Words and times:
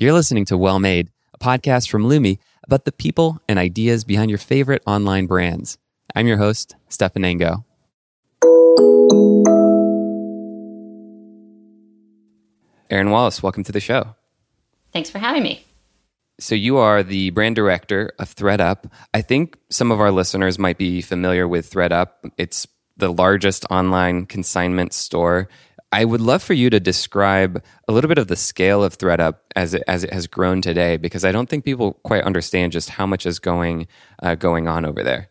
You're 0.00 0.14
listening 0.14 0.46
to 0.46 0.56
Well 0.56 0.78
Made, 0.78 1.10
a 1.34 1.38
podcast 1.38 1.90
from 1.90 2.04
Lumi 2.04 2.38
about 2.64 2.86
the 2.86 2.90
people 2.90 3.38
and 3.46 3.58
ideas 3.58 4.02
behind 4.02 4.30
your 4.30 4.38
favorite 4.38 4.82
online 4.86 5.26
brands. 5.26 5.76
I'm 6.14 6.26
your 6.26 6.38
host, 6.38 6.74
Stephan 6.88 7.22
Ango. 7.22 7.66
Erin 12.88 13.10
Wallace, 13.10 13.42
welcome 13.42 13.62
to 13.62 13.72
the 13.72 13.78
show. 13.78 14.14
Thanks 14.94 15.10
for 15.10 15.18
having 15.18 15.42
me. 15.42 15.66
So, 16.38 16.54
you 16.54 16.78
are 16.78 17.02
the 17.02 17.28
brand 17.28 17.56
director 17.56 18.12
of 18.18 18.34
ThredUp. 18.34 18.90
I 19.12 19.20
think 19.20 19.58
some 19.68 19.92
of 19.92 20.00
our 20.00 20.10
listeners 20.10 20.58
might 20.58 20.78
be 20.78 21.02
familiar 21.02 21.46
with 21.46 21.70
ThredUp. 21.70 22.08
It's 22.38 22.66
the 22.96 23.12
largest 23.12 23.66
online 23.70 24.24
consignment 24.24 24.94
store 24.94 25.48
I 25.92 26.04
would 26.04 26.20
love 26.20 26.42
for 26.42 26.54
you 26.54 26.70
to 26.70 26.78
describe 26.78 27.62
a 27.88 27.92
little 27.92 28.08
bit 28.08 28.18
of 28.18 28.28
the 28.28 28.36
scale 28.36 28.84
of 28.84 28.96
ThredUp 28.96 29.36
as 29.56 29.74
it, 29.74 29.82
as 29.88 30.04
it 30.04 30.12
has 30.12 30.28
grown 30.28 30.62
today, 30.62 30.96
because 30.96 31.24
I 31.24 31.32
don't 31.32 31.48
think 31.48 31.64
people 31.64 31.94
quite 32.04 32.22
understand 32.22 32.72
just 32.72 32.90
how 32.90 33.06
much 33.06 33.26
is 33.26 33.40
going 33.40 33.88
uh, 34.22 34.36
going 34.36 34.68
on 34.68 34.84
over 34.84 35.02
there. 35.02 35.28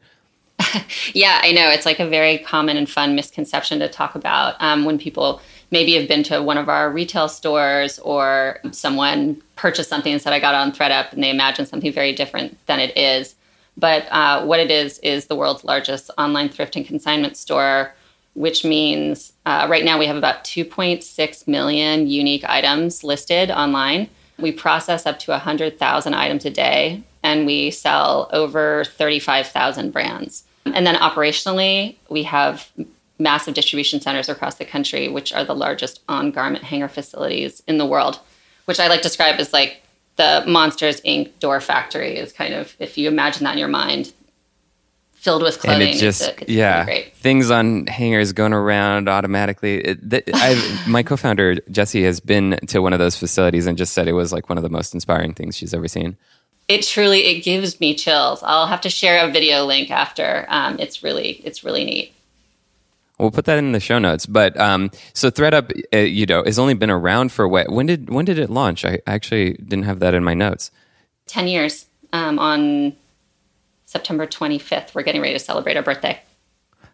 yeah, 1.14 1.40
I 1.42 1.54
know 1.54 1.70
it's 1.70 1.86
like 1.86 2.02
a 2.02 2.08
very 2.08 2.40
common 2.40 2.76
and 2.76 2.90
fun 2.90 3.16
misconception 3.16 3.80
to 3.80 3.88
talk 3.88 4.16
about 4.16 4.62
um, 4.62 4.84
when 4.84 4.98
people 4.98 5.42
maybe 5.72 5.94
have 5.94 6.10
been 6.10 6.24
to 6.24 6.44
one 6.44 6.58
of 6.58 6.68
our 6.68 6.92
retail 6.92 7.30
stores 7.30 7.98
or 8.00 8.60
someone 8.72 9.42
purchased 9.56 9.90
something 9.90 10.12
and 10.12 10.22
said 10.22 10.34
I 10.34 10.40
got 10.40 10.56
on 10.56 10.74
ThredUp, 10.74 11.14
and 11.14 11.24
they 11.24 11.30
imagine 11.30 11.66
something 11.66 11.94
very 11.94 12.14
different 12.14 12.58
than 12.66 12.82
it 12.82 12.98
is. 12.98 13.36
But 13.78 14.08
uh, 14.12 14.44
what 14.46 14.60
it 14.60 14.70
is 14.70 15.00
is 15.00 15.28
the 15.28 15.38
world's 15.38 15.64
largest 15.64 16.12
online 16.18 16.50
thrift 16.50 16.76
and 16.76 16.86
consignment 16.86 17.38
store 17.38 17.94
which 18.34 18.64
means 18.64 19.34
uh, 19.46 19.68
right 19.70 19.84
now 19.84 19.98
we 19.98 20.06
have 20.06 20.16
about 20.16 20.44
2.6 20.44 21.48
million 21.48 22.08
unique 22.08 22.44
items 22.48 23.04
listed 23.04 23.52
online. 23.52 24.10
We 24.38 24.52
process 24.52 25.06
up 25.06 25.20
to 25.20 25.32
100,000 25.32 26.14
items 26.14 26.46
a 26.46 26.50
day, 26.50 27.04
and 27.24 27.46
we 27.46 27.72
sell 27.72 28.30
over 28.32 28.86
35,000 28.86 29.92
brands. 29.92 30.44
And 30.66 30.86
then 30.86 30.96
operationally, 30.96 31.96
we 32.10 32.24
have 32.24 32.70
massive 33.18 33.54
distribution 33.54 34.00
centers 34.00 34.30
across 34.30 34.56
the 34.56 34.66
country, 34.66 35.10
which 35.10 35.34
are 35.34 35.44
the 35.44 35.56
largest 35.56 36.02
on 36.08 36.32
garment 36.32 36.64
hanger 36.64 36.88
facilities 36.88 37.62
in 37.68 37.78
the 37.78 37.86
world, 37.86 38.20
which 38.66 38.80
I 38.80 38.88
like 38.88 39.02
to 39.02 39.04
describe 39.04 39.40
as 39.40 39.52
like 39.52 39.84
the 40.16 40.44
Monsters 40.48 41.02
Inc. 41.02 41.32
door 41.40 41.60
factory 41.62 42.18
is 42.18 42.32
kind 42.32 42.54
of, 42.54 42.76
if 42.80 42.98
you 42.98 43.08
imagine 43.08 43.44
that 43.44 43.54
in 43.54 43.60
your 43.60 43.68
mind, 43.68 44.14
filled 45.20 45.44
with 45.44 45.60
clothing. 45.60 45.82
And 45.82 45.96
it 45.96 46.00
just, 46.00 46.22
it's, 46.22 46.42
it's 46.44 46.52
yeah, 46.52 46.86
things 47.16 47.52
on 47.52 47.86
hangers 47.88 48.32
going 48.32 48.54
around 48.54 49.10
automatically. 49.10 49.80
It, 49.80 50.88
my 50.88 51.04
co-founder 51.04 51.56
Jesse 51.70 52.04
has 52.04 52.22
been 52.22 52.58
to 52.68 52.82
one 52.82 52.94
of 52.94 53.00
those 53.00 53.18
facilities 53.18 53.68
and 53.68 53.78
just 53.78 53.94
said 53.94 54.08
it 54.08 54.14
was 54.14 54.32
like 54.32 54.48
one 54.48 54.58
of 54.58 54.64
the 54.64 54.70
most 54.70 54.94
inspiring 54.94 55.34
things 55.34 55.58
she's 55.58 55.74
ever 55.74 55.90
seen. 55.90 56.16
It 56.70 56.84
truly, 56.84 57.26
it 57.26 57.44
gives 57.44 57.80
me 57.82 57.96
chills. 57.96 58.42
I'll 58.44 58.68
have 58.68 58.82
to 58.82 58.90
share 58.90 59.28
a 59.28 59.32
video 59.32 59.66
link 59.66 59.92
after. 59.92 60.46
Um, 60.48 60.80
it's 60.80 61.04
really, 61.04 61.42
it's 61.44 61.64
really 61.64 61.84
neat. 61.84 62.14
We'll 63.18 63.32
put 63.32 63.44
that 63.46 63.58
in 63.58 63.74
the 63.74 63.82
show 63.82 64.00
notes. 64.00 64.26
But 64.26 64.58
um, 64.58 64.92
so 65.14 65.30
ThredUp, 65.30 65.82
uh, 65.94 65.98
you 65.98 66.26
know, 66.26 66.44
has 66.46 66.58
only 66.58 66.76
been 66.76 66.90
around 66.90 67.34
for 67.34 67.46
what? 67.48 67.70
When 67.70 67.86
did 67.86 68.10
when 68.10 68.24
did 68.24 68.40
it 68.40 68.50
launch? 68.50 68.86
I 68.86 69.00
actually 69.06 69.54
didn't 69.56 69.84
have 69.84 70.00
that 70.00 70.14
in 70.14 70.24
my 70.24 70.34
notes. 70.34 70.72
Ten 71.28 71.50
years 71.50 71.88
um, 72.14 72.40
on 72.40 72.94
September 73.90 74.28
25th. 74.28 74.94
We're 74.94 75.02
getting 75.02 75.20
ready 75.20 75.34
to 75.34 75.40
celebrate 75.40 75.76
our 75.76 75.82
birthday. 75.82 76.22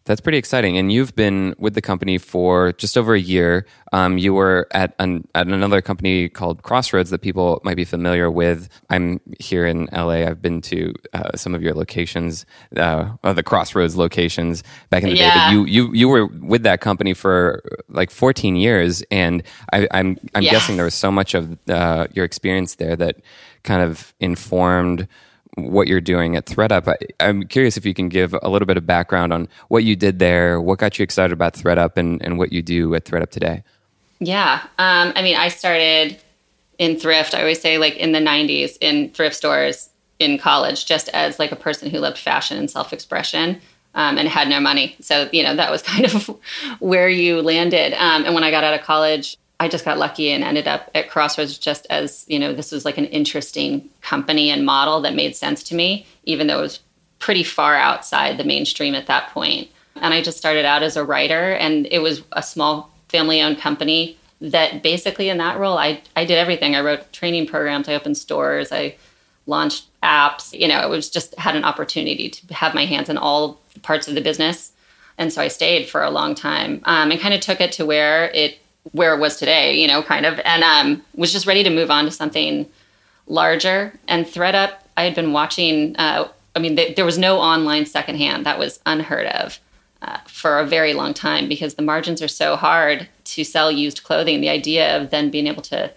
That's 0.06 0.22
pretty 0.22 0.38
exciting. 0.38 0.78
And 0.78 0.94
you've 0.94 1.14
been 1.14 1.54
with 1.58 1.74
the 1.74 1.82
company 1.82 2.18
for 2.18 2.72
just 2.74 2.98
over 2.98 3.14
a 3.14 3.20
year. 3.20 3.66
Um, 3.92 4.18
you 4.18 4.34
were 4.34 4.68
at, 4.72 4.96
an, 5.00 5.28
at 5.36 5.48
another 5.48 5.82
company 5.82 6.30
called 6.30 6.64
Crossroads 6.64 7.10
that 7.10 7.20
people 7.20 7.60
might 7.66 7.76
be 7.76 7.84
familiar 7.84 8.32
with. 8.32 8.70
I'm 8.90 9.20
here 9.40 9.66
in 9.66 9.90
LA. 9.92 10.26
I've 10.26 10.42
been 10.42 10.62
to 10.62 10.94
uh, 11.12 11.36
some 11.36 11.54
of 11.54 11.62
your 11.62 11.74
locations, 11.74 12.46
uh, 12.78 13.10
the 13.24 13.44
Crossroads 13.44 13.98
locations 13.98 14.64
back 14.90 15.04
in 15.04 15.10
the 15.10 15.18
yeah. 15.18 15.34
day. 15.34 15.40
But 15.40 15.52
you, 15.52 15.66
you, 15.66 15.94
you 15.94 16.08
were 16.08 16.28
with 16.28 16.64
that 16.64 16.80
company 16.80 17.14
for 17.14 17.62
like 17.90 18.10
14 18.10 18.56
years. 18.56 19.04
And 19.12 19.44
I, 19.74 19.80
am 19.80 19.88
I'm, 19.92 20.20
I'm 20.36 20.44
yes. 20.44 20.54
guessing 20.54 20.78
there 20.78 20.86
was 20.86 20.96
so 20.96 21.12
much 21.12 21.34
of 21.34 21.58
uh, 21.68 22.08
your 22.14 22.24
experience 22.24 22.76
there 22.76 22.96
that 22.96 23.18
kind 23.64 23.82
of 23.82 24.14
informed 24.22 25.10
what 25.56 25.88
you're 25.88 26.02
doing 26.02 26.36
at 26.36 26.46
ThredUp. 26.46 26.88
I, 27.20 27.26
am 27.26 27.44
curious 27.44 27.78
if 27.78 27.86
you 27.86 27.94
can 27.94 28.10
give 28.10 28.36
a 28.42 28.50
little 28.50 28.66
bit 28.66 28.78
of 28.78 28.86
background 28.86 29.34
on 29.34 29.48
what 29.70 29.84
you 29.84 29.96
did 29.96 30.20
there, 30.20 30.62
what 30.62 30.80
got 30.80 31.00
you 31.00 31.04
excited 31.04 31.32
about 31.32 31.54
ThredUp, 31.54 31.98
and, 31.98 32.22
and 32.24 32.38
what 32.38 32.52
you 32.52 32.62
do 32.62 32.94
at 32.96 33.06
ThredUp 33.06 33.30
today. 33.30 33.64
Yeah. 34.20 34.62
Um, 34.78 35.14
I 35.16 35.22
mean, 35.22 35.36
I 35.36 35.50
started 35.50 36.18
in 36.78 37.00
thrift, 37.00 37.34
I 37.34 37.40
always 37.40 37.62
say 37.62 37.78
like 37.78 37.96
in 37.96 38.12
the 38.12 38.20
90s 38.20 38.78
in 38.82 39.10
thrift 39.10 39.36
stores 39.36 39.90
in 40.20 40.38
college, 40.38 40.86
just 40.86 41.10
as 41.10 41.40
like 41.40 41.52
a 41.52 41.56
person 41.56 41.90
who 41.90 42.00
loved 42.00 42.18
fashion 42.18 42.58
and 42.58 42.70
self 42.70 42.94
expression. 42.94 43.62
Um, 43.98 44.18
and 44.18 44.28
had 44.28 44.50
no 44.50 44.60
money. 44.60 44.98
So, 45.00 45.30
you 45.32 45.42
know, 45.42 45.56
that 45.56 45.72
was 45.72 45.82
kind 45.82 46.04
of 46.04 46.30
where 46.80 47.08
you 47.08 47.42
landed. 47.42 47.94
Um, 47.94 48.26
and 48.26 48.36
when 48.36 48.44
I 48.44 48.52
got 48.52 48.66
out 48.66 48.78
of 48.78 48.86
college, 48.86 49.38
I 49.60 49.68
just 49.68 49.86
got 49.86 49.98
lucky 49.98 50.32
and 50.32 50.44
ended 50.44 50.68
up 50.68 50.92
at 50.94 51.10
Crossroads 51.10 51.58
just 51.58 51.88
as, 51.90 52.26
you 52.28 52.40
know, 52.40 52.54
this 52.54 52.72
was 52.72 52.84
like 52.84 52.98
an 52.98 53.06
interesting 53.06 53.90
company 54.02 54.50
and 54.50 54.66
model 54.66 55.02
that 55.02 55.16
made 55.16 55.36
sense 55.36 55.64
to 55.64 55.76
me, 55.76 56.06
even 56.24 56.48
though 56.48 56.60
it 56.60 56.64
was 56.64 56.80
pretty 57.20 57.44
far 57.44 57.76
outside 57.76 58.38
the 58.38 58.44
mainstream 58.44 58.96
at 58.96 59.08
that 59.08 59.30
point. 59.30 59.70
And 59.96 60.14
I 60.14 60.22
just 60.22 60.38
started 60.38 60.66
out 60.66 60.84
as 60.84 60.98
a 60.98 61.06
writer, 61.06 61.54
and 61.54 61.88
it 61.90 62.00
was 62.00 62.22
a 62.34 62.44
small 62.44 62.92
family 63.08 63.42
owned 63.42 63.60
company 63.60 64.18
that 64.42 64.84
basically 64.84 65.30
in 65.30 65.38
that 65.38 65.58
role, 65.58 65.78
I, 65.78 66.02
I 66.16 66.26
did 66.26 66.38
everything. 66.38 66.76
I 66.76 66.82
wrote 66.82 67.14
training 67.14 67.48
programs, 67.48 67.88
I 67.88 67.96
opened 67.96 68.18
stores, 68.18 68.74
I 68.74 68.96
launched 69.46 69.86
apps. 70.04 70.58
You 70.58 70.68
know, 70.68 70.82
it 70.82 70.90
was 70.90 71.10
just 71.10 71.34
had 71.40 71.56
an 71.56 71.64
opportunity 71.64 72.30
to 72.30 72.54
have 72.54 72.76
my 72.76 72.86
hands 72.86 73.10
in 73.10 73.18
all 73.18 73.62
parts 73.84 74.08
of 74.08 74.16
the 74.16 74.22
business. 74.22 74.74
And 75.18 75.32
so 75.32 75.42
I 75.42 75.48
stayed 75.48 75.88
for 75.88 76.04
a 76.04 76.10
long 76.10 76.36
time 76.36 76.82
um, 76.84 77.12
and 77.12 77.22
kind 77.22 77.34
of 77.34 77.40
took 77.40 77.62
it 77.62 77.72
to 77.74 77.86
where 77.86 78.30
it 78.32 78.60
where 78.92 79.16
it 79.16 79.20
was 79.20 79.38
today, 79.38 79.76
you 79.76 79.88
know, 79.88 80.02
kind 80.04 80.26
of, 80.26 80.40
and 80.46 80.64
um, 80.64 81.02
was 81.16 81.32
just 81.32 81.46
ready 81.46 81.64
to 81.64 81.70
move 81.70 81.90
on 81.90 82.06
to 82.06 82.12
something 82.12 82.68
larger. 83.28 83.94
And 84.08 84.26
ThredUp, 84.26 84.74
I 84.98 85.04
had 85.04 85.16
been 85.16 85.34
watching. 85.34 85.96
Uh, 85.98 86.30
I 86.56 86.60
mean, 86.60 86.76
th- 86.76 86.96
there 86.96 87.06
was 87.06 87.18
no 87.18 87.40
online 87.40 87.86
secondhand. 87.86 88.46
That 88.46 88.60
was 88.60 88.80
unheard 88.86 89.28
of 89.28 89.60
uh, 90.02 90.20
for 90.28 90.60
a 90.60 90.66
very 90.66 90.94
long 90.94 91.14
time 91.14 91.50
because 91.50 91.76
the 91.76 91.82
margins 91.82 92.22
are 92.22 92.28
so 92.28 92.56
hard 92.56 93.10
to 93.26 93.44
sell 93.44 93.72
used 93.72 94.04
clothing. 94.04 94.40
The 94.40 94.50
idea 94.50 94.96
of 94.98 95.10
then 95.10 95.30
being 95.30 95.48
able 95.48 95.64
to 95.64 95.92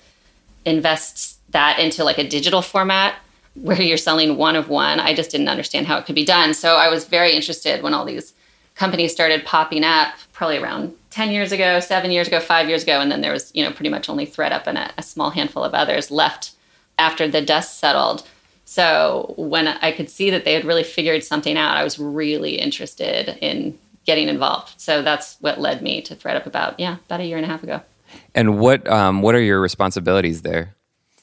invest 0.64 1.38
that 1.52 1.78
into 1.78 2.04
like 2.04 2.18
a 2.18 2.26
digital 2.28 2.62
format 2.62 3.14
where 3.54 3.80
you're 3.80 3.96
selling 3.96 4.36
one 4.36 4.56
of 4.56 4.68
one, 4.68 5.00
I 5.00 5.14
just 5.14 5.30
didn't 5.30 5.48
understand 5.48 5.86
how 5.86 5.98
it 5.98 6.06
could 6.06 6.14
be 6.14 6.24
done. 6.24 6.54
So 6.54 6.76
I 6.76 6.88
was 6.88 7.04
very 7.06 7.34
interested 7.34 7.82
when 7.82 7.94
all 7.94 8.04
these 8.04 8.32
companies 8.74 9.12
started 9.12 9.44
popping 9.44 9.84
up, 9.84 10.14
probably 10.32 10.58
around 10.58 10.94
10 11.10 11.30
years 11.30 11.52
ago, 11.52 11.80
seven 11.80 12.10
years 12.10 12.28
ago, 12.28 12.40
five 12.40 12.68
years 12.68 12.82
ago, 12.82 13.00
and 13.00 13.10
then 13.10 13.20
there 13.20 13.32
was, 13.32 13.50
you 13.54 13.64
know, 13.64 13.72
pretty 13.72 13.88
much 13.88 14.08
only 14.08 14.26
ThredUp 14.26 14.66
and 14.66 14.78
a, 14.78 14.92
a 14.98 15.02
small 15.02 15.30
handful 15.30 15.64
of 15.64 15.74
others 15.74 16.10
left 16.10 16.52
after 16.98 17.28
the 17.28 17.40
dust 17.40 17.78
settled. 17.78 18.26
So 18.64 19.34
when 19.38 19.68
I 19.68 19.92
could 19.92 20.10
see 20.10 20.28
that 20.30 20.44
they 20.44 20.52
had 20.52 20.64
really 20.64 20.84
figured 20.84 21.24
something 21.24 21.56
out, 21.56 21.76
I 21.76 21.84
was 21.84 21.98
really 21.98 22.56
interested 22.56 23.38
in 23.40 23.78
getting 24.04 24.28
involved. 24.28 24.74
So 24.80 25.02
that's 25.02 25.36
what 25.40 25.60
led 25.60 25.82
me 25.82 26.00
to 26.02 26.16
ThredUp 26.16 26.46
about 26.46 26.80
yeah 26.80 26.96
about 27.06 27.20
a 27.20 27.24
year 27.24 27.36
and 27.36 27.44
a 27.44 27.48
half 27.48 27.62
ago. 27.62 27.82
And 28.34 28.58
what 28.58 28.88
um, 28.88 29.22
what 29.22 29.34
are 29.34 29.40
your 29.40 29.60
responsibilities 29.60 30.42
there? 30.42 30.74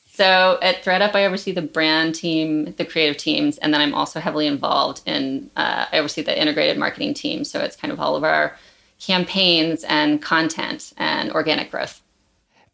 So 0.07 0.59
at 0.61 0.83
ThredUp, 0.83 1.13
I 1.13 1.25
oversee 1.25 1.51
the 1.51 1.61
brand 1.61 2.15
team, 2.15 2.73
the 2.77 2.85
creative 2.85 3.17
teams, 3.17 3.57
and 3.57 3.73
then 3.73 3.81
I'm 3.81 3.93
also 3.93 4.19
heavily 4.19 4.47
involved 4.47 5.01
in 5.05 5.49
uh, 5.55 5.87
I 5.91 5.97
oversee 5.97 6.21
the 6.21 6.39
integrated 6.39 6.77
marketing 6.77 7.13
team. 7.13 7.43
So 7.43 7.59
it's 7.59 7.75
kind 7.75 7.91
of 7.91 7.99
all 7.99 8.15
of 8.15 8.23
our 8.23 8.55
campaigns 8.99 9.83
and 9.85 10.21
content 10.21 10.93
and 10.97 11.31
organic 11.31 11.71
growth. 11.71 12.01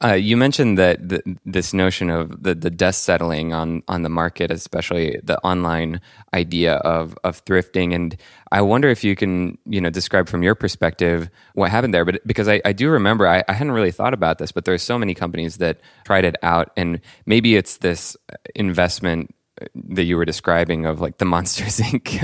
Uh, 0.03 0.13
you 0.13 0.35
mentioned 0.35 0.79
that 0.79 1.09
the, 1.09 1.21
this 1.45 1.73
notion 1.73 2.09
of 2.09 2.41
the, 2.41 2.55
the 2.55 2.71
dust 2.71 3.03
settling 3.03 3.53
on, 3.53 3.83
on 3.87 4.01
the 4.01 4.09
market, 4.09 4.49
especially 4.49 5.19
the 5.23 5.39
online 5.41 6.01
idea 6.33 6.75
of, 6.77 7.15
of 7.23 7.45
thrifting. 7.45 7.93
And 7.93 8.17
I 8.51 8.61
wonder 8.61 8.89
if 8.89 9.03
you 9.03 9.15
can, 9.15 9.59
you 9.65 9.79
know, 9.79 9.91
describe 9.91 10.27
from 10.27 10.41
your 10.41 10.55
perspective 10.55 11.29
what 11.53 11.69
happened 11.69 11.93
there. 11.93 12.03
But 12.03 12.25
because 12.25 12.47
I, 12.47 12.61
I 12.65 12.73
do 12.73 12.89
remember, 12.89 13.27
I, 13.27 13.43
I 13.47 13.53
hadn't 13.53 13.73
really 13.73 13.91
thought 13.91 14.15
about 14.15 14.39
this, 14.39 14.51
but 14.51 14.65
there 14.65 14.73
are 14.73 14.79
so 14.79 14.97
many 14.97 15.13
companies 15.13 15.57
that 15.57 15.81
tried 16.03 16.25
it 16.25 16.35
out. 16.41 16.71
And 16.75 16.99
maybe 17.27 17.55
it's 17.55 17.77
this 17.77 18.17
investment 18.55 19.35
that 19.75 20.03
you 20.03 20.17
were 20.17 20.25
describing 20.25 20.85
of 20.85 21.01
like 21.01 21.17
the 21.17 21.25
Monsters 21.25 21.79
Inc. 21.81 22.23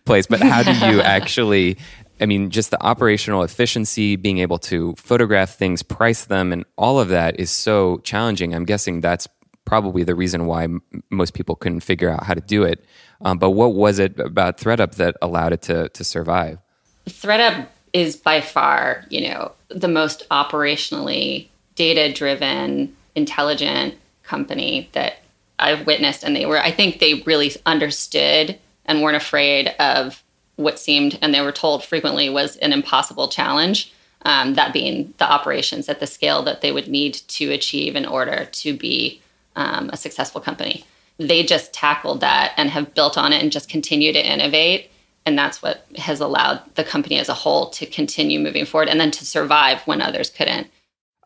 place, 0.04 0.26
but 0.26 0.40
how 0.40 0.62
do 0.62 0.72
you 0.86 1.00
actually 1.02 1.76
I 2.20 2.26
mean, 2.26 2.50
just 2.50 2.70
the 2.70 2.82
operational 2.82 3.42
efficiency, 3.42 4.16
being 4.16 4.38
able 4.38 4.58
to 4.58 4.94
photograph 4.96 5.56
things, 5.56 5.82
price 5.82 6.26
them, 6.26 6.52
and 6.52 6.64
all 6.76 7.00
of 7.00 7.08
that 7.08 7.40
is 7.40 7.50
so 7.50 7.98
challenging. 7.98 8.54
I'm 8.54 8.64
guessing 8.64 9.00
that's 9.00 9.26
probably 9.64 10.04
the 10.04 10.14
reason 10.14 10.46
why 10.46 10.64
m- 10.64 10.82
most 11.10 11.34
people 11.34 11.56
couldn't 11.56 11.80
figure 11.80 12.08
out 12.08 12.24
how 12.24 12.34
to 12.34 12.40
do 12.40 12.62
it. 12.62 12.84
Um, 13.22 13.38
but 13.38 13.50
what 13.50 13.74
was 13.74 13.98
it 13.98 14.18
about 14.20 14.58
ThredUp 14.58 14.94
that 14.96 15.16
allowed 15.22 15.52
it 15.52 15.62
to 15.62 15.88
to 15.88 16.04
survive? 16.04 16.58
ThredUp 17.06 17.66
is 17.92 18.16
by 18.16 18.40
far, 18.40 19.04
you 19.08 19.28
know, 19.28 19.52
the 19.68 19.88
most 19.88 20.28
operationally 20.30 21.48
data 21.74 22.12
driven, 22.12 22.94
intelligent 23.14 23.94
company 24.24 24.88
that 24.92 25.18
I've 25.58 25.86
witnessed, 25.86 26.24
and 26.24 26.34
they 26.34 26.46
were. 26.46 26.58
I 26.58 26.70
think 26.70 26.98
they 26.98 27.22
really 27.26 27.52
understood 27.66 28.58
and 28.86 29.02
weren't 29.02 29.16
afraid 29.16 29.68
of 29.78 30.22
what 30.56 30.78
seemed, 30.78 31.18
and 31.20 31.34
they 31.34 31.40
were 31.40 31.52
told 31.52 31.84
frequently 31.84 32.28
was 32.28 32.56
an 32.56 32.72
impossible 32.72 33.28
challenge. 33.28 33.92
Um, 34.26 34.54
that 34.54 34.72
being 34.72 35.12
the 35.18 35.30
operations 35.30 35.86
at 35.90 36.00
the 36.00 36.06
scale 36.06 36.42
that 36.44 36.62
they 36.62 36.72
would 36.72 36.88
need 36.88 37.12
to 37.12 37.50
achieve 37.50 37.94
in 37.94 38.06
order 38.06 38.46
to 38.52 38.74
be 38.74 39.20
um, 39.54 39.90
a 39.92 39.98
successful 39.98 40.40
company. 40.40 40.84
They 41.18 41.42
just 41.42 41.74
tackled 41.74 42.20
that 42.20 42.54
and 42.56 42.70
have 42.70 42.94
built 42.94 43.18
on 43.18 43.34
it 43.34 43.42
and 43.42 43.52
just 43.52 43.68
continue 43.68 44.14
to 44.14 44.26
innovate. 44.26 44.90
And 45.26 45.38
that's 45.38 45.62
what 45.62 45.86
has 45.96 46.20
allowed 46.20 46.62
the 46.74 46.84
company 46.84 47.18
as 47.18 47.28
a 47.28 47.34
whole 47.34 47.70
to 47.70 47.86
continue 47.86 48.40
moving 48.40 48.64
forward 48.64 48.88
and 48.88 48.98
then 48.98 49.10
to 49.10 49.26
survive 49.26 49.82
when 49.82 50.00
others 50.00 50.30
couldn't. 50.30 50.68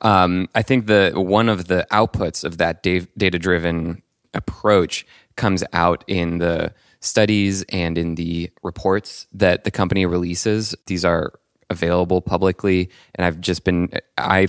Um, 0.01 0.49
I 0.55 0.63
think 0.63 0.87
the 0.87 1.13
one 1.15 1.49
of 1.49 1.67
the 1.67 1.87
outputs 1.91 2.45
of 2.45 2.59
that 2.59 2.83
data 2.83 3.39
driven 3.39 4.03
approach 4.35 5.07
comes 5.37 5.65
out 5.73 6.05
in 6.07 6.39
the 6.39 6.73
studies 7.01 7.65
and 7.71 7.97
in 7.97 8.15
the 8.17 8.51
reports 8.63 9.27
that 9.33 9.65
the 9.65 9.71
company 9.71 10.07
releases. 10.07 10.75
These 10.87 11.05
are 11.05 11.33
available 11.71 12.21
publicly, 12.21 12.91
and 13.15 13.25
I've 13.25 13.41
just 13.41 13.65
been 13.65 13.91
I 14.17 14.47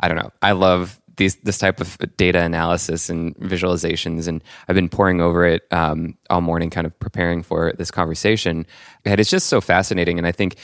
I 0.00 0.08
don't 0.08 0.16
know 0.16 0.32
I 0.42 0.52
love 0.52 1.00
these 1.16 1.36
this 1.36 1.58
type 1.58 1.80
of 1.80 1.98
data 2.16 2.40
analysis 2.42 3.10
and 3.10 3.36
visualizations, 3.36 4.28
and 4.28 4.42
I've 4.68 4.76
been 4.76 4.88
poring 4.88 5.20
over 5.20 5.44
it 5.44 5.62
um, 5.70 6.16
all 6.30 6.40
morning, 6.40 6.70
kind 6.70 6.86
of 6.86 6.98
preparing 6.98 7.42
for 7.42 7.72
this 7.76 7.90
conversation, 7.90 8.66
and 9.04 9.20
it's 9.20 9.30
just 9.30 9.48
so 9.48 9.60
fascinating. 9.60 10.18
And 10.18 10.26
I 10.26 10.32
think 10.32 10.56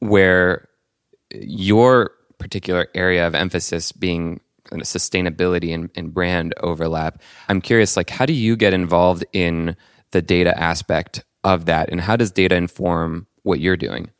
where 0.00 0.68
your 1.32 2.12
particular 2.38 2.88
area 2.94 3.26
of 3.26 3.34
emphasis 3.34 3.92
being 3.92 4.40
sustainability 4.72 5.72
and, 5.74 5.90
and 5.94 6.12
brand 6.12 6.54
overlap, 6.60 7.20
I'm 7.48 7.60
curious, 7.60 7.96
like 7.96 8.10
how 8.10 8.26
do 8.26 8.32
you 8.32 8.56
get 8.56 8.74
involved 8.74 9.24
in 9.32 9.76
the 10.10 10.22
data 10.22 10.58
aspect 10.58 11.24
of 11.44 11.66
that, 11.66 11.90
and 11.90 12.00
how 12.00 12.16
does 12.16 12.30
data 12.30 12.54
inform 12.54 13.26
what 13.42 13.60
you're 13.60 13.76
doing? 13.76 14.10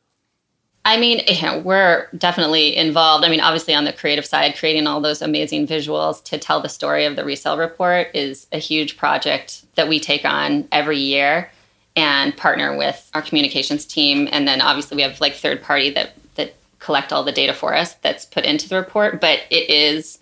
I 0.88 0.98
mean, 0.98 1.22
we're 1.64 2.08
definitely 2.16 2.76
involved. 2.76 3.24
I 3.24 3.28
mean, 3.28 3.40
obviously, 3.40 3.74
on 3.74 3.84
the 3.84 3.92
creative 3.92 4.24
side, 4.24 4.56
creating 4.56 4.86
all 4.86 5.00
those 5.00 5.22
amazing 5.22 5.66
visuals 5.66 6.22
to 6.24 6.38
tell 6.38 6.60
the 6.60 6.68
story 6.68 7.04
of 7.04 7.14
the 7.16 7.24
resale 7.24 7.58
report 7.58 8.08
is 8.14 8.46
a 8.52 8.58
huge 8.58 8.96
project 8.96 9.64
that 9.74 9.88
we 9.88 10.00
take 10.00 10.24
on 10.24 10.66
every 10.72 10.98
year 10.98 11.50
and 11.94 12.36
partner 12.36 12.76
with 12.76 13.10
our 13.12 13.22
communications 13.22 13.84
team. 13.84 14.28
And 14.32 14.48
then 14.48 14.60
obviously, 14.60 14.96
we 14.96 15.02
have 15.02 15.20
like 15.20 15.34
third 15.34 15.62
party 15.62 15.90
that 15.90 16.14
that 16.36 16.54
collect 16.78 17.12
all 17.12 17.22
the 17.22 17.32
data 17.32 17.52
for 17.52 17.74
us 17.74 17.94
that's 17.94 18.24
put 18.24 18.44
into 18.44 18.68
the 18.68 18.76
report. 18.76 19.20
But 19.20 19.40
it 19.50 19.68
is 19.68 20.18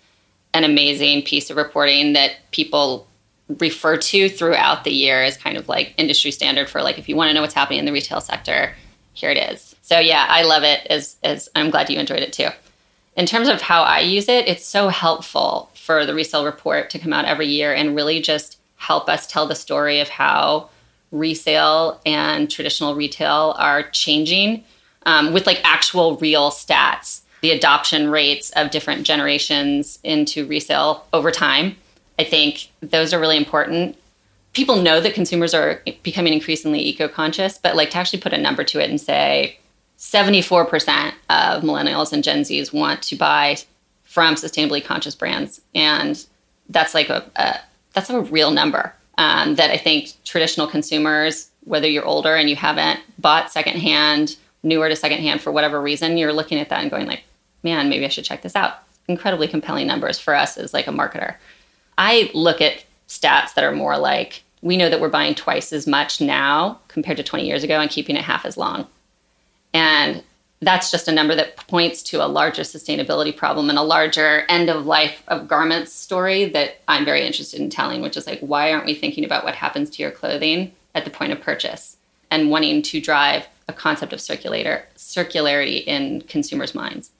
an 0.53 0.63
amazing 0.63 1.21
piece 1.21 1.49
of 1.49 1.57
reporting 1.57 2.13
that 2.13 2.31
people 2.51 3.07
refer 3.59 3.97
to 3.97 4.29
throughout 4.29 4.83
the 4.83 4.91
year 4.91 5.23
as 5.23 5.37
kind 5.37 5.57
of 5.57 5.69
like 5.69 5.93
industry 5.97 6.31
standard 6.31 6.69
for 6.69 6.81
like 6.81 6.97
if 6.97 7.07
you 7.07 7.15
want 7.15 7.29
to 7.29 7.33
know 7.33 7.41
what's 7.41 7.53
happening 7.53 7.79
in 7.79 7.85
the 7.85 7.91
retail 7.91 8.21
sector, 8.21 8.73
here 9.13 9.31
it 9.31 9.37
is. 9.37 9.75
So 9.81 9.99
yeah, 9.99 10.25
I 10.29 10.43
love 10.43 10.63
it 10.63 10.85
as 10.89 11.15
as 11.23 11.49
I'm 11.55 11.69
glad 11.69 11.89
you 11.89 11.99
enjoyed 11.99 12.23
it 12.23 12.33
too. 12.33 12.49
In 13.15 13.25
terms 13.25 13.47
of 13.47 13.61
how 13.61 13.81
I 13.81 14.01
use 14.01 14.29
it, 14.29 14.47
it's 14.47 14.65
so 14.65 14.89
helpful 14.89 15.71
for 15.73 16.05
the 16.05 16.13
resale 16.13 16.45
report 16.45 16.89
to 16.91 16.99
come 16.99 17.13
out 17.13 17.25
every 17.25 17.47
year 17.47 17.73
and 17.73 17.95
really 17.95 18.21
just 18.21 18.59
help 18.75 19.09
us 19.09 19.25
tell 19.25 19.47
the 19.47 19.55
story 19.55 19.99
of 19.99 20.09
how 20.09 20.69
resale 21.11 21.99
and 22.05 22.51
traditional 22.51 22.93
retail 22.93 23.55
are 23.57 23.83
changing 23.89 24.63
um, 25.07 25.33
with 25.33 25.47
like 25.47 25.61
actual 25.63 26.17
real 26.17 26.51
stats, 26.51 27.21
the 27.41 27.51
adoption 27.51 28.09
rates 28.11 28.51
of 28.51 28.71
different 28.71 29.03
generations 29.03 29.99
into 30.03 30.45
resale 30.45 31.07
over 31.13 31.31
time. 31.31 31.77
I 32.19 32.23
think 32.23 32.69
those 32.81 33.13
are 33.13 33.19
really 33.19 33.37
important 33.37 33.97
people 34.57 34.77
know 34.77 34.99
that 34.99 35.13
consumers 35.13 35.53
are 35.53 35.83
becoming 36.01 36.33
increasingly 36.33 36.79
eco-conscious, 36.79 37.59
but 37.59 37.75
like 37.75 37.91
to 37.91 37.97
actually 37.97 38.19
put 38.19 38.33
a 38.33 38.37
number 38.39 38.63
to 38.63 38.79
it 38.79 38.89
and 38.89 38.99
say 38.99 39.59
74% 39.99 41.13
of 41.29 41.61
millennials 41.61 42.11
and 42.11 42.23
Gen 42.23 42.41
Zs 42.41 42.73
want 42.73 43.03
to 43.03 43.15
buy 43.15 43.57
from 44.03 44.33
sustainably 44.33 44.83
conscious 44.83 45.13
brands, 45.13 45.61
and 45.75 46.25
that's 46.69 46.95
like 46.95 47.09
a, 47.09 47.29
a 47.35 47.59
that's 47.93 48.09
a 48.09 48.21
real 48.21 48.49
number 48.49 48.93
um, 49.19 49.55
that 49.55 49.69
I 49.69 49.77
think 49.77 50.11
traditional 50.23 50.65
consumers, 50.65 51.49
whether 51.65 51.87
you're 51.87 52.05
older 52.05 52.35
and 52.35 52.49
you 52.49 52.55
haven't 52.55 52.99
bought 53.19 53.51
secondhand, 53.51 54.37
newer 54.63 54.89
to 54.89 54.95
secondhand 54.95 55.41
for 55.41 55.51
whatever 55.51 55.79
reason, 55.79 56.17
you're 56.17 56.33
looking 56.33 56.59
at 56.59 56.69
that 56.69 56.81
and 56.81 56.89
going 56.89 57.05
like, 57.05 57.23
man, 57.63 57.89
maybe 57.89 58.05
I 58.05 58.09
should 58.09 58.25
check 58.25 58.41
this 58.41 58.55
out. 58.55 58.79
Incredibly 59.07 59.47
compelling 59.47 59.85
numbers 59.85 60.19
for 60.19 60.33
us 60.33 60.57
as 60.57 60.73
like 60.73 60.87
a 60.87 60.91
marketer. 60.91 61.35
I 61.97 62.31
look 62.33 62.61
at 62.61 62.83
stats 63.07 63.53
that 63.53 63.63
are 63.63 63.71
more 63.71 63.97
like 63.97 64.43
we 64.61 64.77
know 64.77 64.89
that 64.89 64.99
we're 64.99 65.09
buying 65.09 65.35
twice 65.35 65.71
as 65.71 65.87
much 65.87 66.19
now 66.19 66.79
compared 66.87 67.17
to 67.17 67.23
20 67.23 67.45
years 67.45 67.63
ago 67.63 67.79
and 67.79 67.89
keeping 67.89 68.15
it 68.15 68.23
half 68.23 68.45
as 68.45 68.57
long. 68.57 68.87
And 69.73 70.23
that's 70.61 70.89
just 70.89 71.07
a 71.07 71.11
number 71.11 71.35
that 71.35 71.55
points 71.67 72.01
to 72.01 72.25
a 72.25 72.27
larger 72.27 72.63
sustainability 72.63 73.35
problem 73.35 73.69
and 73.69 73.77
a 73.77 73.83
larger 73.83 74.43
end 74.49 74.69
of 74.69 74.85
life 74.85 75.21
of 75.27 75.47
garments 75.47 75.93
story 75.93 76.45
that 76.45 76.81
I'm 76.87 77.05
very 77.05 77.25
interested 77.25 77.59
in 77.59 77.69
telling, 77.69 78.01
which 78.01 78.17
is 78.17 78.25
like, 78.25 78.39
why 78.39 78.71
aren't 78.71 78.85
we 78.85 78.95
thinking 78.95 79.23
about 79.23 79.43
what 79.43 79.55
happens 79.55 79.89
to 79.91 80.01
your 80.01 80.11
clothing 80.11 80.71
at 80.95 81.05
the 81.05 81.11
point 81.11 81.31
of 81.31 81.41
purchase 81.41 81.97
and 82.31 82.49
wanting 82.49 82.81
to 82.81 82.99
drive 82.99 83.47
a 83.67 83.73
concept 83.73 84.13
of 84.13 84.21
circulator, 84.21 84.87
circularity 84.95 85.83
in 85.85 86.21
consumers' 86.21 86.73
minds? 86.73 87.11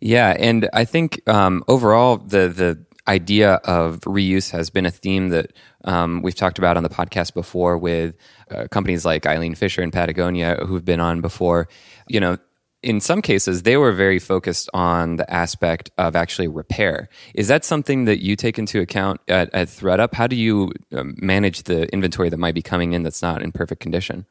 Yeah, 0.00 0.34
and 0.38 0.68
I 0.72 0.84
think 0.84 1.26
um, 1.28 1.64
overall 1.68 2.16
the 2.16 2.48
the 2.48 2.78
idea 3.06 3.54
of 3.64 4.00
reuse 4.00 4.50
has 4.50 4.70
been 4.70 4.86
a 4.86 4.90
theme 4.90 5.28
that 5.28 5.52
um, 5.84 6.22
we've 6.22 6.34
talked 6.34 6.58
about 6.58 6.76
on 6.76 6.82
the 6.82 6.88
podcast 6.88 7.34
before 7.34 7.76
with 7.76 8.14
uh, 8.50 8.66
companies 8.70 9.04
like 9.04 9.26
Eileen 9.26 9.54
Fisher 9.54 9.82
and 9.82 9.92
Patagonia 9.92 10.64
who've 10.66 10.84
been 10.84 11.00
on 11.00 11.20
before. 11.20 11.68
You 12.08 12.20
know, 12.20 12.38
in 12.82 13.00
some 13.00 13.22
cases, 13.22 13.62
they 13.62 13.76
were 13.76 13.92
very 13.92 14.18
focused 14.18 14.68
on 14.74 15.16
the 15.16 15.30
aspect 15.30 15.90
of 15.96 16.14
actually 16.14 16.48
repair. 16.48 17.08
Is 17.34 17.48
that 17.48 17.64
something 17.64 18.04
that 18.04 18.22
you 18.22 18.36
take 18.36 18.58
into 18.58 18.80
account 18.80 19.20
at, 19.26 19.52
at 19.54 19.68
ThredUp? 19.68 20.14
How 20.14 20.26
do 20.26 20.36
you 20.36 20.72
um, 20.92 21.14
manage 21.18 21.62
the 21.62 21.90
inventory 21.92 22.28
that 22.28 22.36
might 22.36 22.54
be 22.54 22.62
coming 22.62 22.92
in 22.92 23.02
that's 23.02 23.22
not 23.22 23.42
in 23.42 23.52
perfect 23.52 23.80
condition? 23.80 24.26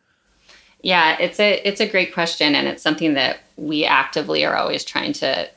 Yeah, 0.82 1.18
it's 1.20 1.40
a 1.40 1.62
it's 1.66 1.80
a 1.80 1.88
great 1.88 2.14
question, 2.14 2.56
and 2.56 2.68
it's 2.68 2.84
something 2.84 3.14
that 3.14 3.40
we 3.56 3.86
actively 3.86 4.46
are 4.46 4.56
always 4.56 4.84
trying 4.84 5.14
to 5.14 5.50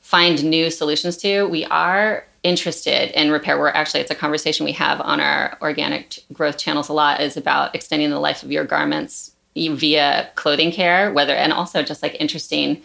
find 0.00 0.42
new 0.44 0.70
solutions 0.70 1.16
to. 1.18 1.44
We 1.46 1.64
are 1.66 2.24
interested 2.42 3.10
in 3.18 3.30
repair. 3.30 3.58
We're 3.58 3.68
actually 3.68 4.00
it's 4.00 4.10
a 4.10 4.14
conversation 4.14 4.64
we 4.64 4.72
have 4.72 5.00
on 5.00 5.20
our 5.20 5.58
organic 5.60 6.24
growth 6.32 6.58
channels 6.58 6.88
a 6.88 6.92
lot 6.92 7.20
is 7.20 7.36
about 7.36 7.74
extending 7.74 8.10
the 8.10 8.20
life 8.20 8.42
of 8.42 8.50
your 8.50 8.64
garments 8.64 9.32
via 9.54 10.30
clothing 10.36 10.70
care 10.70 11.12
whether 11.12 11.34
and 11.34 11.52
also 11.52 11.82
just 11.82 12.02
like 12.02 12.16
interesting 12.20 12.80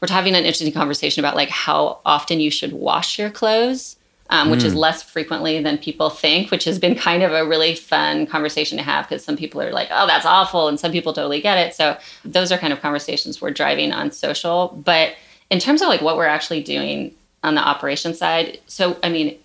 we're 0.00 0.08
having 0.08 0.34
an 0.34 0.44
interesting 0.44 0.72
conversation 0.72 1.20
about 1.20 1.34
like 1.34 1.48
how 1.48 1.98
often 2.06 2.38
you 2.38 2.52
should 2.52 2.72
wash 2.72 3.18
your 3.18 3.30
clothes 3.30 3.96
um, 4.30 4.50
which 4.50 4.60
mm. 4.60 4.66
is 4.66 4.74
less 4.74 5.02
frequently 5.02 5.60
than 5.60 5.76
people 5.76 6.08
think 6.08 6.50
which 6.50 6.64
has 6.64 6.78
been 6.78 6.94
kind 6.94 7.22
of 7.22 7.32
a 7.32 7.44
really 7.44 7.74
fun 7.74 8.26
conversation 8.26 8.78
to 8.78 8.84
have 8.84 9.06
because 9.08 9.24
some 9.24 9.36
people 9.36 9.60
are 9.60 9.72
like 9.72 9.88
oh 9.90 10.06
that's 10.06 10.24
awful 10.24 10.68
and 10.68 10.80
some 10.80 10.92
people 10.92 11.12
totally 11.12 11.40
get 11.40 11.58
it. 11.58 11.74
So 11.74 11.98
those 12.24 12.50
are 12.50 12.58
kind 12.58 12.72
of 12.72 12.80
conversations 12.80 13.40
we're 13.40 13.50
driving 13.50 13.92
on 13.92 14.10
social. 14.12 14.68
But 14.84 15.14
in 15.50 15.58
terms 15.58 15.82
of 15.82 15.88
like 15.88 16.00
what 16.00 16.16
we're 16.16 16.26
actually 16.26 16.62
doing 16.62 17.14
on 17.44 17.54
the 17.54 17.60
operation 17.60 18.14
side. 18.14 18.58
So, 18.66 18.98
I 19.02 19.10
mean, 19.10 19.38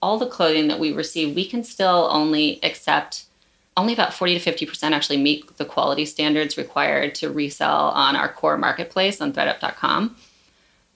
all 0.00 0.18
the 0.18 0.26
clothing 0.26 0.68
that 0.68 0.78
we 0.78 0.92
receive, 0.92 1.34
we 1.34 1.44
can 1.44 1.64
still 1.64 2.08
only 2.10 2.58
accept 2.62 3.26
only 3.76 3.94
about 3.94 4.12
40 4.12 4.38
to 4.38 4.52
50% 4.52 4.92
actually 4.92 5.16
meet 5.16 5.56
the 5.56 5.64
quality 5.64 6.04
standards 6.04 6.58
required 6.58 7.14
to 7.16 7.30
resell 7.30 7.88
on 7.88 8.16
our 8.16 8.28
core 8.28 8.58
marketplace 8.58 9.20
on 9.20 9.32
thredup.com. 9.32 10.14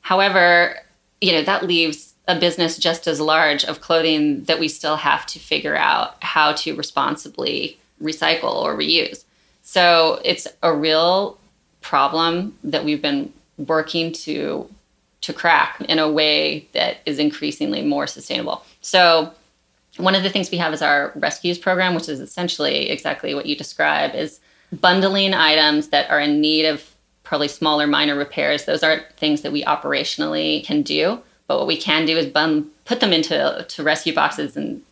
However, 0.03 0.77
you 1.23 1.33
know, 1.33 1.43
that 1.43 1.65
leaves 1.65 2.13
a 2.29 2.39
business 2.39 2.77
just 2.77 3.07
as 3.07 3.19
large 3.19 3.65
of 3.65 3.81
clothing 3.81 4.45
that 4.45 4.61
we 4.61 4.69
still 4.69 4.97
have 4.97 5.25
to 5.27 5.39
figure 5.39 5.77
out 5.77 6.23
how 6.23 6.53
to 6.53 6.75
responsibly 6.75 7.79
recycle 8.03 8.55
or 8.55 8.77
reuse. 8.77 9.25
So, 9.63 10.21
it's 10.25 10.47
a 10.63 10.73
real 10.73 11.39
problem 11.81 12.59
that 12.63 12.85
we've 12.85 13.03
been 13.03 13.33
working 13.57 14.13
to 14.13 14.69
to 15.23 15.33
crack 15.33 15.81
in 15.89 15.99
a 15.99 16.11
way 16.11 16.69
that 16.73 16.99
is 17.07 17.19
increasingly 17.19 17.83
more 17.83 18.07
sustainable. 18.07 18.63
So 18.81 19.33
one 19.97 20.15
of 20.15 20.23
the 20.23 20.31
things 20.31 20.51
we 20.51 20.59
have 20.59 20.75
is 20.75 20.83
our 20.83 21.13
rescues 21.17 21.59
program, 21.59 21.95
which 21.95 22.09
is 22.09 22.21
essentially 22.21 22.91
exactly 22.91 23.35
what 23.35 23.47
you 23.47 23.57
describe 23.57 24.15
is 24.15 24.41
bundling 24.73 25.33
items 25.33 25.89
that 25.89 26.11
are 26.11 26.21
in 26.21 26.41
need 26.41 26.67
of 26.67 26.85
probably 27.23 27.49
smaller 27.49 27.87
minor 27.87 28.15
repairs. 28.15 28.65
Those 28.65 28.83
aren't 28.83 29.11
things 29.17 29.43
that 29.43 29.53
we 29.53 29.65
operationally 29.65 30.65
can 30.65 30.83
do, 30.83 31.21
but 31.47 31.59
what 31.59 31.67
we 31.67 31.77
can 31.77 32.07
do 32.07 32.17
is 32.17 32.27
bun- 32.27 32.71
put 32.85 33.01
them 33.01 33.13
into 33.13 33.65
to 33.69 33.83
rescue 33.83 34.15
boxes 34.15 34.57
and 34.57 34.83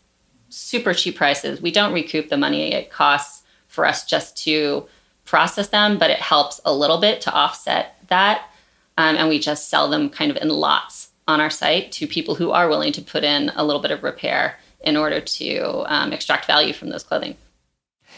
super 0.48 0.94
cheap 0.94 1.16
prices. 1.16 1.60
We 1.60 1.70
don't 1.70 1.92
recoup 1.92 2.28
the 2.28 2.36
money 2.36 2.72
it 2.72 2.90
costs 2.90 3.42
for 3.68 3.84
us 3.84 4.04
just 4.04 4.36
to 4.44 4.86
process 5.24 5.68
them, 5.68 5.98
but 5.98 6.10
it 6.10 6.20
helps 6.20 6.60
a 6.64 6.72
little 6.72 6.98
bit 6.98 7.20
to 7.22 7.32
offset 7.32 7.96
that 8.08 8.48
um, 8.96 9.16
and 9.16 9.28
we 9.28 9.38
just 9.38 9.68
sell 9.68 9.88
them 9.88 10.10
kind 10.10 10.30
of 10.30 10.36
in 10.36 10.48
lots 10.48 11.10
on 11.26 11.40
our 11.40 11.50
site 11.50 11.90
to 11.92 12.06
people 12.06 12.34
who 12.34 12.50
are 12.50 12.68
willing 12.68 12.92
to 12.92 13.02
put 13.02 13.24
in 13.24 13.50
a 13.56 13.64
little 13.64 13.80
bit 13.80 13.90
of 13.90 14.02
repair 14.02 14.58
in 14.80 14.96
order 14.96 15.20
to 15.20 15.84
um, 15.86 16.12
extract 16.12 16.46
value 16.46 16.72
from 16.72 16.90
those 16.90 17.02
clothing. 17.02 17.36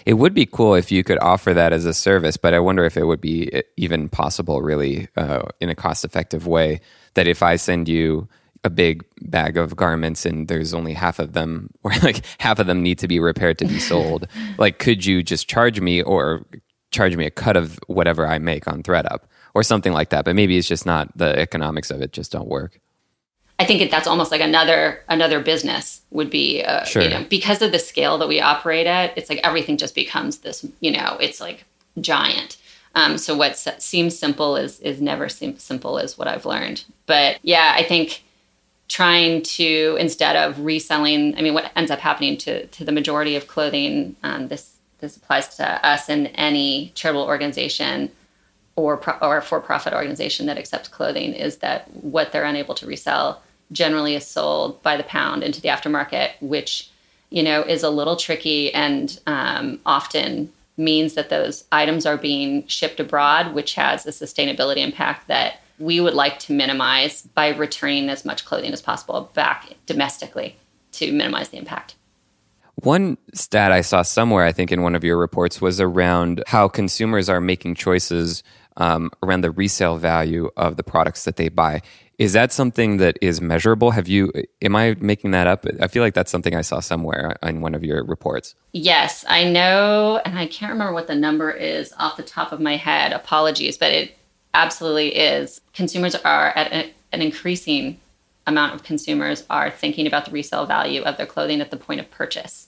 It 0.04 0.14
would 0.14 0.34
be 0.34 0.46
cool 0.46 0.74
if 0.74 0.92
you 0.92 1.02
could 1.02 1.18
offer 1.18 1.54
that 1.54 1.72
as 1.72 1.84
a 1.84 1.94
service, 1.94 2.36
but 2.36 2.52
I 2.52 2.58
wonder 2.58 2.84
if 2.84 2.96
it 2.96 3.04
would 3.04 3.20
be 3.20 3.62
even 3.76 4.08
possible, 4.08 4.60
really, 4.60 5.08
uh, 5.16 5.42
in 5.60 5.70
a 5.70 5.74
cost 5.74 6.04
effective 6.04 6.46
way. 6.46 6.80
That 7.14 7.26
if 7.26 7.42
I 7.42 7.56
send 7.56 7.88
you 7.88 8.28
a 8.62 8.68
big 8.68 9.04
bag 9.22 9.56
of 9.56 9.76
garments 9.76 10.26
and 10.26 10.48
there's 10.48 10.74
only 10.74 10.92
half 10.92 11.18
of 11.18 11.32
them, 11.32 11.70
or 11.82 11.92
like 12.02 12.24
half 12.38 12.58
of 12.58 12.66
them 12.66 12.82
need 12.82 12.98
to 12.98 13.08
be 13.08 13.18
repaired 13.18 13.58
to 13.58 13.64
be 13.64 13.78
sold, 13.78 14.26
like 14.58 14.78
could 14.78 15.06
you 15.06 15.22
just 15.22 15.48
charge 15.48 15.80
me 15.80 16.02
or 16.02 16.44
charge 16.96 17.16
me 17.16 17.26
a 17.26 17.30
cut 17.30 17.56
of 17.56 17.78
whatever 17.86 18.26
I 18.26 18.38
make 18.38 18.66
on 18.66 18.82
ThredUp 18.82 19.20
or 19.54 19.62
something 19.62 19.92
like 19.92 20.10
that? 20.10 20.24
But 20.24 20.34
maybe 20.34 20.56
it's 20.56 20.68
just 20.68 20.86
not 20.86 21.16
the 21.16 21.38
economics 21.38 21.90
of 21.90 22.02
it 22.02 22.12
just 22.12 22.32
don't 22.32 22.48
work. 22.48 22.80
I 23.58 23.64
think 23.64 23.90
that's 23.90 24.06
almost 24.06 24.30
like 24.30 24.42
another 24.42 25.02
another 25.08 25.40
business 25.40 26.02
would 26.10 26.28
be, 26.28 26.62
uh, 26.62 26.84
sure. 26.84 27.02
you 27.02 27.08
know, 27.08 27.24
because 27.28 27.62
of 27.62 27.72
the 27.72 27.78
scale 27.78 28.18
that 28.18 28.28
we 28.28 28.40
operate 28.40 28.86
at. 28.86 29.16
It's 29.16 29.30
like 29.30 29.40
everything 29.42 29.78
just 29.78 29.94
becomes 29.94 30.38
this, 30.38 30.66
you 30.80 30.90
know, 30.90 31.16
it's 31.20 31.40
like 31.40 31.64
giant. 32.00 32.58
Um, 32.94 33.18
so 33.18 33.36
what 33.36 33.56
seems 33.56 34.18
simple 34.18 34.56
is 34.56 34.80
is 34.80 35.00
never 35.00 35.28
seem 35.28 35.58
simple, 35.58 35.98
is 35.98 36.18
what 36.18 36.28
I've 36.28 36.46
learned. 36.46 36.84
But 37.06 37.38
yeah, 37.42 37.72
I 37.76 37.82
think 37.82 38.24
trying 38.88 39.42
to 39.42 39.96
instead 39.98 40.36
of 40.36 40.60
reselling, 40.60 41.36
I 41.36 41.42
mean, 41.42 41.54
what 41.54 41.70
ends 41.76 41.90
up 41.90 41.98
happening 41.98 42.36
to 42.38 42.66
to 42.66 42.84
the 42.84 42.92
majority 42.92 43.36
of 43.36 43.48
clothing, 43.48 44.16
um, 44.22 44.48
this 44.48 44.75
this 45.06 45.16
applies 45.16 45.56
to 45.56 45.86
us 45.86 46.08
and 46.08 46.30
any 46.34 46.92
charitable 46.94 47.24
organization 47.24 48.10
or 48.74 48.96
pro- 48.96 49.18
or 49.26 49.40
for 49.40 49.60
profit 49.60 49.94
organization 49.94 50.46
that 50.46 50.58
accepts 50.58 50.88
clothing, 50.88 51.32
is 51.32 51.58
that 51.58 51.88
what 51.94 52.32
they're 52.32 52.44
unable 52.44 52.74
to 52.74 52.86
resell 52.86 53.42
generally 53.72 54.14
is 54.14 54.26
sold 54.26 54.82
by 54.82 54.96
the 54.96 55.02
pound 55.04 55.42
into 55.42 55.60
the 55.60 55.68
aftermarket, 55.68 56.32
which 56.40 56.90
you 57.30 57.42
know 57.42 57.62
is 57.62 57.82
a 57.82 57.90
little 57.90 58.16
tricky 58.16 58.72
and 58.74 59.18
um, 59.26 59.80
often 59.86 60.52
means 60.76 61.14
that 61.14 61.30
those 61.30 61.64
items 61.72 62.04
are 62.04 62.18
being 62.18 62.66
shipped 62.66 63.00
abroad, 63.00 63.54
which 63.54 63.74
has 63.74 64.04
a 64.04 64.10
sustainability 64.10 64.78
impact 64.78 65.26
that 65.28 65.60
we 65.78 66.00
would 66.00 66.14
like 66.14 66.38
to 66.38 66.52
minimize 66.52 67.22
by 67.22 67.48
returning 67.48 68.08
as 68.08 68.24
much 68.24 68.44
clothing 68.44 68.72
as 68.72 68.82
possible 68.82 69.30
back 69.34 69.72
domestically 69.86 70.56
to 70.92 71.12
minimize 71.12 71.50
the 71.50 71.58
impact. 71.58 71.94
One 72.76 73.16
stat 73.32 73.72
I 73.72 73.80
saw 73.80 74.02
somewhere, 74.02 74.44
I 74.44 74.52
think 74.52 74.70
in 74.70 74.82
one 74.82 74.94
of 74.94 75.02
your 75.02 75.16
reports, 75.16 75.60
was 75.60 75.80
around 75.80 76.42
how 76.46 76.68
consumers 76.68 77.28
are 77.28 77.40
making 77.40 77.74
choices 77.74 78.42
um, 78.76 79.10
around 79.22 79.40
the 79.40 79.50
resale 79.50 79.96
value 79.96 80.50
of 80.58 80.76
the 80.76 80.82
products 80.82 81.24
that 81.24 81.36
they 81.36 81.48
buy. 81.48 81.80
Is 82.18 82.34
that 82.34 82.52
something 82.52 82.98
that 82.98 83.18
is 83.22 83.40
measurable? 83.40 83.90
Have 83.90 84.08
you, 84.08 84.30
am 84.62 84.76
I 84.76 84.96
making 85.00 85.30
that 85.30 85.46
up? 85.46 85.64
I 85.80 85.88
feel 85.88 86.02
like 86.02 86.14
that's 86.14 86.30
something 86.30 86.54
I 86.54 86.60
saw 86.60 86.80
somewhere 86.80 87.36
in 87.42 87.62
one 87.62 87.74
of 87.74 87.82
your 87.82 88.04
reports. 88.04 88.54
Yes, 88.72 89.24
I 89.28 89.44
know, 89.44 90.20
and 90.24 90.38
I 90.38 90.46
can't 90.46 90.72
remember 90.72 90.92
what 90.92 91.06
the 91.06 91.14
number 91.14 91.50
is 91.50 91.94
off 91.98 92.16
the 92.16 92.22
top 92.22 92.52
of 92.52 92.60
my 92.60 92.76
head. 92.76 93.12
Apologies, 93.12 93.76
but 93.78 93.92
it 93.92 94.16
absolutely 94.54 95.16
is. 95.16 95.60
Consumers 95.74 96.14
are 96.14 96.48
at 96.48 96.90
an 97.12 97.22
increasing 97.22 98.00
amount 98.46 98.74
of 98.74 98.82
consumers 98.82 99.44
are 99.50 99.70
thinking 99.70 100.06
about 100.06 100.24
the 100.24 100.30
resale 100.30 100.66
value 100.66 101.02
of 101.02 101.16
their 101.16 101.26
clothing 101.26 101.60
at 101.60 101.70
the 101.70 101.76
point 101.76 102.00
of 102.00 102.10
purchase. 102.10 102.65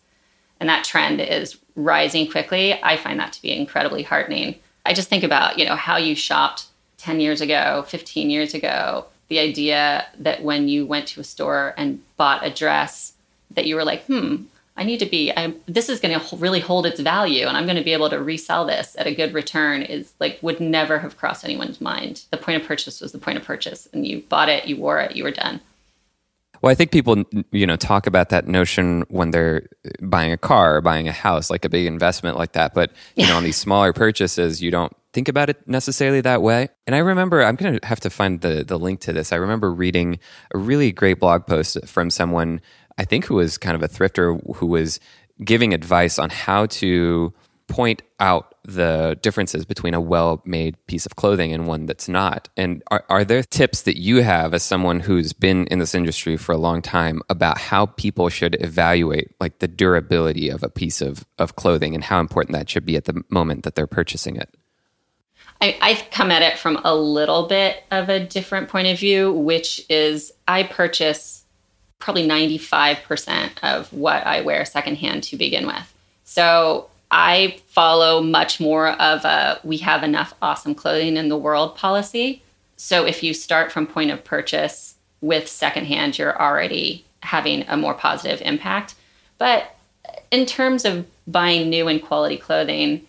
And 0.60 0.68
that 0.68 0.84
trend 0.84 1.20
is 1.20 1.58
rising 1.76 2.30
quickly. 2.30 2.74
I 2.82 2.96
find 2.96 3.18
that 3.20 3.32
to 3.34 3.42
be 3.42 3.52
incredibly 3.52 4.02
heartening. 4.02 4.56
I 4.84 4.92
just 4.92 5.08
think 5.08 5.22
about, 5.22 5.58
you 5.58 5.64
know, 5.64 5.76
how 5.76 5.96
you 5.96 6.14
shopped 6.14 6.66
10 6.98 7.20
years 7.20 7.40
ago, 7.40 7.84
15 7.88 8.30
years 8.30 8.54
ago, 8.54 9.06
the 9.28 9.38
idea 9.38 10.06
that 10.18 10.42
when 10.42 10.68
you 10.68 10.86
went 10.86 11.06
to 11.08 11.20
a 11.20 11.24
store 11.24 11.74
and 11.76 12.02
bought 12.16 12.44
a 12.44 12.50
dress 12.50 13.12
that 13.50 13.66
you 13.66 13.76
were 13.76 13.84
like 13.84 14.04
hmm 14.06 14.36
i 14.76 14.84
need 14.84 14.98
to 15.00 15.06
be 15.06 15.32
I, 15.32 15.54
this 15.66 15.88
is 15.88 16.00
going 16.00 16.18
to 16.18 16.36
really 16.36 16.60
hold 16.60 16.86
its 16.86 17.00
value 17.00 17.46
and 17.46 17.56
i'm 17.56 17.64
going 17.64 17.76
to 17.76 17.84
be 17.84 17.92
able 17.92 18.10
to 18.10 18.22
resell 18.22 18.66
this 18.66 18.96
at 18.98 19.06
a 19.06 19.14
good 19.14 19.34
return 19.34 19.82
is 19.82 20.12
like 20.20 20.38
would 20.42 20.60
never 20.60 20.98
have 20.98 21.16
crossed 21.16 21.44
anyone's 21.44 21.80
mind 21.80 22.24
the 22.30 22.36
point 22.36 22.60
of 22.60 22.68
purchase 22.68 23.00
was 23.00 23.12
the 23.12 23.18
point 23.18 23.38
of 23.38 23.44
purchase 23.44 23.88
and 23.92 24.06
you 24.06 24.22
bought 24.28 24.48
it 24.48 24.66
you 24.66 24.76
wore 24.76 25.00
it 25.00 25.16
you 25.16 25.24
were 25.24 25.30
done 25.30 25.60
well, 26.62 26.70
I 26.70 26.74
think 26.74 26.90
people, 26.90 27.24
you 27.52 27.66
know, 27.66 27.76
talk 27.76 28.06
about 28.06 28.30
that 28.30 28.48
notion 28.48 29.04
when 29.08 29.30
they're 29.30 29.68
uh, 29.86 29.90
buying 30.02 30.32
a 30.32 30.36
car 30.36 30.76
or 30.76 30.80
buying 30.80 31.08
a 31.08 31.12
house, 31.12 31.50
like 31.50 31.64
a 31.64 31.68
big 31.68 31.86
investment 31.86 32.36
like 32.36 32.52
that. 32.52 32.74
But 32.74 32.92
you 33.16 33.26
know, 33.26 33.36
on 33.36 33.44
these 33.44 33.56
smaller 33.66 33.92
purchases, 33.92 34.62
you 34.62 34.70
don't 34.70 34.92
think 35.12 35.28
about 35.28 35.50
it 35.50 35.66
necessarily 35.66 36.20
that 36.20 36.42
way. 36.42 36.68
And 36.86 36.94
I 36.94 36.98
remember, 36.98 37.42
I'm 37.42 37.56
going 37.56 37.78
to 37.78 37.86
have 37.86 38.00
to 38.00 38.10
find 38.10 38.40
the, 38.40 38.64
the 38.64 38.78
link 38.78 39.00
to 39.00 39.12
this. 39.12 39.32
I 39.32 39.36
remember 39.36 39.72
reading 39.72 40.18
a 40.54 40.58
really 40.58 40.92
great 40.92 41.18
blog 41.18 41.46
post 41.46 41.78
from 41.86 42.10
someone, 42.10 42.60
I 42.98 43.04
think 43.04 43.24
who 43.24 43.36
was 43.36 43.58
kind 43.58 43.74
of 43.74 43.82
a 43.82 43.88
thrifter 43.88 44.40
who 44.56 44.66
was 44.66 45.00
giving 45.44 45.72
advice 45.72 46.18
on 46.18 46.30
how 46.30 46.66
to 46.66 47.32
point 47.68 48.02
out 48.18 48.54
the 48.64 49.18
differences 49.22 49.64
between 49.64 49.94
a 49.94 50.00
well 50.00 50.42
made 50.44 50.74
piece 50.86 51.06
of 51.06 51.16
clothing 51.16 51.52
and 51.52 51.66
one 51.66 51.86
that's 51.86 52.08
not. 52.08 52.48
And 52.56 52.82
are, 52.90 53.04
are 53.08 53.24
there 53.24 53.42
tips 53.42 53.82
that 53.82 53.98
you 53.98 54.22
have 54.22 54.54
as 54.54 54.62
someone 54.62 55.00
who's 55.00 55.32
been 55.32 55.66
in 55.68 55.78
this 55.78 55.94
industry 55.94 56.36
for 56.36 56.52
a 56.52 56.58
long 56.58 56.82
time 56.82 57.22
about 57.28 57.58
how 57.58 57.86
people 57.86 58.28
should 58.28 58.60
evaluate 58.60 59.30
like 59.40 59.60
the 59.60 59.68
durability 59.68 60.48
of 60.48 60.62
a 60.62 60.68
piece 60.68 61.00
of, 61.00 61.24
of 61.38 61.56
clothing 61.56 61.94
and 61.94 62.04
how 62.04 62.20
important 62.20 62.54
that 62.54 62.68
should 62.68 62.84
be 62.84 62.96
at 62.96 63.04
the 63.04 63.22
moment 63.28 63.64
that 63.64 63.74
they're 63.74 63.86
purchasing 63.86 64.36
it? 64.36 64.52
I, 65.60 65.76
I 65.80 66.06
come 66.10 66.30
at 66.30 66.42
it 66.42 66.58
from 66.58 66.80
a 66.84 66.94
little 66.94 67.48
bit 67.48 67.82
of 67.90 68.08
a 68.08 68.24
different 68.24 68.68
point 68.68 68.88
of 68.88 68.98
view, 68.98 69.32
which 69.32 69.84
is 69.88 70.32
I 70.46 70.62
purchase 70.62 71.44
probably 71.98 72.26
95% 72.26 73.50
of 73.62 73.92
what 73.92 74.24
I 74.24 74.40
wear 74.42 74.64
secondhand 74.64 75.24
to 75.24 75.36
begin 75.36 75.66
with. 75.66 75.94
So 76.24 76.88
I 77.10 77.58
follow 77.68 78.22
much 78.22 78.60
more 78.60 78.88
of 78.88 79.24
a 79.24 79.60
we 79.64 79.78
have 79.78 80.02
enough 80.02 80.34
awesome 80.42 80.74
clothing 80.74 81.16
in 81.16 81.28
the 81.28 81.38
world 81.38 81.76
policy. 81.76 82.42
So 82.76 83.06
if 83.06 83.22
you 83.22 83.34
start 83.34 83.72
from 83.72 83.86
point 83.86 84.10
of 84.10 84.24
purchase 84.24 84.94
with 85.20 85.48
secondhand, 85.48 86.18
you're 86.18 86.40
already 86.40 87.04
having 87.22 87.64
a 87.68 87.76
more 87.76 87.94
positive 87.94 88.40
impact. 88.42 88.94
But 89.38 89.74
in 90.30 90.46
terms 90.46 90.84
of 90.84 91.06
buying 91.26 91.68
new 91.68 91.88
and 91.88 92.02
quality 92.02 92.36
clothing, 92.36 93.06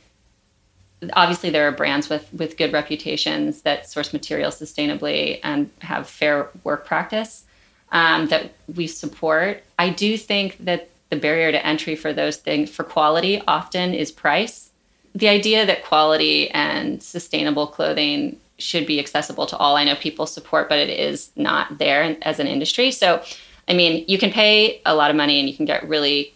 obviously 1.13 1.49
there 1.49 1.67
are 1.67 1.71
brands 1.71 2.09
with 2.09 2.27
with 2.33 2.57
good 2.57 2.73
reputations 2.73 3.61
that 3.63 3.89
source 3.89 4.13
material 4.13 4.51
sustainably 4.51 5.39
and 5.43 5.69
have 5.79 6.09
fair 6.09 6.49
work 6.63 6.85
practice 6.85 7.43
um, 7.91 8.27
that 8.27 8.53
we 8.73 8.87
support. 8.87 9.63
I 9.77 9.89
do 9.89 10.17
think 10.17 10.57
that 10.59 10.89
the 11.09 11.15
barrier 11.15 11.51
to 11.51 11.65
entry 11.65 11.95
for 11.95 12.13
those 12.13 12.37
things 12.37 12.69
for 12.69 12.83
quality 12.83 13.41
often 13.47 13.93
is 13.93 14.11
price. 14.11 14.69
The 15.15 15.27
idea 15.27 15.65
that 15.65 15.83
quality 15.83 16.49
and 16.51 17.01
sustainable 17.01 17.67
clothing 17.67 18.39
should 18.59 18.85
be 18.85 18.99
accessible 18.99 19.45
to 19.47 19.57
all. 19.57 19.75
I 19.75 19.83
know 19.83 19.95
people 19.95 20.27
support, 20.27 20.69
but 20.69 20.77
it 20.77 20.89
is 20.89 21.31
not 21.35 21.77
there 21.77 22.17
as 22.21 22.39
an 22.39 22.47
industry. 22.47 22.91
So, 22.91 23.23
I 23.67 23.73
mean, 23.73 24.05
you 24.07 24.17
can 24.17 24.31
pay 24.31 24.81
a 24.85 24.93
lot 24.93 25.09
of 25.09 25.15
money 25.15 25.39
and 25.39 25.49
you 25.49 25.55
can 25.55 25.65
get 25.65 25.87
really 25.87 26.33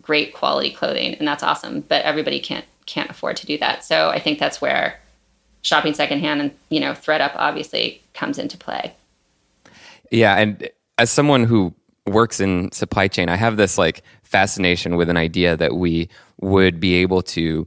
great 0.00 0.34
quality 0.34 0.70
clothing, 0.70 1.14
and 1.14 1.26
that's 1.26 1.42
awesome. 1.42 1.80
But 1.80 2.04
everybody 2.04 2.40
can't 2.40 2.64
can't 2.86 3.10
afford 3.10 3.36
to 3.38 3.46
do 3.46 3.58
that. 3.58 3.84
So 3.84 4.10
I 4.10 4.20
think 4.20 4.38
that's 4.38 4.60
where 4.60 5.00
shopping 5.62 5.94
secondhand 5.94 6.40
and 6.42 6.50
you 6.68 6.80
know 6.80 6.92
ThredUp 6.92 7.32
obviously 7.34 8.02
comes 8.14 8.38
into 8.38 8.56
play. 8.56 8.94
Yeah, 10.10 10.36
and 10.36 10.70
as 10.98 11.10
someone 11.10 11.44
who 11.44 11.74
works 12.06 12.40
in 12.40 12.70
supply 12.72 13.08
chain, 13.08 13.28
I 13.28 13.36
have 13.36 13.56
this 13.56 13.78
like 13.78 14.02
fascination 14.22 14.96
with 14.96 15.08
an 15.08 15.16
idea 15.16 15.56
that 15.56 15.76
we 15.76 16.08
would 16.40 16.80
be 16.80 16.94
able 16.96 17.22
to 17.22 17.66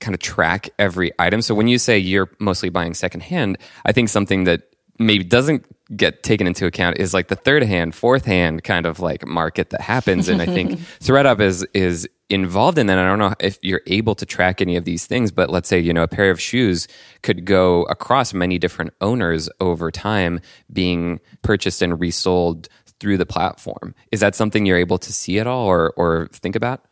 kind 0.00 0.14
of 0.14 0.20
track 0.20 0.68
every 0.78 1.12
item. 1.18 1.42
So 1.42 1.54
when 1.54 1.68
you 1.68 1.78
say 1.78 1.98
you're 1.98 2.30
mostly 2.38 2.68
buying 2.68 2.94
secondhand, 2.94 3.58
I 3.84 3.92
think 3.92 4.08
something 4.08 4.44
that 4.44 4.62
maybe 4.98 5.24
doesn't 5.24 5.64
get 5.96 6.22
taken 6.22 6.46
into 6.46 6.66
account 6.66 6.98
is 6.98 7.12
like 7.12 7.28
the 7.28 7.36
third 7.36 7.62
hand, 7.62 7.94
fourth 7.94 8.24
hand 8.24 8.64
kind 8.64 8.86
of 8.86 9.00
like 9.00 9.26
market 9.26 9.70
that 9.70 9.80
happens. 9.80 10.28
And 10.28 10.40
I 10.40 10.46
think 10.46 10.72
ThredUp 11.00 11.40
is 11.40 11.66
is 11.74 12.08
involved 12.30 12.78
in 12.78 12.86
that. 12.86 12.98
I 12.98 13.04
don't 13.04 13.18
know 13.18 13.34
if 13.40 13.58
you're 13.62 13.82
able 13.86 14.14
to 14.14 14.24
track 14.24 14.60
any 14.60 14.76
of 14.76 14.84
these 14.84 15.06
things, 15.06 15.30
but 15.30 15.50
let's 15.50 15.68
say, 15.68 15.78
you 15.78 15.92
know, 15.92 16.02
a 16.02 16.08
pair 16.08 16.30
of 16.30 16.40
shoes 16.40 16.88
could 17.22 17.44
go 17.44 17.82
across 17.84 18.32
many 18.32 18.58
different 18.58 18.94
owners 19.00 19.50
over 19.60 19.90
time 19.90 20.40
being 20.72 21.20
purchased 21.42 21.82
and 21.82 22.00
resold 22.00 22.68
through 23.02 23.18
the 23.18 23.26
platform. 23.26 23.96
Is 24.12 24.20
that 24.20 24.36
something 24.36 24.64
you're 24.64 24.78
able 24.78 24.96
to 24.98 25.12
see 25.12 25.40
at 25.40 25.46
all 25.48 25.66
or 25.66 25.92
or 25.96 26.28
think 26.32 26.54
about? 26.54 26.84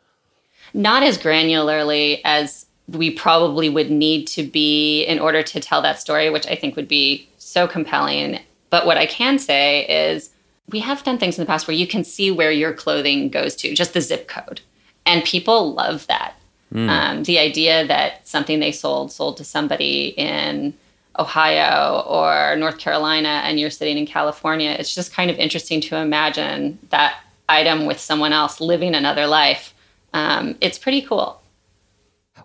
Not 0.75 1.05
as 1.05 1.17
granularly 1.17 2.21
as 2.25 2.67
we 2.89 3.13
probably 3.13 3.69
would 3.69 3.93
need 3.93 4.27
to 4.27 4.43
be 4.43 5.05
in 5.05 5.21
order 5.21 5.45
to 5.45 5.61
tell 5.61 5.81
that 5.83 6.01
story, 6.01 6.29
which 6.29 6.49
I 6.49 6.57
think 6.57 6.75
would 6.75 6.89
be 6.89 7.29
so 7.39 7.69
compelling. 7.69 8.41
But 8.71 8.87
what 8.87 8.99
I 8.99 9.07
can 9.07 9.39
say 9.39 9.87
is 9.87 10.31
we 10.69 10.81
have 10.81 11.05
done 11.05 11.19
things 11.19 11.39
in 11.39 11.43
the 11.43 11.47
past 11.47 11.69
where 11.69 11.77
you 11.77 11.87
can 11.87 12.03
see 12.03 12.33
where 12.33 12.51
your 12.51 12.73
clothing 12.73 13.29
goes 13.29 13.55
to, 13.57 13.73
just 13.73 13.95
the 13.95 14.01
zip 14.01 14.27
code. 14.27 14.61
And 15.07 15.23
people 15.23 15.75
love 15.75 16.09
that. 16.09 16.35
Mm. 16.75 16.89
Um, 16.89 17.23
the 17.23 17.39
idea 17.39 17.87
that 17.87 18.27
something 18.27 18.59
they 18.59 18.73
sold 18.73 19.13
sold 19.13 19.37
to 19.37 19.45
somebody 19.45 20.09
in 20.17 20.75
Ohio 21.21 22.03
or 22.07 22.57
North 22.57 22.79
Carolina 22.79 23.43
and 23.45 23.61
you're 23.61 23.71
sitting 23.71 23.99
in 23.99 24.07
California, 24.07 24.71
it's 24.71 24.95
just 24.95 25.13
kind 25.13 25.31
of 25.31 25.37
interesting 25.37 25.81
to 25.83 25.97
imagine 25.97 26.79
that 26.89 27.21
item 27.49 27.87
with 27.87 28.01
someone 28.01 28.33
else 28.33 28.61
living 28.61 28.95
another 28.95 29.27
life. 29.27 29.75
Um, 30.15 30.57
it's 30.61 30.79
pretty 30.79 31.03
cool. 31.03 31.41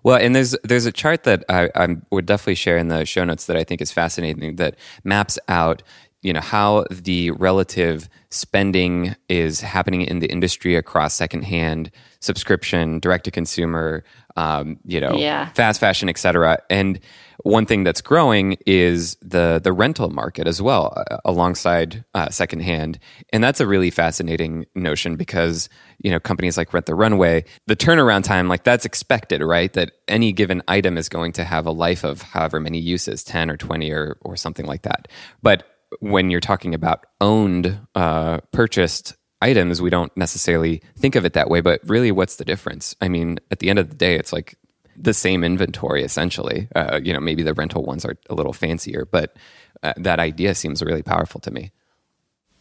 Well, 0.03 0.17
and 0.17 0.35
there's 0.35 0.55
there's 0.63 0.85
a 0.85 0.91
chart 0.91 1.23
that 1.23 1.43
I, 1.49 1.69
I 1.75 1.95
would 2.11 2.25
definitely 2.25 2.55
share 2.55 2.77
in 2.77 2.89
the 2.89 3.05
show 3.05 3.23
notes 3.23 3.45
that 3.45 3.55
I 3.55 3.63
think 3.63 3.81
is 3.81 3.91
fascinating 3.91 4.57
that 4.57 4.75
maps 5.03 5.39
out 5.47 5.81
you 6.25 6.33
know 6.33 6.41
how 6.41 6.85
the 6.89 7.31
relative 7.31 8.09
spending 8.31 9.15
is 9.29 9.61
happening 9.61 10.01
in 10.01 10.19
the 10.19 10.27
industry 10.27 10.75
across 10.75 11.13
secondhand 11.13 11.91
subscription 12.19 12.99
direct 12.99 13.25
to 13.25 13.31
consumer 13.31 14.03
um, 14.35 14.77
you 14.85 14.99
know 14.99 15.15
yeah. 15.15 15.49
fast 15.49 15.79
fashion 15.79 16.09
etc 16.09 16.57
and 16.69 16.99
one 17.45 17.67
thing 17.67 17.83
that's 17.83 18.01
growing 18.01 18.57
is 18.65 19.17
the 19.21 19.61
the 19.63 19.71
rental 19.71 20.09
market 20.09 20.47
as 20.47 20.63
well 20.63 20.93
uh, 20.95 21.17
alongside 21.25 22.03
uh, 22.15 22.27
secondhand. 22.29 22.97
And 23.31 23.43
that's 23.43 23.59
a 23.59 23.67
really 23.67 23.91
fascinating 23.91 24.65
notion 24.73 25.15
because 25.15 25.69
you 25.99 26.09
know 26.09 26.19
companies 26.19 26.57
like 26.57 26.73
rent 26.73 26.87
the 26.87 26.95
runway 26.95 27.45
the 27.67 27.75
turnaround 27.75 28.23
time 28.23 28.47
like 28.47 28.63
that's 28.63 28.83
expected 28.83 29.43
right? 29.43 29.71
That 29.73 29.91
any 30.07 30.31
given 30.31 30.63
item 30.67 30.97
is 30.97 31.07
going 31.07 31.33
to 31.33 31.43
have 31.43 31.67
a 31.67 31.71
life 31.71 32.03
of 32.03 32.23
however 32.23 32.59
many 32.59 32.79
uses 32.79 33.23
10 33.23 33.51
or 33.51 33.57
20 33.57 33.91
or 33.91 34.17
or 34.21 34.35
something 34.35 34.65
like 34.65 34.81
that. 34.81 35.07
But 35.43 35.74
when 35.99 36.29
you're 36.29 36.39
talking 36.39 36.73
about 36.73 37.05
owned, 37.21 37.79
uh, 37.95 38.39
purchased 38.51 39.15
items, 39.41 39.81
we 39.81 39.89
don't 39.89 40.15
necessarily 40.17 40.81
think 40.97 41.15
of 41.15 41.25
it 41.25 41.33
that 41.33 41.49
way. 41.49 41.61
But 41.61 41.81
really, 41.85 42.11
what's 42.11 42.37
the 42.37 42.45
difference? 42.45 42.95
I 43.01 43.07
mean, 43.07 43.39
at 43.51 43.59
the 43.59 43.69
end 43.69 43.79
of 43.79 43.89
the 43.89 43.95
day, 43.95 44.15
it's 44.15 44.33
like 44.33 44.55
the 44.97 45.13
same 45.13 45.43
inventory 45.43 46.03
essentially. 46.03 46.67
Uh, 46.75 46.99
you 47.03 47.13
know, 47.13 47.19
maybe 47.19 47.43
the 47.43 47.53
rental 47.53 47.83
ones 47.83 48.05
are 48.05 48.17
a 48.29 48.35
little 48.35 48.53
fancier, 48.53 49.05
but 49.05 49.35
uh, 49.83 49.93
that 49.97 50.19
idea 50.19 50.55
seems 50.55 50.81
really 50.81 51.03
powerful 51.03 51.41
to 51.41 51.51
me. 51.51 51.71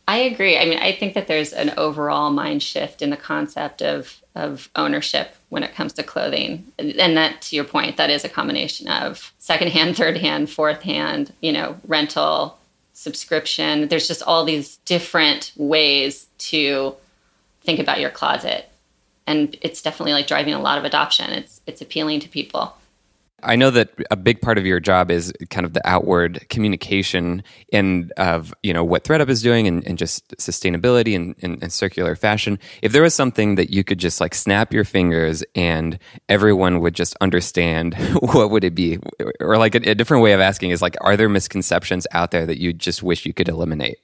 I 0.06 0.18
agree. 0.18 0.58
I 0.58 0.66
mean, 0.66 0.78
I 0.78 0.92
think 0.92 1.14
that 1.14 1.28
there's 1.28 1.52
an 1.52 1.72
overall 1.78 2.30
mind 2.30 2.62
shift 2.62 3.00
in 3.00 3.10
the 3.10 3.16
concept 3.16 3.82
of 3.82 4.20
of 4.34 4.68
ownership 4.74 5.36
when 5.48 5.62
it 5.62 5.74
comes 5.76 5.92
to 5.92 6.02
clothing, 6.02 6.66
and 6.76 7.16
that, 7.16 7.40
to 7.40 7.54
your 7.54 7.64
point, 7.64 7.96
that 7.96 8.10
is 8.10 8.24
a 8.24 8.28
combination 8.28 8.88
of 8.88 9.32
secondhand, 9.38 9.96
third 9.96 10.16
hand, 10.16 10.50
fourth 10.50 10.82
hand, 10.82 11.32
you 11.40 11.52
know, 11.52 11.76
rental, 11.86 12.58
subscription. 12.94 13.88
There's 13.88 14.08
just 14.08 14.22
all 14.22 14.44
these 14.44 14.76
different 14.86 15.52
ways 15.56 16.26
to 16.38 16.94
think 17.62 17.78
about 17.78 18.00
your 18.00 18.10
closet. 18.10 18.70
And 19.26 19.56
it's 19.60 19.82
definitely 19.82 20.12
like 20.12 20.26
driving 20.26 20.54
a 20.54 20.60
lot 20.60 20.78
of 20.78 20.84
adoption. 20.84 21.30
It's 21.30 21.60
it's 21.66 21.82
appealing 21.82 22.20
to 22.20 22.28
people. 22.28 22.74
I 23.42 23.56
know 23.56 23.70
that 23.70 23.90
a 24.10 24.16
big 24.16 24.40
part 24.40 24.56
of 24.56 24.64
your 24.64 24.80
job 24.80 25.10
is 25.10 25.32
kind 25.50 25.66
of 25.66 25.74
the 25.74 25.86
outward 25.86 26.46
communication 26.48 27.42
and 27.72 28.10
of 28.16 28.54
you 28.62 28.72
know 28.72 28.82
what 28.82 29.04
ThredUp 29.04 29.28
is 29.28 29.42
doing 29.42 29.66
and, 29.66 29.86
and 29.86 29.98
just 29.98 30.28
sustainability 30.38 31.14
and, 31.14 31.34
and, 31.42 31.62
and, 31.62 31.72
circular 31.72 32.16
fashion. 32.16 32.58
If 32.80 32.92
there 32.92 33.02
was 33.02 33.14
something 33.14 33.56
that 33.56 33.70
you 33.70 33.84
could 33.84 33.98
just 33.98 34.20
like 34.20 34.34
snap 34.34 34.72
your 34.72 34.84
fingers 34.84 35.44
and 35.54 35.98
everyone 36.28 36.80
would 36.80 36.94
just 36.94 37.16
understand, 37.20 37.94
what 38.20 38.50
would 38.50 38.64
it 38.64 38.74
be? 38.74 38.98
Or 39.40 39.58
like 39.58 39.74
a, 39.74 39.90
a 39.90 39.94
different 39.94 40.22
way 40.22 40.32
of 40.32 40.40
asking 40.40 40.70
is 40.70 40.80
like, 40.80 40.96
are 41.02 41.16
there 41.16 41.28
misconceptions 41.28 42.06
out 42.12 42.30
there 42.30 42.46
that 42.46 42.58
you 42.58 42.72
just 42.72 43.02
wish 43.02 43.26
you 43.26 43.34
could 43.34 43.48
eliminate? 43.48 43.98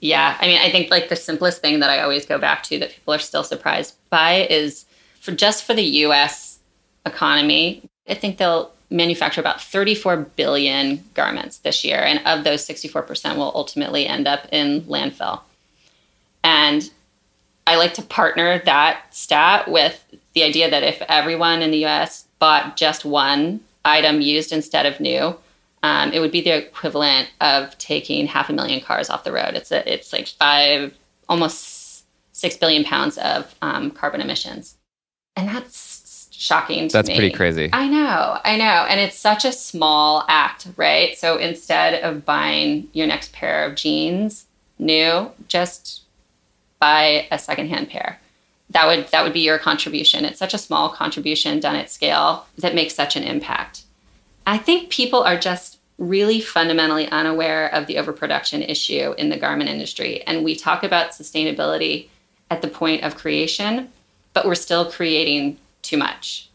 Yeah, 0.00 0.36
I 0.40 0.46
mean, 0.46 0.60
I 0.60 0.70
think 0.70 0.90
like 0.90 1.08
the 1.08 1.16
simplest 1.16 1.60
thing 1.60 1.80
that 1.80 1.90
I 1.90 2.00
always 2.00 2.24
go 2.24 2.38
back 2.38 2.62
to 2.64 2.78
that 2.78 2.90
people 2.90 3.14
are 3.14 3.18
still 3.18 3.42
surprised 3.42 3.96
by 4.10 4.46
is 4.48 4.86
for 5.20 5.32
just 5.32 5.64
for 5.64 5.74
the 5.74 5.82
U.S. 5.82 6.60
economy, 7.04 7.87
I 8.08 8.14
think 8.14 8.38
they'll 8.38 8.72
manufacture 8.90 9.40
about 9.40 9.60
34 9.60 10.16
billion 10.16 11.04
garments 11.14 11.58
this 11.58 11.84
year. 11.84 11.98
And 11.98 12.20
of 12.26 12.44
those, 12.44 12.66
64% 12.66 13.36
will 13.36 13.52
ultimately 13.54 14.06
end 14.06 14.26
up 14.26 14.46
in 14.50 14.82
landfill. 14.82 15.40
And 16.42 16.90
I 17.66 17.76
like 17.76 17.94
to 17.94 18.02
partner 18.02 18.60
that 18.60 19.14
stat 19.14 19.70
with 19.70 20.02
the 20.32 20.42
idea 20.42 20.70
that 20.70 20.82
if 20.82 21.02
everyone 21.02 21.60
in 21.60 21.70
the 21.70 21.84
US 21.84 22.24
bought 22.38 22.76
just 22.76 23.04
one 23.04 23.60
item 23.84 24.20
used 24.20 24.52
instead 24.52 24.86
of 24.86 25.00
new, 25.00 25.36
um, 25.82 26.12
it 26.12 26.20
would 26.20 26.32
be 26.32 26.40
the 26.40 26.56
equivalent 26.56 27.30
of 27.40 27.76
taking 27.78 28.26
half 28.26 28.48
a 28.48 28.52
million 28.52 28.80
cars 28.80 29.10
off 29.10 29.24
the 29.24 29.32
road. 29.32 29.54
It's 29.54 29.70
a, 29.70 29.92
it's 29.92 30.12
like 30.12 30.28
five, 30.28 30.94
almost 31.28 32.04
six 32.32 32.56
billion 32.56 32.84
pounds 32.84 33.18
of 33.18 33.54
um, 33.62 33.90
carbon 33.90 34.20
emissions, 34.20 34.76
and 35.36 35.48
that's 35.48 35.97
shocking 36.38 36.86
That's 36.86 37.08
me. 37.08 37.16
pretty 37.16 37.34
crazy. 37.34 37.68
I 37.72 37.88
know, 37.88 38.38
I 38.44 38.56
know. 38.56 38.86
And 38.88 39.00
it's 39.00 39.18
such 39.18 39.44
a 39.44 39.50
small 39.50 40.24
act, 40.28 40.68
right? 40.76 41.18
So 41.18 41.36
instead 41.36 42.00
of 42.04 42.24
buying 42.24 42.88
your 42.92 43.08
next 43.08 43.32
pair 43.32 43.64
of 43.64 43.74
jeans 43.74 44.46
new, 44.78 45.32
just 45.48 46.02
buy 46.78 47.26
a 47.32 47.40
secondhand 47.40 47.90
pair. 47.90 48.20
That 48.70 48.86
would 48.86 49.08
that 49.08 49.24
would 49.24 49.32
be 49.32 49.40
your 49.40 49.58
contribution. 49.58 50.24
It's 50.24 50.38
such 50.38 50.54
a 50.54 50.58
small 50.58 50.90
contribution 50.90 51.58
done 51.58 51.74
at 51.74 51.90
scale 51.90 52.46
that 52.58 52.74
makes 52.74 52.94
such 52.94 53.16
an 53.16 53.24
impact. 53.24 53.82
I 54.46 54.58
think 54.58 54.90
people 54.90 55.22
are 55.22 55.38
just 55.38 55.78
really 55.98 56.40
fundamentally 56.40 57.08
unaware 57.08 57.66
of 57.74 57.88
the 57.88 57.98
overproduction 57.98 58.62
issue 58.62 59.12
in 59.18 59.28
the 59.28 59.36
garment 59.36 59.70
industry. 59.70 60.22
And 60.22 60.44
we 60.44 60.54
talk 60.54 60.84
about 60.84 61.10
sustainability 61.10 62.08
at 62.48 62.62
the 62.62 62.68
point 62.68 63.02
of 63.02 63.16
creation, 63.16 63.90
but 64.34 64.46
we're 64.46 64.54
still 64.54 64.88
creating 64.88 65.58
too 65.82 65.96
much. 65.96 66.48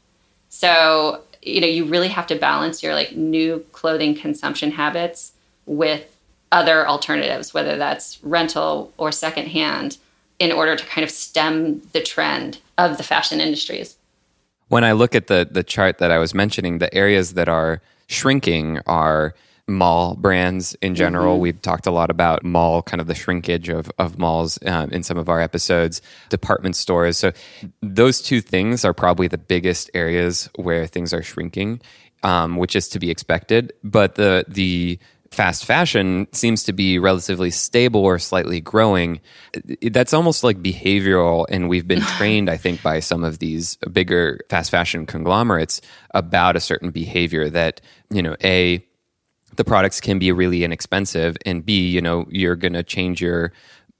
So, 0.49 1.21
you 1.41 1.62
know, 1.62 1.67
you 1.67 1.86
really 1.86 2.07
have 2.07 2.27
to 2.27 2.36
balance 2.36 2.83
your 2.83 2.93
like 2.93 3.15
new 3.15 3.65
clothing 3.71 4.15
consumption 4.15 4.71
habits 4.71 5.33
with 5.65 6.05
other 6.51 6.88
alternatives, 6.88 7.53
whether 7.53 7.77
that's 7.77 8.23
rental 8.23 8.93
or 8.97 9.12
secondhand, 9.12 9.97
in 10.39 10.51
order 10.51 10.75
to 10.75 10.86
kind 10.86 11.03
of 11.03 11.09
stem 11.09 11.81
the 11.93 12.01
trend 12.01 12.59
of 12.77 12.97
the 12.97 13.03
fashion 13.03 13.41
industries. 13.41 13.97
When 14.67 14.83
I 14.83 14.91
look 14.91 15.15
at 15.15 15.27
the 15.27 15.47
the 15.49 15.63
chart 15.63 15.97
that 15.97 16.12
I 16.12 16.17
was 16.17 16.33
mentioning, 16.33 16.77
the 16.77 16.93
areas 16.93 17.33
that 17.33 17.49
are 17.49 17.81
shrinking 18.07 18.79
are 18.86 19.33
mall 19.67 20.15
brands 20.15 20.76
in 20.82 20.95
general. 20.95 21.36
Mm-hmm. 21.36 21.41
We've 21.41 21.62
talked 21.62 21.88
a 21.88 21.91
lot 21.91 22.10
about 22.10 22.43
mall, 22.43 22.82
kind 22.82 22.99
of 22.99 23.08
the 23.08 23.15
shrinkage 23.15 23.69
of, 23.69 23.89
of 23.97 24.17
malls 24.17 24.60
uh, 24.65 24.88
in 24.91 25.04
some 25.04 25.17
of 25.17 25.30
our 25.30 25.39
episodes, 25.39 26.02
department 26.30 26.76
stores. 26.76 27.17
So, 27.17 27.32
those 27.82 28.21
two 28.21 28.41
things 28.41 28.84
are 28.84 28.93
probably 28.93 29.28
the 29.28 29.38
biggest 29.38 29.89
areas 29.93 30.49
where 30.56 30.86
things 30.88 31.13
are 31.13 31.23
shrinking, 31.23 31.82
um, 32.23 32.58
which 32.58 32.76
is 32.76 32.89
to 32.89 32.99
be 32.99 33.10
expected. 33.10 33.73
But 33.84 34.15
the, 34.15 34.45
the, 34.47 34.99
fast 35.34 35.65
fashion 35.65 36.28
seems 36.32 36.63
to 36.63 36.73
be 36.73 36.99
relatively 36.99 37.49
stable 37.49 38.02
or 38.02 38.19
slightly 38.19 38.62
growing. 38.62 39.19
That's 39.82 40.13
almost 40.13 40.43
like 40.43 40.62
behavioral. 40.62 41.45
And 41.49 41.67
we've 41.67 41.88
been 41.88 42.02
trained, 42.17 42.49
I 42.49 42.58
think, 42.58 42.82
by 42.82 42.99
some 42.99 43.23
of 43.23 43.39
these 43.39 43.76
bigger 43.91 44.39
fast 44.49 44.71
fashion 44.71 45.06
conglomerates 45.06 45.82
about 46.12 46.56
a 46.56 46.60
certain 46.60 46.91
behavior 46.91 47.49
that, 47.49 47.82
you 48.12 48.21
know, 48.21 48.36
A, 48.43 48.86
the 49.55 49.63
products 49.63 49.99
can 50.01 50.19
be 50.19 50.31
really 50.31 50.63
inexpensive 50.63 51.37
and 51.45 51.65
b 51.65 51.87
you 51.87 52.01
know 52.01 52.25
you're 52.29 52.55
going 52.55 52.73
to 52.73 52.83
change 52.83 53.21
your 53.21 53.51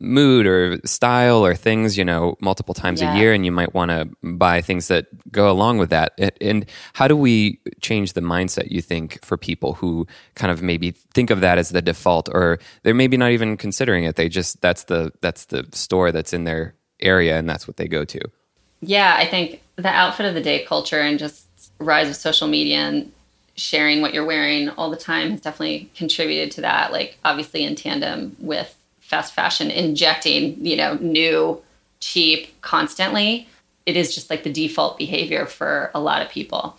mood 0.04 0.46
or 0.46 0.80
style 0.86 1.46
or 1.46 1.56
things 1.56 1.98
you 1.98 2.04
know 2.04 2.36
multiple 2.42 2.74
times 2.74 3.02
yeah. 3.02 3.14
a 3.14 3.18
year 3.18 3.34
and 3.34 3.46
you 3.46 3.52
might 3.52 3.74
want 3.74 3.90
to 3.90 4.10
buy 4.34 4.60
things 4.60 4.90
that 4.90 5.08
go 5.32 5.50
along 5.50 5.78
with 5.78 5.90
that 5.90 6.14
and 6.42 6.66
how 6.94 7.08
do 7.08 7.16
we 7.16 7.60
change 7.82 8.14
the 8.14 8.22
mindset 8.22 8.70
you 8.70 8.82
think 8.82 9.24
for 9.24 9.38
people 9.38 9.74
who 9.74 10.06
kind 10.36 10.52
of 10.52 10.62
maybe 10.62 10.92
think 10.92 11.30
of 11.30 11.40
that 11.40 11.58
as 11.58 11.70
the 11.70 11.82
default 11.82 12.28
or 12.34 12.60
they're 12.84 12.94
maybe 12.94 13.16
not 13.16 13.32
even 13.32 13.56
considering 13.56 14.04
it 14.04 14.18
they 14.18 14.28
just 14.28 14.60
that's 14.62 14.86
the 14.86 15.12
that's 15.22 15.46
the 15.46 15.66
store 15.72 16.12
that's 16.12 16.34
in 16.34 16.44
their 16.44 16.76
area 17.00 17.38
and 17.38 17.50
that's 17.50 17.66
what 17.66 17.78
they 17.78 17.88
go 17.88 18.04
to 18.04 18.20
yeah 18.82 19.16
i 19.18 19.26
think 19.26 19.62
the 19.78 19.88
outfit 19.88 20.26
of 20.26 20.34
the 20.34 20.42
day 20.42 20.66
culture 20.66 21.00
and 21.00 21.18
just 21.18 21.48
rise 21.80 22.10
of 22.10 22.16
social 22.16 22.48
media 22.48 22.78
and 22.78 23.12
sharing 23.56 24.02
what 24.02 24.14
you're 24.14 24.26
wearing 24.26 24.70
all 24.70 24.90
the 24.90 24.98
time 24.98 25.32
has 25.32 25.42
definitely 25.42 25.90
contributed 25.96 26.52
to 26.52 26.62
that. 26.62 26.92
Like 26.92 27.18
obviously 27.24 27.64
in 27.64 27.76
tandem 27.76 28.36
with 28.40 28.76
fast 29.00 29.34
fashion 29.34 29.70
injecting, 29.70 30.66
you 30.66 30.76
know, 30.76 30.96
new, 30.96 31.62
cheap 32.00 32.60
constantly. 32.62 33.48
It 33.86 33.96
is 33.96 34.16
just 34.16 34.30
like 34.30 34.44
the 34.44 34.52
default 34.52 34.98
behavior 34.98 35.46
for 35.46 35.92
a 35.94 36.00
lot 36.00 36.22
of 36.22 36.30
people. 36.30 36.76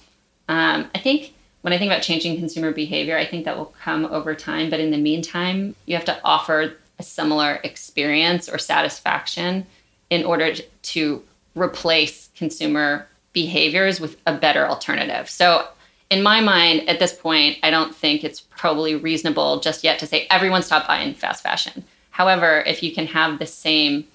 Um, 0.49 0.91
I 0.95 0.99
think 0.99 1.33
when 1.63 1.73
I 1.73 1.79
think 1.79 1.91
about 1.91 2.03
changing 2.03 2.37
consumer 2.39 2.73
behavior, 2.73 3.17
I 3.17 3.25
think 3.25 3.45
that 3.45 3.57
will 3.57 3.75
come 3.83 4.05
over 4.07 4.35
time. 4.35 4.69
But 4.69 4.81
in 4.81 4.91
the 4.91 4.99
meantime, 4.99 5.75
you 5.87 5.95
have 5.95 6.05
to 6.07 6.19
offer 6.25 6.75
a 6.99 7.03
similar 7.03 7.61
experience 7.65 8.49
or 8.49 8.59
satisfaction 8.59 9.67
in 10.11 10.25
order 10.25 10.55
to 10.83 11.23
replace 11.55 12.29
consumer 12.37 13.07
behaviors 13.33 14.01
with 14.01 14.17
a 14.27 14.37
better 14.37 14.67
alternative. 14.67 15.31
So 15.31 15.69
in 16.15 16.23
my 16.23 16.41
mind, 16.41 16.89
at 16.89 17.01
this 17.01 17.13
point, 17.13 17.59
I 17.65 17.71
don't 17.71 17.93
think 17.93 18.23
it's 18.23 18.41
probably 18.41 18.95
reasonable 18.95 19.59
just 19.59 19.83
yet 19.83 19.99
to 19.99 20.07
say 20.07 20.29
everyone 20.31 20.63
stop 20.63 20.87
buying 20.87 21.13
fast 21.13 21.43
fashion. 21.43 21.83
However, 22.11 22.63
if 22.67 22.85
you 22.85 22.95
can 22.95 23.09
have 23.09 23.41
the 23.41 23.47
same 23.47 24.07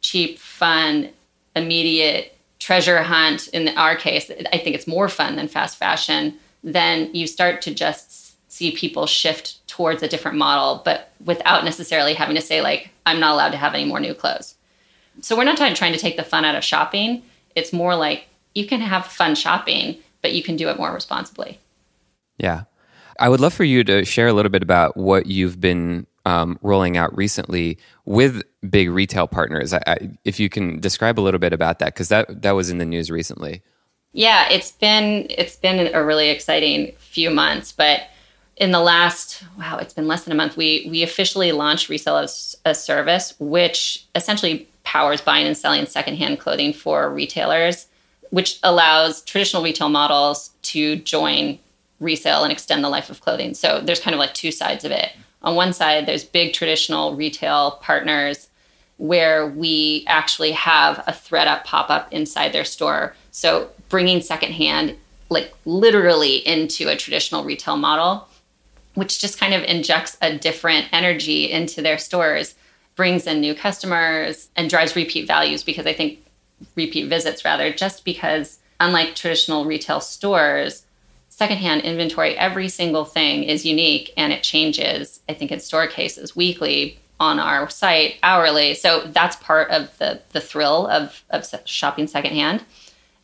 cheap, 0.00 0.40
fun, 0.40 1.10
immediate 1.54 2.36
treasure 2.58 3.00
hunt, 3.00 3.46
in 3.48 3.68
our 3.76 3.94
case, 3.94 4.28
I 4.52 4.58
think 4.58 4.74
it's 4.74 4.88
more 4.88 5.08
fun 5.08 5.36
than 5.36 5.46
fast 5.46 5.78
fashion, 5.78 6.36
then 6.64 7.14
you 7.14 7.28
start 7.28 7.62
to 7.62 7.72
just 7.72 8.36
see 8.50 8.72
people 8.72 9.06
shift 9.06 9.64
towards 9.68 10.02
a 10.02 10.08
different 10.08 10.36
model, 10.36 10.82
but 10.84 11.12
without 11.24 11.64
necessarily 11.64 12.12
having 12.12 12.34
to 12.34 12.42
say, 12.42 12.60
like, 12.60 12.90
I'm 13.06 13.20
not 13.20 13.34
allowed 13.34 13.50
to 13.50 13.56
have 13.56 13.74
any 13.74 13.84
more 13.84 14.00
new 14.00 14.14
clothes. 14.14 14.56
So 15.20 15.36
we're 15.36 15.44
not 15.44 15.56
trying 15.56 15.92
to 15.92 15.98
take 15.98 16.16
the 16.16 16.24
fun 16.24 16.44
out 16.44 16.56
of 16.56 16.64
shopping. 16.64 17.22
It's 17.54 17.72
more 17.72 17.94
like 17.94 18.26
you 18.56 18.66
can 18.66 18.80
have 18.80 19.06
fun 19.06 19.36
shopping, 19.36 19.98
but 20.22 20.32
you 20.32 20.42
can 20.42 20.56
do 20.56 20.68
it 20.68 20.78
more 20.78 20.92
responsibly. 20.92 21.58
Yeah. 22.38 22.64
I 23.18 23.28
would 23.28 23.40
love 23.40 23.52
for 23.52 23.64
you 23.64 23.84
to 23.84 24.04
share 24.04 24.28
a 24.28 24.32
little 24.32 24.50
bit 24.50 24.62
about 24.62 24.96
what 24.96 25.26
you've 25.26 25.60
been 25.60 26.06
um, 26.26 26.58
rolling 26.62 26.96
out 26.96 27.14
recently 27.16 27.78
with 28.04 28.42
big 28.68 28.90
retail 28.90 29.26
partners. 29.26 29.72
I, 29.72 29.82
I, 29.86 30.10
if 30.24 30.40
you 30.40 30.48
can 30.48 30.80
describe 30.80 31.18
a 31.18 31.22
little 31.22 31.40
bit 31.40 31.52
about 31.52 31.78
that, 31.78 31.86
because 31.86 32.08
that 32.08 32.42
that 32.42 32.52
was 32.52 32.70
in 32.70 32.78
the 32.78 32.84
news 32.84 33.10
recently. 33.10 33.62
Yeah, 34.12 34.48
it's 34.48 34.72
been 34.72 35.26
it's 35.30 35.56
been 35.56 35.94
a 35.94 36.04
really 36.04 36.30
exciting 36.30 36.92
few 36.98 37.30
months, 37.30 37.72
but 37.72 38.02
in 38.56 38.72
the 38.72 38.80
last 38.80 39.42
wow, 39.58 39.78
it's 39.78 39.94
been 39.94 40.06
less 40.06 40.24
than 40.24 40.32
a 40.32 40.36
month. 40.36 40.56
We 40.56 40.86
we 40.90 41.02
officially 41.02 41.52
launched 41.52 41.88
resale 41.88 42.16
as 42.16 42.56
a 42.64 42.74
service, 42.74 43.34
which 43.38 44.06
essentially 44.14 44.68
powers 44.82 45.20
buying 45.20 45.46
and 45.46 45.56
selling 45.56 45.86
secondhand 45.86 46.40
clothing 46.40 46.72
for 46.72 47.10
retailers, 47.10 47.86
which 48.30 48.58
allows 48.62 49.22
traditional 49.22 49.62
retail 49.62 49.88
models 49.88 50.50
to 50.62 50.96
join 50.96 51.58
resale 52.00 52.42
and 52.42 52.52
extend 52.52 52.82
the 52.82 52.88
life 52.88 53.10
of 53.10 53.20
clothing. 53.20 53.54
So 53.54 53.80
there's 53.80 54.00
kind 54.00 54.14
of 54.14 54.18
like 54.18 54.34
two 54.34 54.50
sides 54.50 54.84
of 54.84 54.90
it. 54.90 55.10
On 55.42 55.54
one 55.54 55.72
side, 55.72 56.06
there's 56.06 56.24
big 56.24 56.52
traditional 56.52 57.14
retail 57.14 57.72
partners 57.82 58.48
where 58.96 59.46
we 59.46 60.04
actually 60.06 60.52
have 60.52 60.98
a 61.06 61.12
ThredUp 61.12 61.64
pop 61.64 61.90
up 61.90 62.12
inside 62.12 62.52
their 62.52 62.64
store. 62.64 63.14
So 63.30 63.70
bringing 63.88 64.20
secondhand, 64.20 64.96
like 65.30 65.54
literally 65.64 66.46
into 66.46 66.88
a 66.88 66.96
traditional 66.96 67.44
retail 67.44 67.76
model, 67.76 68.28
which 68.94 69.20
just 69.20 69.38
kind 69.38 69.54
of 69.54 69.62
injects 69.64 70.18
a 70.20 70.36
different 70.36 70.86
energy 70.92 71.50
into 71.50 71.80
their 71.80 71.96
stores, 71.96 72.54
brings 72.94 73.26
in 73.26 73.40
new 73.40 73.54
customers 73.54 74.50
and 74.56 74.68
drives 74.68 74.94
repeat 74.94 75.26
values 75.26 75.62
because 75.62 75.86
I 75.86 75.94
think 75.94 76.18
repeat 76.76 77.08
visits 77.08 77.44
rather, 77.44 77.72
just 77.72 78.04
because 78.04 78.58
unlike 78.80 79.14
traditional 79.14 79.64
retail 79.64 80.00
stores, 80.00 80.84
secondhand 81.28 81.82
inventory, 81.82 82.36
every 82.36 82.68
single 82.68 83.04
thing 83.04 83.44
is 83.44 83.64
unique 83.64 84.12
and 84.16 84.32
it 84.32 84.42
changes, 84.42 85.20
I 85.28 85.34
think 85.34 85.50
in 85.52 85.60
store 85.60 85.86
cases 85.86 86.36
weekly 86.36 86.98
on 87.18 87.38
our 87.38 87.68
site 87.68 88.16
hourly. 88.22 88.74
So 88.74 89.06
that's 89.06 89.36
part 89.36 89.70
of 89.70 89.96
the 89.98 90.20
the 90.30 90.40
thrill 90.40 90.86
of, 90.86 91.22
of 91.30 91.46
shopping 91.66 92.06
secondhand. 92.06 92.64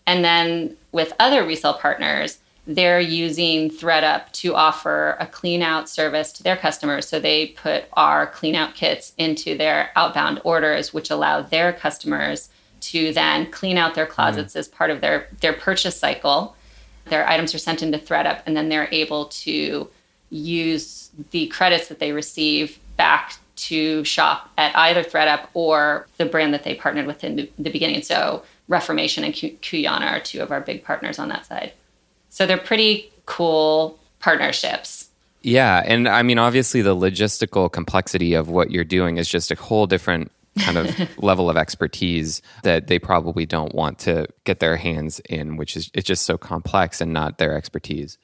And 0.07 0.25
then 0.25 0.77
with 0.92 1.12
other 1.18 1.44
resale 1.44 1.75
partners, 1.75 2.38
they're 2.66 3.01
using 3.01 3.70
thredUP 3.70 4.33
to 4.33 4.55
offer 4.55 5.16
a 5.20 5.27
clean 5.27 5.62
out 5.62 5.88
service 5.88 6.33
to 6.33 6.42
their 6.42 6.57
customers. 6.57 7.09
So 7.09 7.20
they 7.20 7.49
put 7.49 7.85
our 7.94 8.27
clean 8.27 8.55
out 8.55 8.75
kits 8.75 9.12
into 9.18 9.57
their 9.57 9.90
outbound 9.96 10.40
orders, 10.44 10.92
which 10.92 11.11
allow 11.11 11.42
their 11.42 11.72
customers 11.72 12.51
to 12.81 13.12
then 13.12 13.51
clean 13.51 13.77
out 13.77 13.95
their 13.95 14.07
closets 14.07 14.55
mm. 14.55 14.59
as 14.59 14.69
part 14.69 14.91
of 14.91 15.01
their, 15.01 15.29
their 15.41 15.53
purchase 15.53 15.99
cycle 15.99 16.57
their 17.07 17.29
items 17.29 17.55
are 17.55 17.59
sent 17.59 17.83
into 17.83 17.99
thredUP, 17.99 18.43
and 18.47 18.57
then 18.57 18.69
they're 18.69 18.89
able 18.93 19.27
to 19.27 19.89
use 20.31 21.11
the 21.31 21.47
credits 21.49 21.89
that 21.89 21.99
they 21.99 22.12
receive 22.12 22.79
back 22.97 23.35
to 23.55 24.05
shop 24.05 24.51
at 24.59 24.77
either 24.77 25.03
thredUP 25.03 25.47
or 25.55 26.07
the 26.19 26.27
brand 26.27 26.53
that 26.53 26.65
they 26.65 26.75
partnered 26.75 27.07
with 27.07 27.25
in 27.25 27.49
the 27.59 27.71
beginning. 27.71 28.03
So 28.03 28.43
Reformation 28.69 29.25
and 29.25 29.33
Cuyana 29.33 30.07
are 30.07 30.21
two 30.21 30.41
of 30.41 30.51
our 30.51 30.61
big 30.61 30.85
partners 30.85 31.19
on 31.19 31.29
that 31.29 31.47
side. 31.47 31.73
So 32.29 32.45
they're 32.45 32.59
pretty 32.59 33.11
cool 33.25 33.99
partnerships. 34.21 35.09
Yeah, 35.43 35.83
and 35.87 36.09
I 36.09 36.23
mean 36.23 36.39
obviously 36.39 36.83
the 36.83 36.97
logistical 36.97 37.71
complexity 37.71 38.35
of 38.35 38.49
what 38.49 38.73
you're 38.73 38.85
doing 38.85 39.17
is 39.17 39.29
just 39.29 39.51
a 39.51 39.55
whole 39.55 39.87
different 39.87 40.33
kind 40.59 40.79
of 40.79 41.19
level 41.23 41.49
of 41.51 41.57
expertise 41.57 42.42
that 42.62 42.87
they 42.87 42.99
probably 42.99 43.47
don't 43.47 43.75
want 43.75 43.99
to 44.01 44.27
get 44.45 44.61
their 44.61 44.77
hands 44.77 45.21
in, 45.29 45.57
which 45.57 45.77
is 45.77 45.90
it's 45.95 46.07
just 46.07 46.25
so 46.25 46.37
complex 46.38 47.01
and 47.01 47.12
not 47.12 47.38
their 47.38 47.57
expertise. 47.57 48.19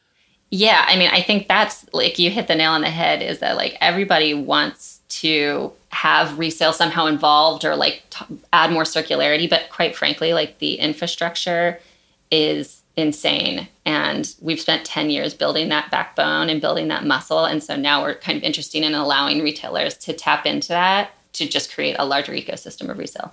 Yeah, 0.51 0.85
I 0.87 0.97
mean, 0.97 1.09
I 1.11 1.23
think 1.23 1.49
that's 1.49 1.87
like 1.95 2.19
you 2.19 2.31
hit 2.31 2.47
the 2.47 2.55
nail 2.55 2.73
on 2.73 2.83
the 2.83 2.91
head 2.91 3.23
is 3.23 3.39
that 3.39 3.57
like 3.57 3.77
everybody 3.81 4.35
wants 4.35 5.01
to 5.09 5.73
have 5.89 6.39
resale 6.39 6.75
somehow 6.75 7.07
involved 7.07 7.65
or 7.65 7.75
like 7.75 8.03
t- 8.11 8.39
add 8.53 8.71
more 8.71 8.83
circularity, 8.83 9.49
but 9.49 9.71
quite 9.71 9.97
frankly, 9.97 10.35
like 10.35 10.59
the 10.59 10.75
infrastructure 10.75 11.81
is 12.31 12.83
insane. 12.97 13.67
And 13.87 14.35
we've 14.41 14.61
spent 14.61 14.85
10 14.85 15.09
years 15.09 15.33
building 15.33 15.71
that 15.71 15.91
backbone 15.91 16.51
and 16.51 16.61
building 16.61 16.89
that 16.89 17.07
muscle. 17.07 17.47
And 17.47 17.63
so 17.63 17.75
now 17.75 18.03
we're 18.03 18.15
kind 18.15 18.37
of 18.37 18.45
interested 18.45 18.83
in 18.83 18.95
allowing 18.95 19.43
retailers 19.43 19.97
to 19.99 20.13
tap 20.13 20.45
into 20.45 20.69
that 20.69 21.13
to 21.35 21.49
just 21.49 21.75
create 21.75 21.97
a 21.99 22.05
larger 22.05 22.33
ecosystem 22.33 22.89
of 22.89 22.99
resale. 22.99 23.33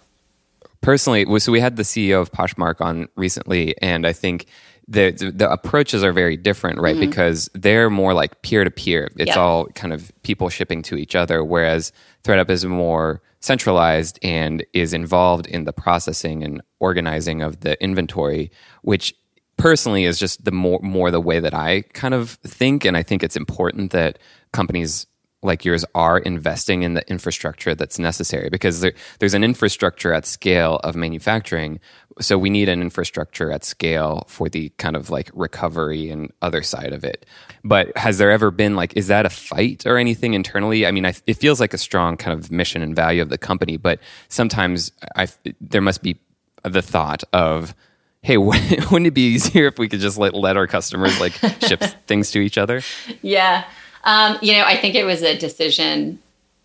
Personally, 0.82 1.26
so 1.40 1.52
we 1.52 1.60
had 1.60 1.76
the 1.76 1.84
CEO 1.84 2.22
of 2.22 2.32
Poshmark 2.32 2.80
on 2.80 3.10
recently, 3.16 3.76
and 3.82 4.08
I 4.08 4.14
think 4.14 4.46
the 4.88 5.12
the 5.12 5.50
approaches 5.52 6.04
are 6.04 6.12
very 6.12 6.36
different, 6.36 6.80
right? 6.80 6.96
Mm-hmm. 6.96 7.10
Because 7.10 7.50
they're 7.54 7.90
more 7.90 8.14
like 8.14 8.42
peer 8.42 8.64
to 8.64 8.72
peer. 8.72 9.12
It's 9.18 9.28
yep. 9.28 9.38
all 9.38 9.68
kind 9.68 9.94
of 9.94 10.12
people 10.24 10.50
shipping 10.50 10.82
to 10.84 10.96
each 10.96 11.16
other, 11.16 11.44
whereas 11.44 11.92
ThredUp 12.24 12.50
is 12.50 12.66
more 12.66 13.22
centralized 13.42 14.20
and 14.24 14.66
is 14.74 14.94
involved 14.94 15.48
in 15.48 15.66
the 15.66 15.74
processing 15.74 16.44
and 16.44 16.62
organizing 16.80 17.42
of 17.42 17.60
the 17.62 17.82
inventory, 17.82 18.52
which 18.82 19.14
personally 19.58 20.06
is 20.06 20.18
just 20.18 20.44
the 20.46 20.52
more 20.52 20.80
more 20.82 21.12
the 21.12 21.22
way 21.22 21.40
that 21.40 21.54
I 21.54 21.82
kind 21.94 22.14
of 22.14 22.32
think, 22.44 22.84
and 22.84 22.98
I 22.98 23.04
think 23.04 23.22
it's 23.22 23.38
important 23.38 23.92
that 23.92 24.18
companies 24.54 25.06
like 25.42 25.64
yours 25.64 25.86
are 25.96 26.18
investing 26.18 26.84
in 26.84 26.94
the 26.96 27.10
infrastructure 27.10 27.74
that's 27.74 27.98
necessary 27.98 28.50
because 28.50 28.82
there, 28.82 28.94
there's 29.20 29.34
an 29.34 29.44
infrastructure 29.44 30.14
at 30.14 30.26
scale 30.26 30.78
of 30.84 30.96
manufacturing. 30.96 31.80
So 32.20 32.38
we 32.38 32.50
need 32.50 32.68
an 32.68 32.82
infrastructure 32.82 33.52
at 33.52 33.64
scale 33.64 34.26
for 34.28 34.50
the 34.50 34.70
kind 34.78 34.98
of 34.98 35.10
like 35.10 35.32
recovery 35.34 36.10
and 36.10 36.32
other 36.42 36.62
side 36.62 36.92
of 36.92 37.06
it. 37.06 37.26
But 37.64 37.96
has 37.98 38.18
there 38.18 38.32
ever 38.32 38.52
been 38.52 38.76
like, 38.76 38.98
is 38.98 39.08
that 39.08 39.26
a 39.26 39.30
fight 39.30 39.86
or 39.86 39.98
anything 39.98 40.34
internally? 40.34 40.86
I 40.86 40.92
mean, 40.92 41.06
I, 41.06 41.14
it 41.26 41.36
feels 41.36 41.62
like 41.62 41.74
a 41.74 41.78
strong 41.78 42.18
kind 42.18 42.38
of 42.38 42.52
mission 42.52 42.82
and 42.82 42.94
value 42.94 43.22
of 43.22 43.30
the 43.30 43.38
company, 43.38 43.78
but 43.78 44.00
sometimes 44.28 44.92
I, 45.16 45.30
there 45.62 45.82
must 45.82 46.04
be 46.04 46.20
the 46.64 46.82
thought 46.82 47.24
of, 47.32 47.74
hey, 48.22 48.36
wouldn't 48.38 49.08
it 49.08 49.14
be 49.14 49.34
easier 49.34 49.68
if 49.68 49.80
we 49.80 49.88
could 49.88 50.02
just 50.02 50.18
let, 50.18 50.34
let 50.34 50.58
our 50.58 50.68
customers 50.68 51.18
like 51.22 51.32
ship 51.62 51.82
things 52.08 52.32
to 52.32 52.40
each 52.40 52.58
other? 52.58 52.82
Yeah. 53.22 53.64
Um, 54.04 54.38
you 54.42 54.54
know, 54.54 54.64
I 54.64 54.78
think 54.78 54.96
it 54.96 55.04
was 55.04 55.22
a 55.22 55.38
decision 55.38 56.20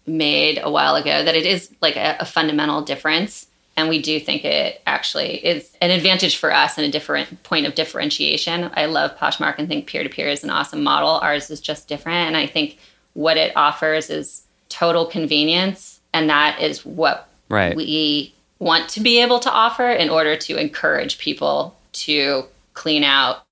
made 0.06 0.60
a 0.62 0.70
while 0.70 0.96
ago 0.96 1.24
that 1.24 1.34
it 1.34 1.46
is 1.46 1.70
like 1.80 1.96
a, 1.96 2.16
a, 2.20 2.24
fundamental 2.24 2.82
difference. 2.82 3.46
And 3.76 3.88
we 3.88 4.00
do 4.00 4.20
think 4.20 4.44
it 4.44 4.82
actually 4.86 5.44
is 5.44 5.72
an 5.80 5.90
advantage 5.90 6.36
for 6.36 6.52
us 6.52 6.76
and 6.76 6.86
a 6.86 6.90
different 6.90 7.42
point 7.42 7.66
of 7.66 7.74
differentiation. 7.74 8.70
I 8.74 8.86
love 8.86 9.16
Poshmark 9.16 9.58
and 9.58 9.66
think 9.66 9.86
peer 9.86 10.02
to 10.02 10.08
peer 10.08 10.28
is 10.28 10.44
an 10.44 10.50
awesome 10.50 10.82
model. 10.82 11.08
Ours 11.08 11.50
is 11.50 11.60
just 11.60 11.88
different. 11.88 12.28
And 12.28 12.36
I 12.36 12.46
think 12.46 12.78
what 13.14 13.36
it 13.36 13.56
offers 13.56 14.10
is 14.10 14.42
total 14.68 15.06
convenience. 15.06 16.00
And 16.12 16.28
that 16.30 16.60
is 16.60 16.84
what 16.84 17.28
right. 17.48 17.74
we 17.74 18.34
want 18.58 18.88
to 18.90 19.00
be 19.00 19.20
able 19.20 19.40
to 19.40 19.50
offer 19.50 19.88
in 19.88 20.08
order 20.08 20.36
to 20.36 20.56
encourage 20.56 21.18
people 21.18 21.76
to 21.92 22.44
clean 22.74 23.04
out 23.04 23.43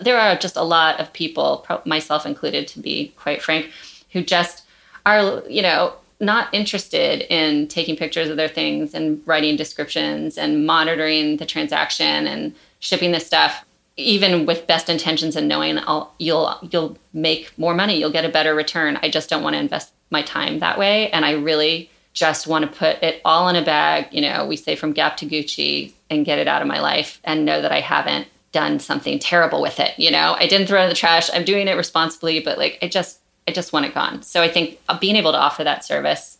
there 0.00 0.18
are 0.18 0.36
just 0.36 0.56
a 0.56 0.62
lot 0.62 1.00
of 1.00 1.12
people, 1.12 1.66
myself 1.84 2.26
included, 2.26 2.68
to 2.68 2.80
be 2.80 3.12
quite 3.16 3.42
frank, 3.42 3.70
who 4.12 4.22
just 4.22 4.64
are, 5.06 5.42
you 5.48 5.62
know, 5.62 5.94
not 6.20 6.52
interested 6.52 7.22
in 7.32 7.66
taking 7.68 7.96
pictures 7.96 8.28
of 8.28 8.36
their 8.36 8.48
things 8.48 8.92
and 8.94 9.22
writing 9.26 9.56
descriptions 9.56 10.36
and 10.36 10.66
monitoring 10.66 11.38
the 11.38 11.46
transaction 11.46 12.26
and 12.26 12.54
shipping 12.80 13.12
the 13.12 13.20
stuff 13.20 13.64
even 13.96 14.46
with 14.46 14.66
best 14.66 14.88
intentions 14.88 15.36
and 15.36 15.48
knowing 15.48 15.78
I'll, 15.78 16.14
you'll 16.18 16.56
you'll 16.70 16.96
make 17.12 17.56
more 17.58 17.74
money 17.74 17.98
you'll 17.98 18.12
get 18.12 18.24
a 18.24 18.30
better 18.30 18.54
return. 18.54 18.98
I 19.02 19.10
just 19.10 19.30
don't 19.30 19.42
want 19.42 19.54
to 19.54 19.60
invest 19.60 19.92
my 20.10 20.22
time 20.22 20.58
that 20.58 20.78
way 20.78 21.10
and 21.10 21.24
i 21.24 21.32
really 21.32 21.90
just 22.12 22.46
want 22.46 22.64
to 22.64 22.78
put 22.78 23.02
it 23.02 23.20
all 23.24 23.48
in 23.48 23.56
a 23.56 23.64
bag 23.64 24.06
you 24.10 24.20
know 24.20 24.46
we 24.46 24.56
say 24.56 24.74
from 24.74 24.92
gap 24.92 25.16
to 25.16 25.26
gucci 25.26 25.92
and 26.10 26.26
get 26.26 26.38
it 26.38 26.48
out 26.48 26.62
of 26.62 26.68
my 26.68 26.80
life 26.80 27.20
and 27.24 27.44
know 27.44 27.62
that 27.62 27.72
i 27.72 27.80
haven't 27.80 28.26
done 28.52 28.78
something 28.80 29.18
terrible 29.18 29.62
with 29.62 29.78
it. 29.80 29.98
You 29.98 30.10
know, 30.10 30.34
I 30.38 30.46
didn't 30.46 30.66
throw 30.66 30.80
it 30.80 30.84
in 30.84 30.88
the 30.88 30.94
trash. 30.94 31.30
I'm 31.32 31.44
doing 31.44 31.68
it 31.68 31.76
responsibly, 31.76 32.40
but 32.40 32.58
like 32.58 32.78
I 32.82 32.88
just 32.88 33.20
I 33.48 33.52
just 33.52 33.72
want 33.72 33.86
it 33.86 33.94
gone. 33.94 34.22
So 34.22 34.42
I 34.42 34.48
think 34.48 34.78
being 35.00 35.16
able 35.16 35.32
to 35.32 35.38
offer 35.38 35.64
that 35.64 35.84
service 35.84 36.38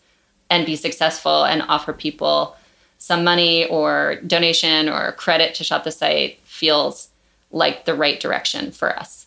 and 0.49 0.67
be 0.67 0.77
successful 0.77 1.45
and 1.45 1.63
offer 1.63 1.93
people 1.93 2.57
some 2.99 3.25
money 3.25 3.65
or 3.67 4.17
donation 4.27 4.89
or 4.89 5.13
credit 5.13 5.55
to 5.55 5.65
shop 5.65 5.85
the 5.85 5.91
site 5.91 6.39
feels 6.45 7.09
like 7.51 7.85
the 7.85 7.95
right 7.95 8.21
direction 8.21 8.71
for 8.71 8.97
us. 8.97 9.27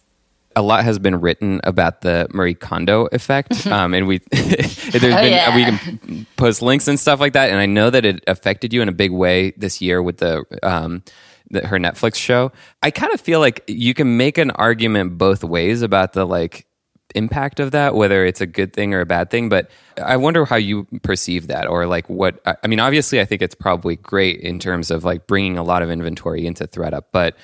A 0.55 0.61
lot 0.61 0.83
has 0.83 0.99
been 0.99 1.19
written 1.19 1.59
about 1.63 2.01
the 2.01 2.27
Marie 2.31 2.53
Kondo 2.53 3.07
effect, 3.11 3.65
um, 3.67 3.95
and 3.95 4.07
we 4.07 4.19
there's 4.31 4.87
oh, 4.93 4.99
been 4.99 5.31
yeah. 5.31 5.55
we 5.55 5.65
can 5.65 6.27
post 6.37 6.61
links 6.61 6.87
and 6.87 6.99
stuff 6.99 7.19
like 7.19 7.33
that. 7.33 7.49
And 7.49 7.59
I 7.59 7.65
know 7.65 7.89
that 7.89 8.05
it 8.05 8.23
affected 8.27 8.71
you 8.71 8.83
in 8.83 8.89
a 8.89 8.93
big 8.93 9.11
way 9.11 9.51
this 9.57 9.81
year 9.81 10.03
with 10.03 10.17
the 10.17 10.45
um, 10.61 11.01
the, 11.49 11.65
her 11.67 11.77
Netflix 11.77 12.15
show. 12.15 12.51
I 12.81 12.91
kind 12.91 13.13
of 13.13 13.21
feel 13.21 13.39
like 13.39 13.63
you 13.67 13.93
can 13.93 14.17
make 14.17 14.37
an 14.37 14.51
argument 14.51 15.17
both 15.17 15.43
ways 15.43 15.81
about 15.81 16.13
the 16.13 16.25
like 16.25 16.67
impact 17.15 17.59
of 17.59 17.71
that, 17.71 17.95
whether 17.95 18.25
it's 18.25 18.41
a 18.41 18.45
good 18.45 18.73
thing 18.73 18.93
or 18.93 19.01
a 19.01 19.05
bad 19.05 19.29
thing. 19.29 19.49
But 19.49 19.69
I 20.03 20.17
wonder 20.17 20.45
how 20.45 20.55
you 20.55 20.85
perceive 21.03 21.47
that, 21.47 21.67
or 21.67 21.85
like 21.85 22.09
what. 22.09 22.41
I 22.45 22.67
mean, 22.67 22.79
obviously, 22.79 23.19
I 23.19 23.25
think 23.25 23.41
it's 23.41 23.55
probably 23.55 23.95
great 23.97 24.39
in 24.39 24.59
terms 24.59 24.91
of 24.91 25.03
like 25.03 25.27
bringing 25.27 25.57
a 25.57 25.63
lot 25.63 25.81
of 25.81 25.89
inventory 25.89 26.45
into 26.45 26.67
ThredUp, 26.67 27.05
but. 27.11 27.35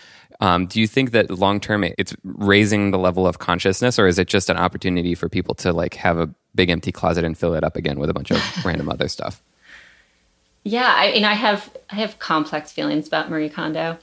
Um, 0.41 0.67
do 0.67 0.79
you 0.79 0.87
think 0.87 1.11
that 1.11 1.29
long 1.29 1.59
term 1.59 1.83
it's 1.83 2.15
raising 2.23 2.91
the 2.91 2.97
level 2.97 3.27
of 3.27 3.39
consciousness, 3.39 3.99
or 3.99 4.07
is 4.07 4.17
it 4.17 4.29
just 4.29 4.49
an 4.49 4.55
opportunity 4.55 5.13
for 5.13 5.27
people 5.27 5.53
to 5.55 5.73
like 5.73 5.95
have 5.95 6.17
a 6.17 6.33
big 6.55 6.69
empty 6.69 6.93
closet 6.93 7.25
and 7.25 7.37
fill 7.37 7.55
it 7.55 7.63
up 7.65 7.75
again 7.75 7.99
with 7.99 8.09
a 8.09 8.13
bunch 8.13 8.31
of 8.31 8.41
random 8.65 8.87
other 8.87 9.09
stuff? 9.09 9.43
Yeah, 10.63 10.93
I, 10.95 11.05
and 11.07 11.25
I 11.25 11.33
have 11.33 11.75
I 11.89 11.95
have 11.95 12.19
complex 12.19 12.71
feelings 12.71 13.07
about 13.07 13.29
Marie 13.29 13.49
Kondo. 13.49 13.97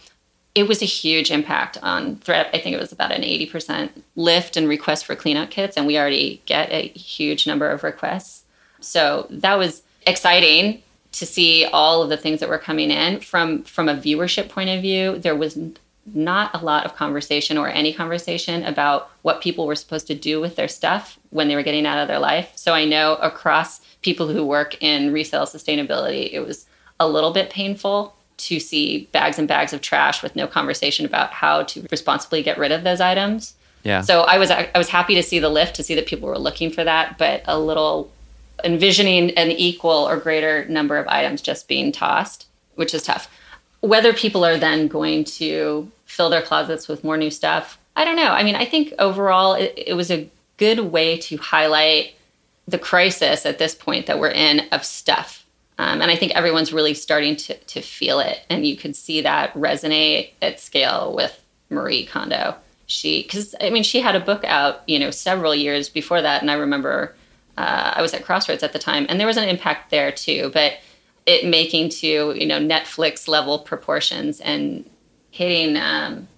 It 0.55 0.67
was 0.67 0.81
a 0.81 0.87
huge 0.87 1.31
impact 1.31 1.77
on 1.83 2.17
Thread. 2.17 2.49
I 2.53 2.59
think 2.59 2.75
it 2.75 2.81
was 2.81 2.93
about 2.93 3.13
an 3.13 3.23
eighty 3.23 3.47
percent 3.47 4.05
lift 4.17 4.57
in 4.57 4.67
requests 4.67 5.03
for 5.03 5.15
cleanup 5.15 5.51
kits, 5.51 5.77
and 5.77 5.87
we 5.87 5.99
already 5.99 6.43
get 6.47 6.71
a 6.71 6.89
huge 6.89 7.47
number 7.47 7.69
of 7.69 7.83
requests. 7.83 8.45
So 8.81 9.27
that 9.31 9.59
was 9.59 9.83
exciting 10.07 10.83
to 11.13 11.27
see 11.27 11.65
all 11.67 12.03
of 12.03 12.09
the 12.09 12.17
things 12.17 12.41
that 12.41 12.49
were 12.49 12.59
coming 12.59 12.91
in 12.91 13.21
from 13.21 13.63
from 13.65 13.89
a 13.89 13.95
viewership 13.95 14.49
point 14.49 14.71
of 14.71 14.81
view. 14.81 15.19
There 15.19 15.37
was 15.37 15.59
not 16.15 16.55
a 16.55 16.65
lot 16.65 16.85
of 16.85 16.95
conversation 16.95 17.59
or 17.59 17.69
any 17.69 17.93
conversation 17.93 18.63
about 18.65 19.11
what 19.23 19.41
people 19.41 19.67
were 19.67 19.75
supposed 19.75 20.07
to 20.07 20.15
do 20.15 20.41
with 20.41 20.57
their 20.57 20.69
stuff 20.69 21.19
when 21.31 21.49
they 21.49 21.57
were 21.57 21.63
getting 21.63 21.87
out 21.87 21.99
of 21.99 22.09
their 22.09 22.19
life. 22.19 22.53
So 22.55 22.75
I 22.75 22.85
know 22.85 23.17
across 23.17 23.81
people 24.03 24.29
who 24.29 24.47
work 24.47 24.81
in 24.83 25.13
resale 25.13 25.47
sustainability, 25.47 26.33
it 26.33 26.41
was 26.41 26.67
a 27.01 27.09
little 27.09 27.33
bit 27.33 27.51
painful 27.51 28.15
to 28.37 28.61
see 28.61 29.09
bags 29.13 29.39
and 29.39 29.49
bags 29.49 29.73
of 29.73 29.81
trash 29.81 30.23
with 30.23 30.37
no 30.37 30.47
conversation 30.47 31.07
about 31.07 31.33
how 31.33 31.63
to 31.65 31.87
responsibly 31.91 32.43
get 32.43 32.59
rid 32.59 32.71
of 32.71 32.85
those 32.85 33.01
items. 33.01 33.55
Yeah. 33.83 34.01
So 34.01 34.23
I 34.23 34.39
was 34.39 34.51
I 34.51 34.71
was 34.75 34.89
happy 34.89 35.15
to 35.15 35.23
see 35.23 35.39
the 35.39 35.49
lift 35.49 35.77
to 35.77 35.83
see 35.83 35.95
that 35.95 36.07
people 36.07 36.29
were 36.29 36.39
looking 36.39 36.71
for 36.71 36.85
that, 36.85 37.19
but 37.19 37.43
a 37.47 37.59
little 37.59 38.11
envisioning 38.65 39.31
an 39.33 39.51
equal 39.51 40.09
or 40.09 40.17
greater 40.17 40.67
number 40.67 40.97
of 40.97 41.07
items 41.09 41.41
just 41.43 41.69
being 41.69 41.93
tossed, 41.93 42.47
which 42.75 42.95
is 42.95 43.03
tough. 43.03 43.29
Whether 43.81 44.13
people 44.13 44.45
are 44.45 44.59
then 44.59 44.89
going 44.89 45.25
to 45.25 45.91
fill 46.07 46.31
their 46.31 46.43
closets 46.43 46.89
with 46.89 47.05
more 47.05 47.17
new 47.17 47.31
stuff, 47.31 47.79
I 47.95 48.05
don't 48.05 48.17
know. 48.17 48.31
I 48.31 48.43
mean, 48.43 48.57
I 48.57 48.65
think 48.65 48.93
overall 48.99 49.55
it, 49.55 49.75
it 49.77 49.95
was 49.95 50.11
a 50.11 50.29
good 50.57 50.81
way 50.81 51.19
to 51.19 51.37
highlight 51.37 52.15
the 52.69 52.79
crisis 52.79 53.47
at 53.47 53.59
this 53.59 53.75
point 53.75 54.07
that 54.07 54.19
we're 54.19 54.31
in 54.31 54.63
of 54.73 54.85
stuff. 54.85 55.45
Um, 55.79 56.01
and 56.01 56.11
I 56.11 56.17
think 56.17 56.33
everyone's 56.33 56.73
really 56.73 56.95
starting 56.95 57.37
to, 57.37 57.55
to 57.55 57.81
feel 57.81 58.19
it. 58.21 58.41
And 58.49 58.67
you 58.67 58.77
could 58.77 58.97
see 58.97 59.21
that 59.21 59.53
resonate 59.55 60.31
at 60.41 60.59
scale 60.59 61.15
with 61.15 61.43
Marie 61.69 62.07
Kondo. 62.07 62.57
She, 62.87 63.23
because 63.23 63.55
I 63.61 63.71
mean, 63.71 63.83
she 63.83 64.01
had 64.01 64.17
a 64.17 64.21
book 64.21 64.45
out, 64.45 64.83
you 64.89 64.99
know, 64.99 65.11
several 65.11 65.55
years 65.55 65.89
before 65.89 66.23
that. 66.23 66.41
And 66.41 66.51
I 66.51 66.55
remember 66.55 67.15
uh, 67.59 67.93
I 67.97 68.03
was 68.03 68.15
at 68.15 68.25
Crossroads 68.25 68.63
at 68.63 68.73
the 68.73 68.79
time, 68.79 69.07
and 69.09 69.19
there 69.19 69.27
was 69.27 69.37
an 69.37 69.49
impact 69.49 69.91
there 69.91 70.13
too. 70.13 70.51
But 70.53 70.75
it 71.27 71.45
making 71.45 71.89
to, 71.89 72.35
you 72.39 72.47
know, 72.47 72.59
Netflix 72.59 73.29
level 73.29 73.59
proportions 73.59 74.41
and 74.41 74.89
hitting 75.31 75.77
um, 75.77 76.29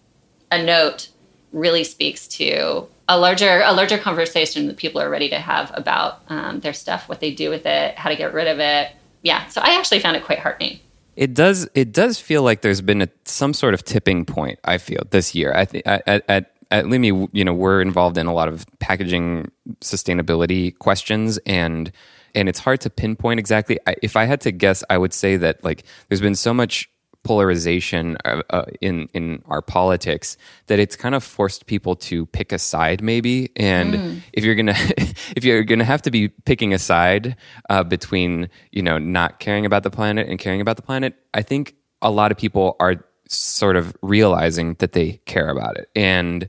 a 0.50 0.62
note 0.62 1.08
really 1.52 1.84
speaks 1.84 2.26
to 2.28 2.86
a 3.08 3.18
larger 3.18 3.62
a 3.64 3.72
larger 3.72 3.96
conversation 3.96 4.66
that 4.66 4.76
people 4.76 5.00
are 5.00 5.08
ready 5.08 5.28
to 5.28 5.38
have 5.38 5.70
about 5.74 6.20
um, 6.28 6.60
their 6.60 6.72
stuff, 6.72 7.08
what 7.08 7.20
they 7.20 7.30
do 7.30 7.48
with 7.48 7.64
it, 7.64 7.96
how 7.96 8.10
to 8.10 8.16
get 8.16 8.34
rid 8.34 8.48
of 8.48 8.58
it. 8.58 8.92
Yeah, 9.22 9.46
so 9.48 9.60
I 9.60 9.78
actually 9.78 10.00
found 10.00 10.16
it 10.16 10.24
quite 10.24 10.38
heartening. 10.38 10.80
It 11.16 11.34
does. 11.34 11.68
It 11.74 11.92
does 11.92 12.20
feel 12.20 12.42
like 12.42 12.62
there's 12.62 12.80
been 12.80 13.02
a, 13.02 13.08
some 13.24 13.52
sort 13.52 13.74
of 13.74 13.84
tipping 13.84 14.24
point. 14.24 14.58
I 14.64 14.78
feel 14.78 15.02
this 15.10 15.34
year. 15.34 15.52
I 15.54 15.64
think 15.64 15.84
at, 15.86 16.22
at 16.70 16.84
Lumi, 16.84 17.28
you 17.32 17.44
know, 17.44 17.54
we're 17.54 17.80
involved 17.80 18.18
in 18.18 18.26
a 18.26 18.32
lot 18.32 18.48
of 18.48 18.66
packaging 18.78 19.50
sustainability 19.80 20.78
questions, 20.78 21.38
and 21.46 21.90
and 22.38 22.48
it's 22.48 22.60
hard 22.60 22.80
to 22.82 22.90
pinpoint 22.90 23.40
exactly. 23.40 23.78
If 24.00 24.16
I 24.16 24.24
had 24.24 24.40
to 24.42 24.52
guess, 24.52 24.84
I 24.88 24.96
would 24.96 25.12
say 25.12 25.36
that 25.36 25.62
like 25.64 25.84
there's 26.08 26.20
been 26.20 26.36
so 26.36 26.54
much 26.54 26.88
polarization 27.24 28.16
uh, 28.24 28.42
uh, 28.50 28.64
in 28.80 29.08
in 29.12 29.42
our 29.46 29.60
politics 29.60 30.36
that 30.68 30.78
it's 30.78 30.94
kind 30.94 31.14
of 31.16 31.24
forced 31.24 31.66
people 31.66 31.96
to 31.96 32.26
pick 32.26 32.52
a 32.52 32.58
side 32.58 33.02
maybe 33.02 33.50
and 33.56 33.94
mm. 33.94 34.20
if 34.32 34.44
you're 34.44 34.54
gonna 34.54 34.74
if 35.36 35.44
you're 35.44 35.64
gonna 35.64 35.84
have 35.84 36.00
to 36.00 36.12
be 36.12 36.28
picking 36.28 36.72
a 36.72 36.78
side 36.78 37.36
uh, 37.70 37.82
between 37.82 38.48
you 38.70 38.80
know 38.80 38.98
not 38.98 39.40
caring 39.40 39.66
about 39.66 39.82
the 39.82 39.90
planet 39.90 40.28
and 40.28 40.38
caring 40.38 40.60
about 40.60 40.76
the 40.76 40.82
planet 40.82 41.16
i 41.34 41.42
think 41.42 41.74
a 42.02 42.10
lot 42.10 42.30
of 42.30 42.38
people 42.38 42.76
are 42.78 43.04
sort 43.28 43.76
of 43.76 43.94
realizing 44.00 44.74
that 44.74 44.92
they 44.92 45.20
care 45.26 45.50
about 45.50 45.76
it 45.76 45.90
and 45.96 46.48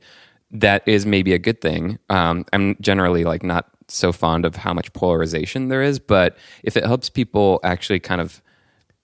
that 0.52 0.88
is 0.88 1.04
maybe 1.04 1.34
a 1.34 1.39
good 1.39 1.60
thing 1.62 1.97
um, 2.12 2.45
i'm 2.54 2.78
generally 2.80 3.23
like 3.23 3.41
not 3.41 3.71
so 3.91 4.12
fond 4.12 4.45
of 4.45 4.56
how 4.56 4.73
much 4.73 4.91
polarization 4.93 5.67
there 5.67 5.82
is 5.82 5.99
but 5.99 6.38
if 6.63 6.78
it 6.78 6.86
helps 6.86 7.10
people 7.10 7.60
actually 7.63 7.99
kind 7.99 8.21
of 8.21 8.41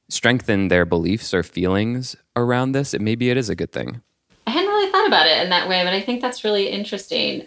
strengthen 0.10 0.68
their 0.68 0.86
beliefs 0.86 1.34
or 1.34 1.44
feelings 1.44 2.16
around 2.36 2.74
this, 2.74 2.94
it 2.94 3.02
maybe 3.02 3.30
it 3.30 3.38
is 3.38 3.50
a 3.50 3.56
good 3.56 3.72
thing. 3.72 4.02
I 4.48 4.52
hadn't 4.52 4.70
really 4.70 4.92
thought 4.92 5.08
about 5.08 5.28
it 5.28 5.42
in 5.42 5.50
that 5.50 5.68
way, 5.68 5.84
but 5.84 5.94
I 5.94 6.02
think 6.02 6.22
that's 6.22 6.44
really 6.44 6.70
interesting. 6.70 7.46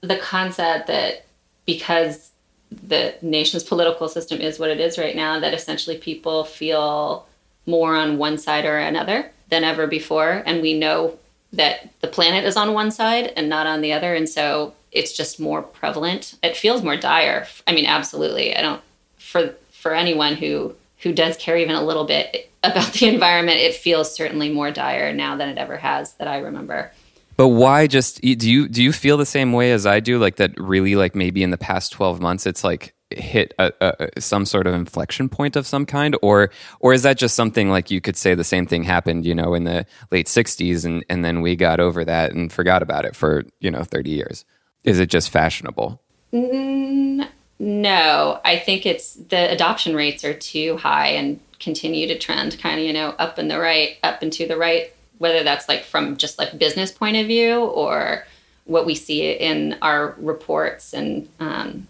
The 0.00 0.16
concept 0.16 0.86
that 0.86 1.26
because 1.66 2.30
the 2.70 3.14
nation's 3.20 3.64
political 3.64 4.08
system 4.08 4.40
is 4.40 4.58
what 4.58 4.70
it 4.70 4.80
is 4.80 4.96
right 4.96 5.16
now, 5.16 5.40
that 5.40 5.54
essentially 5.54 5.98
people 5.98 6.44
feel 6.44 7.26
more 7.66 7.96
on 7.96 8.18
one 8.18 8.38
side 8.38 8.64
or 8.64 8.78
another 8.78 9.30
than 9.48 9.64
ever 9.64 9.86
before. 9.86 10.42
And 10.46 10.62
we 10.62 10.78
know 10.78 11.18
that 11.52 11.90
the 12.00 12.06
planet 12.06 12.44
is 12.44 12.56
on 12.56 12.72
one 12.72 12.92
side 12.92 13.32
and 13.36 13.48
not 13.48 13.66
on 13.66 13.80
the 13.80 13.92
other. 13.92 14.14
And 14.14 14.28
so 14.28 14.72
it's 14.92 15.12
just 15.12 15.40
more 15.40 15.62
prevalent. 15.62 16.36
It 16.42 16.56
feels 16.56 16.82
more 16.82 16.96
dire. 16.96 17.46
I 17.66 17.72
mean, 17.72 17.86
absolutely. 17.86 18.56
I 18.56 18.62
don't, 18.62 18.82
for, 19.18 19.54
for 19.70 19.94
anyone 19.94 20.34
who 20.34 20.74
who 20.98 21.12
does 21.14 21.36
care 21.38 21.56
even 21.56 21.74
a 21.74 21.82
little 21.82 22.04
bit 22.04 22.50
about 22.62 22.92
the 22.92 23.08
environment, 23.08 23.58
it 23.58 23.74
feels 23.74 24.14
certainly 24.14 24.50
more 24.50 24.70
dire 24.70 25.12
now 25.12 25.36
than 25.36 25.48
it 25.48 25.58
ever 25.58 25.76
has 25.76 26.12
that 26.14 26.28
I 26.28 26.38
remember. 26.38 26.92
But 27.36 27.48
why 27.48 27.86
just 27.86 28.20
do 28.20 28.50
you 28.50 28.68
do 28.68 28.82
you 28.82 28.92
feel 28.92 29.16
the 29.16 29.24
same 29.24 29.52
way 29.52 29.72
as 29.72 29.86
I 29.86 30.00
do? 30.00 30.18
Like 30.18 30.36
that 30.36 30.52
really 30.58 30.94
like 30.94 31.14
maybe 31.14 31.42
in 31.42 31.50
the 31.50 31.56
past 31.56 31.90
twelve 31.90 32.20
months 32.20 32.46
it's 32.46 32.62
like 32.62 32.94
hit 33.10 33.54
a, 33.58 33.72
a, 33.80 34.20
some 34.20 34.44
sort 34.44 34.66
of 34.66 34.74
inflection 34.74 35.28
point 35.28 35.56
of 35.56 35.66
some 35.66 35.84
kind 35.84 36.16
or 36.22 36.50
or 36.80 36.92
is 36.92 37.02
that 37.02 37.18
just 37.18 37.34
something 37.34 37.68
like 37.68 37.90
you 37.90 38.00
could 38.00 38.16
say 38.16 38.34
the 38.34 38.44
same 38.44 38.66
thing 38.66 38.84
happened 38.84 39.26
you 39.26 39.34
know 39.34 39.52
in 39.54 39.64
the 39.64 39.84
late 40.12 40.26
60s 40.28 40.84
and 40.84 41.04
and 41.08 41.24
then 41.24 41.40
we 41.40 41.56
got 41.56 41.80
over 41.80 42.04
that 42.04 42.30
and 42.32 42.52
forgot 42.52 42.82
about 42.82 43.04
it 43.04 43.16
for 43.16 43.42
you 43.58 43.68
know 43.68 43.82
30 43.82 44.10
years 44.10 44.44
is 44.84 44.98
it 44.98 45.10
just 45.10 45.30
fashionable? 45.30 46.00
Mm, 46.32 47.28
no, 47.58 48.40
I 48.44 48.58
think 48.58 48.86
it's 48.86 49.14
the 49.14 49.50
adoption 49.50 49.94
rates 49.94 50.24
are 50.24 50.34
too 50.34 50.76
high 50.76 51.08
and 51.08 51.40
continue 51.58 52.06
to 52.08 52.18
trend 52.18 52.58
kind 52.58 52.80
of, 52.80 52.86
you 52.86 52.92
know, 52.92 53.10
up 53.18 53.38
and 53.38 53.50
the 53.50 53.58
right, 53.58 53.98
up 54.02 54.22
and 54.22 54.32
to 54.32 54.46
the 54.46 54.56
right, 54.56 54.92
whether 55.18 55.42
that's 55.42 55.68
like 55.68 55.84
from 55.84 56.16
just 56.16 56.38
like 56.38 56.58
business 56.58 56.90
point 56.90 57.16
of 57.16 57.26
view 57.26 57.64
or 57.64 58.24
what 58.64 58.86
we 58.86 58.94
see 58.94 59.32
in 59.32 59.76
our 59.82 60.14
reports 60.18 60.94
and 60.94 61.28
um, 61.40 61.86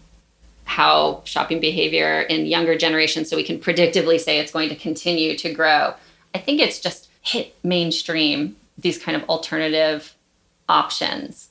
how 0.65 1.21
shopping 1.25 1.59
behavior 1.59 2.21
in 2.21 2.45
younger 2.45 2.77
generations 2.77 3.29
so 3.29 3.37
we 3.37 3.43
can 3.43 3.59
predictively 3.59 4.19
say 4.19 4.39
it's 4.39 4.51
going 4.51 4.69
to 4.69 4.75
continue 4.75 5.37
to 5.37 5.53
grow. 5.53 5.93
I 6.33 6.39
think 6.39 6.59
it's 6.59 6.79
just 6.79 7.09
hit 7.21 7.55
mainstream 7.63 8.55
these 8.77 8.97
kind 8.97 9.15
of 9.15 9.29
alternative 9.29 10.15
options 10.67 11.50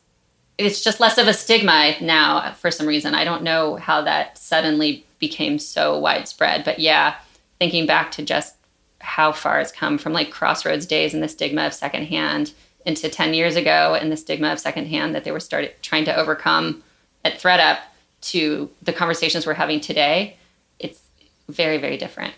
it's 0.61 0.83
just 0.83 1.01
less 1.01 1.19
of 1.19 1.27
a 1.27 1.35
stigma 1.35 1.95
now 2.01 2.53
for 2.53 2.71
some 2.71 2.87
reason. 2.87 3.15
I 3.15 3.25
don't 3.25 3.43
know 3.43 3.77
how 3.77 4.03
that 4.03 4.39
suddenly 4.39 5.05
became 5.19 5.59
so 5.59 5.99
widespread, 5.99 6.65
but 6.65 6.79
yeah, 6.79 7.17
thinking 7.59 7.87
back 7.87 8.11
to 8.13 8.23
just 8.23 8.55
how 9.01 9.33
far 9.33 9.61
it's 9.61 9.73
come 9.73 9.99
from 9.99 10.13
like 10.13 10.31
crossroads 10.31 10.87
days 10.87 11.15
and 11.15 11.23
the 11.23 11.29
stigma 11.29 11.67
of 11.67 11.75
secondhand 11.75 12.53
into 12.85 13.09
10 13.09 13.35
years 13.35 13.57
ago 13.57 13.97
and 14.01 14.13
the 14.13 14.17
stigma 14.17 14.53
of 14.53 14.59
secondhand 14.59 15.15
that 15.15 15.25
they 15.25 15.33
were 15.33 15.41
started 15.41 15.75
trying 15.83 16.05
to 16.05 16.15
overcome 16.15 16.83
at 17.25 17.39
ThredUp 17.39 17.79
to 18.21 18.71
the 18.83 18.93
conversations 18.93 19.47
we're 19.47 19.55
having 19.55 19.81
today, 19.81 20.37
it's 20.79 21.01
very, 21.49 21.79
very 21.79 21.97
different. 21.97 22.35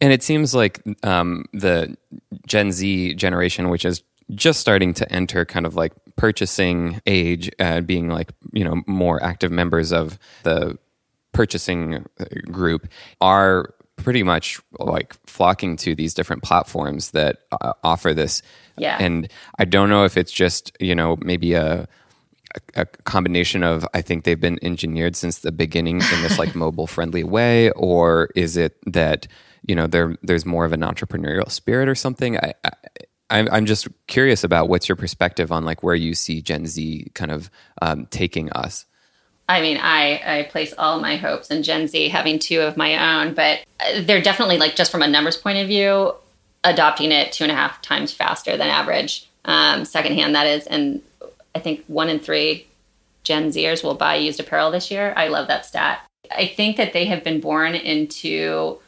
And 0.00 0.12
it 0.12 0.22
seems 0.22 0.54
like 0.54 0.80
um, 1.02 1.44
the 1.52 1.96
Gen 2.46 2.72
Z 2.72 3.14
generation, 3.14 3.68
which 3.68 3.84
is 3.84 4.02
just 4.34 4.60
starting 4.60 4.94
to 4.94 5.10
enter 5.12 5.44
kind 5.44 5.66
of 5.66 5.74
like 5.74 5.92
purchasing 6.16 7.00
age, 7.06 7.50
uh, 7.58 7.80
being 7.80 8.08
like, 8.08 8.32
you 8.52 8.64
know, 8.64 8.82
more 8.86 9.22
active 9.22 9.50
members 9.50 9.92
of 9.92 10.18
the 10.42 10.78
purchasing 11.32 12.04
group 12.50 12.88
are 13.20 13.74
pretty 13.96 14.22
much 14.22 14.60
like 14.78 15.14
flocking 15.26 15.76
to 15.76 15.94
these 15.94 16.14
different 16.14 16.42
platforms 16.42 17.10
that 17.10 17.40
uh, 17.60 17.72
offer 17.82 18.14
this. 18.14 18.42
Yeah. 18.76 18.96
And 19.00 19.30
I 19.58 19.64
don't 19.64 19.88
know 19.88 20.04
if 20.04 20.16
it's 20.16 20.32
just, 20.32 20.76
you 20.80 20.94
know, 20.94 21.16
maybe 21.20 21.54
a, 21.54 21.88
a 22.74 22.86
combination 22.86 23.62
of 23.62 23.86
I 23.94 24.02
think 24.02 24.24
they've 24.24 24.40
been 24.40 24.58
engineered 24.62 25.16
since 25.16 25.40
the 25.40 25.52
beginning 25.52 25.96
in 25.96 26.22
this 26.22 26.38
like 26.38 26.54
mobile 26.54 26.86
friendly 26.86 27.24
way, 27.24 27.70
or 27.72 28.30
is 28.34 28.56
it 28.56 28.78
that 28.86 29.26
you 29.66 29.74
know 29.74 29.86
there 29.86 30.16
there's 30.22 30.46
more 30.46 30.64
of 30.64 30.72
an 30.72 30.80
entrepreneurial 30.80 31.50
spirit 31.50 31.88
or 31.88 31.94
something? 31.94 32.38
I, 32.38 32.54
I, 32.64 32.70
I'm 33.30 33.48
I'm 33.50 33.66
just 33.66 33.88
curious 34.06 34.44
about 34.44 34.68
what's 34.68 34.88
your 34.88 34.96
perspective 34.96 35.52
on 35.52 35.64
like 35.64 35.82
where 35.82 35.94
you 35.94 36.14
see 36.14 36.40
Gen 36.40 36.66
Z 36.66 37.10
kind 37.14 37.30
of 37.30 37.50
um, 37.82 38.06
taking 38.06 38.50
us. 38.52 38.86
I 39.48 39.62
mean, 39.62 39.78
I, 39.80 40.20
I 40.24 40.42
place 40.50 40.74
all 40.76 41.00
my 41.00 41.16
hopes 41.16 41.50
in 41.50 41.62
Gen 41.62 41.88
Z 41.88 42.10
having 42.10 42.38
two 42.38 42.60
of 42.60 42.76
my 42.76 43.22
own, 43.24 43.34
but 43.34 43.60
uh, 43.80 44.02
they're 44.02 44.20
definitely 44.20 44.58
like 44.58 44.76
just 44.76 44.92
from 44.92 45.02
a 45.02 45.08
numbers 45.08 45.38
point 45.38 45.58
of 45.58 45.66
view, 45.66 46.14
adopting 46.64 47.12
it 47.12 47.32
two 47.32 47.44
and 47.44 47.50
a 47.50 47.56
half 47.56 47.80
times 47.80 48.12
faster 48.12 48.56
than 48.58 48.68
average 48.68 49.26
um, 49.46 49.86
secondhand. 49.86 50.34
That 50.34 50.46
is, 50.46 50.66
and 50.66 51.00
I 51.54 51.60
think 51.60 51.84
one 51.86 52.10
in 52.10 52.20
three 52.20 52.66
Gen 53.24 53.50
Zers 53.50 53.82
will 53.82 53.94
buy 53.94 54.16
used 54.16 54.38
apparel 54.38 54.70
this 54.70 54.90
year. 54.90 55.14
I 55.16 55.28
love 55.28 55.48
that 55.48 55.64
stat. 55.64 56.00
I 56.30 56.46
think 56.46 56.76
that 56.76 56.92
they 56.92 57.06
have 57.06 57.24
been 57.24 57.40
born 57.40 57.74
into 57.74 58.78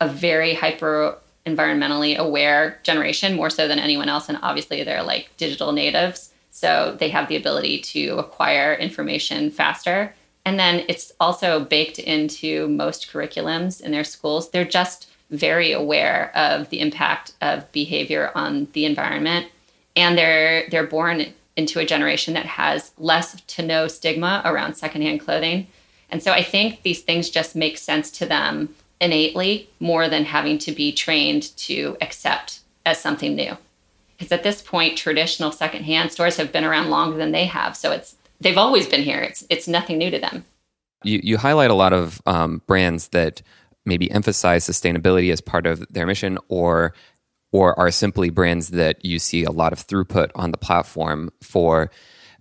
a 0.00 0.08
very 0.08 0.54
hyper 0.54 1.16
environmentally 1.46 2.16
aware 2.16 2.78
generation, 2.82 3.36
more 3.36 3.50
so 3.50 3.66
than 3.66 3.78
anyone 3.78 4.08
else. 4.08 4.28
And 4.28 4.38
obviously, 4.42 4.82
they're 4.82 5.02
like 5.02 5.30
digital 5.36 5.72
natives. 5.72 6.32
So 6.50 6.96
they 6.98 7.08
have 7.10 7.28
the 7.28 7.36
ability 7.36 7.80
to 7.80 8.18
acquire 8.18 8.74
information 8.74 9.50
faster. 9.50 10.14
And 10.44 10.58
then 10.58 10.84
it's 10.88 11.12
also 11.20 11.64
baked 11.64 11.98
into 11.98 12.68
most 12.68 13.10
curriculums 13.10 13.80
in 13.80 13.92
their 13.92 14.04
schools. 14.04 14.50
They're 14.50 14.64
just 14.64 15.08
very 15.30 15.72
aware 15.72 16.32
of 16.34 16.70
the 16.70 16.80
impact 16.80 17.34
of 17.40 17.70
behavior 17.72 18.32
on 18.34 18.66
the 18.72 18.84
environment. 18.84 19.46
And 19.96 20.16
they're 20.18 20.68
they're 20.70 20.86
born 20.86 21.26
into 21.56 21.78
a 21.78 21.84
generation 21.84 22.34
that 22.34 22.46
has 22.46 22.92
less 22.98 23.40
to 23.42 23.62
no 23.62 23.86
stigma 23.86 24.42
around 24.44 24.74
secondhand 24.74 25.20
clothing. 25.20 25.66
And 26.08 26.22
so 26.22 26.32
I 26.32 26.42
think 26.42 26.82
these 26.82 27.02
things 27.02 27.30
just 27.30 27.54
make 27.54 27.78
sense 27.78 28.10
to 28.12 28.26
them 28.26 28.74
innately 29.00 29.68
more 29.80 30.08
than 30.08 30.24
having 30.24 30.58
to 30.58 30.72
be 30.72 30.92
trained 30.92 31.56
to 31.56 31.96
accept 32.00 32.60
as 32.84 33.00
something 33.00 33.34
new. 33.34 33.56
Because 34.16 34.32
at 34.32 34.42
this 34.42 34.60
point, 34.60 34.98
traditional 34.98 35.52
secondhand 35.52 36.12
stores 36.12 36.36
have 36.36 36.52
been 36.52 36.64
around 36.64 36.90
longer 36.90 37.16
than 37.16 37.32
they 37.32 37.46
have. 37.46 37.76
So 37.76 37.92
it's 37.92 38.16
they've 38.40 38.58
always 38.58 38.86
been 38.86 39.02
here. 39.02 39.20
It's 39.20 39.44
it's 39.48 39.66
nothing 39.66 39.98
new 39.98 40.10
to 40.10 40.18
them. 40.18 40.44
You 41.02 41.20
you 41.22 41.38
highlight 41.38 41.70
a 41.70 41.74
lot 41.74 41.92
of 41.92 42.20
um, 42.26 42.60
brands 42.66 43.08
that 43.08 43.40
maybe 43.86 44.10
emphasize 44.10 44.66
sustainability 44.66 45.32
as 45.32 45.40
part 45.40 45.66
of 45.66 45.86
their 45.88 46.06
mission, 46.06 46.38
or 46.48 46.92
or 47.52 47.78
are 47.78 47.90
simply 47.90 48.30
brands 48.30 48.68
that 48.68 49.02
you 49.04 49.18
see 49.18 49.44
a 49.44 49.50
lot 49.50 49.72
of 49.72 49.86
throughput 49.86 50.30
on 50.34 50.50
the 50.50 50.58
platform 50.58 51.30
for 51.42 51.90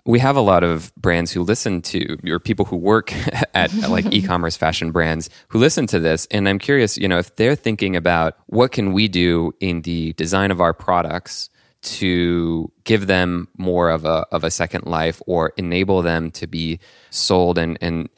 we 0.10 0.18
have 0.18 0.36
a 0.36 0.42
lot 0.42 0.64
of 0.64 0.92
brands 0.96 1.32
who 1.32 1.44
listen 1.44 1.84
to 1.84 2.18
or 2.28 2.40
people 2.40 2.66
who 2.66 2.76
work 2.76 3.14
at 3.54 3.72
like 3.90 4.06
e-commerce 4.12 4.58
fashion 4.58 4.92
brands 4.92 5.30
who 5.50 5.60
listen 5.60 5.86
to 5.88 6.00
this. 6.00 6.28
And 6.32 6.50
i'm 6.50 6.60
curious 6.60 6.98
you 6.98 7.08
know 7.08 7.20
if 7.20 7.36
they're 7.36 7.56
thinking 7.56 7.96
about 7.96 8.36
what 8.48 8.72
can 8.72 8.92
we 8.92 9.08
do 9.08 9.54
in 9.60 9.84
the 9.84 10.14
design 10.14 10.50
of 10.52 10.60
our 10.60 10.74
products 10.74 11.50
to 11.82 12.70
give 12.84 13.08
them 13.08 13.48
more 13.58 13.90
of 13.90 14.04
a 14.04 14.26
of 14.32 14.44
a 14.44 14.52
second 14.52 14.86
life 14.86 15.22
or 15.28 15.54
enable 15.58 16.02
them 16.02 16.32
to 16.32 16.48
be 16.48 16.80
sold 17.12 17.58
and 17.58 17.78
and 17.80 18.10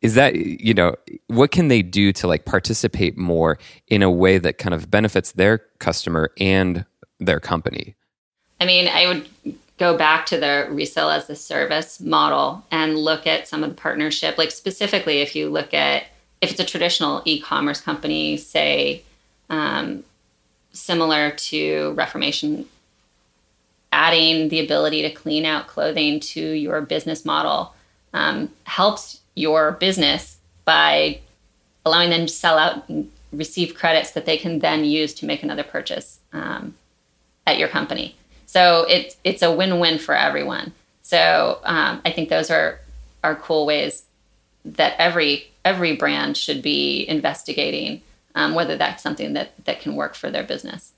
is 0.00 0.14
that 0.14 0.36
you 0.36 0.72
know 0.72 0.94
what 1.26 1.50
can 1.50 1.68
they 1.68 1.82
do 1.82 2.12
to 2.12 2.28
like 2.28 2.44
participate 2.44 3.18
more 3.18 3.58
in 3.88 4.02
a 4.02 4.10
way 4.10 4.38
that 4.38 4.56
kind 4.58 4.72
of 4.72 4.90
benefits 4.90 5.32
their 5.32 5.58
customer 5.80 6.30
and 6.38 6.86
their 7.18 7.40
company? 7.40 7.94
I 8.60 8.64
mean 8.64 8.88
i 8.88 9.06
would 9.06 9.28
go 9.78 9.96
back 9.96 10.26
to 10.26 10.38
the 10.38 10.68
resale 10.70 11.10
as 11.10 11.28
a 11.28 11.36
service 11.36 12.00
model 12.00 12.64
and 12.70 12.96
look 12.96 13.26
at 13.26 13.48
some 13.48 13.64
of 13.64 13.70
the 13.70 13.76
partnership 13.76 14.38
like 14.38 14.50
specifically 14.50 15.20
if 15.20 15.34
you 15.34 15.48
look 15.48 15.74
at 15.74 16.04
if 16.40 16.50
it's 16.50 16.60
a 16.60 16.64
traditional 16.64 17.22
e-commerce 17.24 17.80
company 17.80 18.36
say 18.36 19.02
um, 19.50 20.04
similar 20.72 21.30
to 21.32 21.92
reformation 21.96 22.66
adding 23.92 24.48
the 24.48 24.60
ability 24.60 25.02
to 25.02 25.10
clean 25.10 25.44
out 25.44 25.66
clothing 25.66 26.20
to 26.20 26.40
your 26.40 26.80
business 26.80 27.24
model 27.24 27.74
um, 28.12 28.50
helps 28.64 29.20
your 29.34 29.72
business 29.72 30.38
by 30.64 31.20
allowing 31.84 32.10
them 32.10 32.26
to 32.26 32.32
sell 32.32 32.58
out 32.58 32.88
and 32.88 33.10
receive 33.32 33.74
credits 33.74 34.12
that 34.12 34.26
they 34.26 34.36
can 34.36 34.60
then 34.60 34.84
use 34.84 35.12
to 35.14 35.26
make 35.26 35.42
another 35.42 35.64
purchase 35.64 36.20
um, 36.32 36.74
at 37.46 37.58
your 37.58 37.68
company 37.68 38.16
so 38.54 38.86
it's 38.88 39.16
it's 39.24 39.42
a 39.42 39.50
win-win 39.50 39.98
for 39.98 40.14
everyone. 40.14 40.72
So 41.02 41.58
um, 41.64 42.00
I 42.04 42.12
think 42.12 42.28
those 42.28 42.52
are 42.52 42.78
are 43.24 43.34
cool 43.34 43.66
ways 43.66 44.04
that 44.64 44.94
every 44.98 45.50
every 45.64 45.96
brand 45.96 46.36
should 46.36 46.62
be 46.62 47.04
investigating 47.08 48.00
um, 48.36 48.54
whether 48.54 48.76
that's 48.76 49.02
something 49.02 49.32
that 49.32 49.52
that 49.64 49.80
can 49.80 49.96
work 49.96 50.14
for 50.14 50.30
their 50.30 50.44
business. 50.44 50.92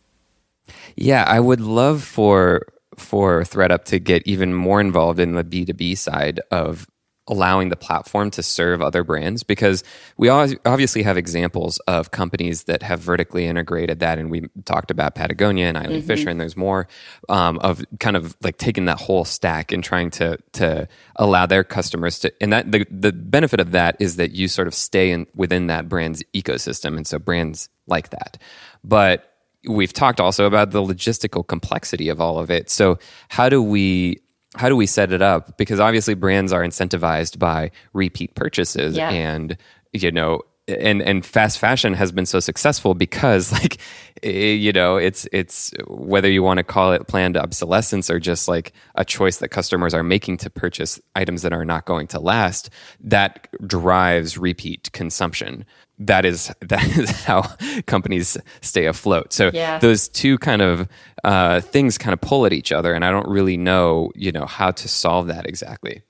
Yeah, 0.96 1.24
I 1.26 1.40
would 1.40 1.62
love 1.62 2.04
for 2.04 2.66
for 2.96 3.40
ThredUp 3.42 3.84
to 3.86 3.98
get 3.98 4.26
even 4.26 4.52
more 4.52 4.80
involved 4.80 5.18
in 5.18 5.32
the 5.32 5.44
B 5.44 5.64
two 5.64 5.72
B 5.72 5.94
side 5.94 6.40
of 6.50 6.86
allowing 7.28 7.70
the 7.70 7.76
platform 7.76 8.30
to 8.30 8.42
serve 8.42 8.80
other 8.80 9.02
brands 9.02 9.42
because 9.42 9.82
we 10.16 10.28
obviously 10.28 11.02
have 11.02 11.16
examples 11.16 11.78
of 11.88 12.12
companies 12.12 12.64
that 12.64 12.82
have 12.82 13.00
vertically 13.00 13.46
integrated 13.46 13.98
that 13.98 14.18
and 14.18 14.30
we 14.30 14.48
talked 14.64 14.90
about 14.90 15.14
patagonia 15.14 15.66
and 15.66 15.76
eileen 15.76 15.98
mm-hmm. 15.98 16.06
fisher 16.06 16.28
and 16.28 16.40
there's 16.40 16.56
more 16.56 16.86
um, 17.28 17.58
of 17.58 17.84
kind 17.98 18.16
of 18.16 18.36
like 18.42 18.58
taking 18.58 18.84
that 18.84 18.98
whole 18.98 19.24
stack 19.24 19.72
and 19.72 19.82
trying 19.82 20.08
to 20.08 20.38
to 20.52 20.86
allow 21.16 21.46
their 21.46 21.64
customers 21.64 22.20
to 22.20 22.32
and 22.40 22.52
that 22.52 22.70
the, 22.70 22.86
the 22.90 23.12
benefit 23.12 23.58
of 23.58 23.72
that 23.72 23.96
is 23.98 24.16
that 24.16 24.30
you 24.30 24.46
sort 24.46 24.68
of 24.68 24.74
stay 24.74 25.10
in 25.10 25.26
within 25.34 25.66
that 25.66 25.88
brand's 25.88 26.22
ecosystem 26.32 26.96
and 26.96 27.06
so 27.06 27.18
brands 27.18 27.68
like 27.88 28.10
that 28.10 28.38
but 28.84 29.32
we've 29.68 29.92
talked 29.92 30.20
also 30.20 30.46
about 30.46 30.70
the 30.70 30.80
logistical 30.80 31.44
complexity 31.44 32.08
of 32.08 32.20
all 32.20 32.38
of 32.38 32.52
it 32.52 32.70
so 32.70 32.96
how 33.28 33.48
do 33.48 33.60
we 33.60 34.20
how 34.56 34.68
do 34.68 34.76
we 34.76 34.86
set 34.86 35.12
it 35.12 35.22
up? 35.22 35.56
Because 35.56 35.80
obviously 35.80 36.14
brands 36.14 36.52
are 36.52 36.62
incentivized 36.62 37.38
by 37.38 37.70
repeat 37.92 38.34
purchases 38.34 38.96
yeah. 38.96 39.10
and 39.10 39.56
you 39.92 40.10
know 40.10 40.42
and 40.68 41.00
and 41.02 41.24
fast 41.24 41.58
fashion 41.58 41.94
has 41.94 42.10
been 42.10 42.26
so 42.26 42.40
successful 42.40 42.94
because 42.94 43.52
like 43.60 43.78
eh, 44.22 44.52
you 44.52 44.72
know 44.72 44.96
it's 44.96 45.28
it's 45.32 45.72
whether 45.86 46.30
you 46.30 46.42
want 46.42 46.58
to 46.58 46.64
call 46.64 46.92
it 46.92 47.06
planned 47.06 47.36
obsolescence 47.36 48.10
or 48.10 48.18
just 48.18 48.48
like 48.48 48.72
a 48.96 49.04
choice 49.04 49.38
that 49.38 49.48
customers 49.48 49.94
are 49.94 50.02
making 50.02 50.36
to 50.38 50.50
purchase 50.50 51.00
items 51.14 51.42
that 51.42 51.52
are 51.52 51.64
not 51.64 51.84
going 51.84 52.06
to 52.06 52.18
last 52.18 52.70
that 53.00 53.48
drives 53.66 54.36
repeat 54.36 54.90
consumption 54.92 55.64
that 55.98 56.24
is 56.24 56.52
that 56.60 56.84
is 56.96 57.10
how 57.24 57.42
companies 57.86 58.36
stay 58.60 58.86
afloat. 58.86 59.32
So 59.32 59.50
yeah. 59.52 59.78
those 59.78 60.08
two 60.08 60.38
kind 60.38 60.62
of 60.62 60.88
uh, 61.24 61.60
things 61.60 61.98
kind 61.98 62.12
of 62.12 62.20
pull 62.20 62.46
at 62.46 62.52
each 62.52 62.72
other, 62.72 62.94
and 62.94 63.04
I 63.04 63.10
don't 63.10 63.28
really 63.28 63.56
know, 63.56 64.12
you 64.14 64.32
know, 64.32 64.46
how 64.46 64.70
to 64.70 64.88
solve 64.88 65.26
that 65.28 65.46
exactly. 65.46 66.02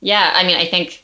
Yeah, 0.00 0.32
I 0.34 0.46
mean, 0.46 0.56
I 0.56 0.66
think 0.66 1.02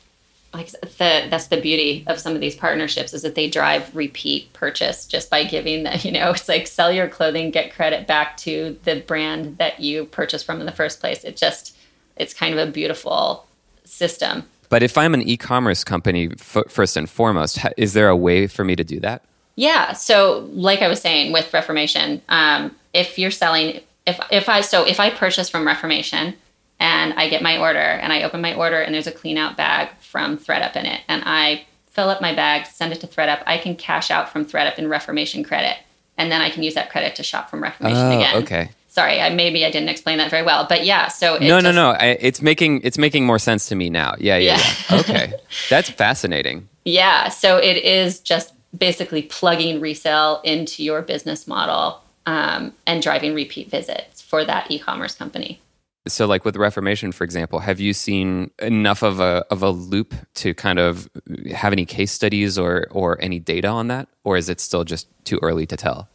like 0.52 0.70
the, 0.70 1.26
that's 1.30 1.46
the 1.46 1.60
beauty 1.60 2.04
of 2.06 2.18
some 2.18 2.34
of 2.34 2.40
these 2.40 2.54
partnerships 2.54 3.14
is 3.14 3.22
that 3.22 3.34
they 3.34 3.48
drive 3.48 3.94
repeat 3.96 4.52
purchase 4.52 5.06
just 5.06 5.30
by 5.30 5.44
giving 5.44 5.84
the 5.84 5.96
you 6.02 6.12
know 6.12 6.30
it's 6.30 6.48
like 6.48 6.66
sell 6.66 6.92
your 6.92 7.08
clothing 7.08 7.50
get 7.50 7.72
credit 7.72 8.06
back 8.06 8.36
to 8.36 8.78
the 8.84 9.00
brand 9.00 9.56
that 9.58 9.80
you 9.80 10.04
purchased 10.06 10.44
from 10.44 10.60
in 10.60 10.66
the 10.66 10.72
first 10.72 11.00
place 11.00 11.24
it 11.24 11.36
just 11.36 11.76
it's 12.16 12.34
kind 12.34 12.56
of 12.56 12.68
a 12.68 12.70
beautiful 12.70 13.46
system 13.84 14.44
but 14.72 14.82
if 14.82 14.96
I'm 14.96 15.12
an 15.12 15.20
e-commerce 15.20 15.84
company, 15.84 16.30
f- 16.32 16.64
first 16.66 16.96
and 16.96 17.08
foremost, 17.08 17.58
is 17.76 17.92
there 17.92 18.08
a 18.08 18.16
way 18.16 18.46
for 18.46 18.64
me 18.64 18.74
to 18.74 18.82
do 18.82 18.98
that? 19.00 19.22
Yeah. 19.54 19.92
So, 19.92 20.48
like 20.50 20.80
I 20.80 20.88
was 20.88 20.98
saying 20.98 21.30
with 21.30 21.52
Reformation, 21.52 22.22
um, 22.30 22.74
if 22.94 23.18
you're 23.18 23.30
selling, 23.30 23.82
if 24.06 24.18
if 24.30 24.48
I 24.48 24.62
so 24.62 24.86
if 24.86 24.98
I 24.98 25.10
purchase 25.10 25.50
from 25.50 25.66
Reformation 25.66 26.32
and 26.80 27.12
I 27.18 27.28
get 27.28 27.42
my 27.42 27.58
order 27.58 27.80
and 27.80 28.14
I 28.14 28.22
open 28.22 28.40
my 28.40 28.54
order 28.54 28.80
and 28.80 28.94
there's 28.94 29.06
a 29.06 29.12
clean 29.12 29.36
out 29.36 29.58
bag 29.58 29.90
from 30.00 30.38
ThredUp 30.38 30.74
in 30.74 30.86
it, 30.86 31.02
and 31.06 31.22
I 31.26 31.66
fill 31.90 32.08
up 32.08 32.22
my 32.22 32.34
bag, 32.34 32.64
send 32.64 32.94
it 32.94 33.00
to 33.02 33.06
ThredUp, 33.06 33.42
I 33.44 33.58
can 33.58 33.76
cash 33.76 34.10
out 34.10 34.30
from 34.30 34.46
ThredUp 34.46 34.78
in 34.78 34.88
Reformation 34.88 35.44
credit, 35.44 35.76
and 36.16 36.32
then 36.32 36.40
I 36.40 36.48
can 36.48 36.62
use 36.62 36.72
that 36.76 36.88
credit 36.88 37.14
to 37.16 37.22
shop 37.22 37.50
from 37.50 37.62
Reformation 37.62 38.06
oh, 38.06 38.16
again. 38.18 38.42
Okay 38.42 38.70
sorry 38.92 39.20
I, 39.20 39.30
maybe 39.30 39.64
i 39.64 39.70
didn't 39.70 39.88
explain 39.88 40.18
that 40.18 40.30
very 40.30 40.42
well 40.42 40.66
but 40.68 40.84
yeah 40.84 41.08
so 41.08 41.38
no 41.38 41.60
just, 41.60 41.64
no 41.64 41.72
no 41.72 41.90
I, 41.92 42.18
it's 42.20 42.42
making 42.42 42.82
it's 42.82 42.98
making 42.98 43.24
more 43.24 43.38
sense 43.38 43.66
to 43.68 43.74
me 43.74 43.88
now. 43.88 44.14
Yeah 44.18 44.36
yeah, 44.36 44.56
yeah. 44.56 44.74
yeah. 44.90 45.00
okay. 45.00 45.34
That's 45.70 45.88
fascinating. 45.88 46.68
Yeah 46.84 47.28
so 47.28 47.56
it 47.56 47.78
is 47.78 48.20
just 48.20 48.52
basically 48.76 49.22
plugging 49.22 49.80
resale 49.80 50.40
into 50.44 50.84
your 50.84 51.02
business 51.02 51.46
model 51.46 52.02
um, 52.26 52.72
and 52.86 53.02
driving 53.02 53.34
repeat 53.34 53.70
visits 53.70 54.20
for 54.22 54.44
that 54.44 54.70
e-commerce 54.70 55.14
company. 55.14 55.60
So 56.06 56.26
like 56.26 56.44
with 56.44 56.56
reformation 56.56 57.12
for 57.12 57.24
example 57.24 57.60
have 57.60 57.80
you 57.80 57.94
seen 57.94 58.50
enough 58.58 59.02
of 59.02 59.20
a 59.20 59.44
of 59.50 59.62
a 59.62 59.70
loop 59.70 60.14
to 60.34 60.52
kind 60.52 60.78
of 60.78 61.08
have 61.54 61.72
any 61.72 61.86
case 61.86 62.12
studies 62.12 62.58
or 62.58 62.86
or 62.90 63.18
any 63.22 63.38
data 63.38 63.68
on 63.68 63.88
that? 63.88 64.08
Or 64.22 64.36
is 64.36 64.50
it 64.50 64.60
still 64.60 64.84
just 64.84 65.08
too 65.24 65.38
early 65.42 65.66
to 65.66 65.76
tell 65.78 66.08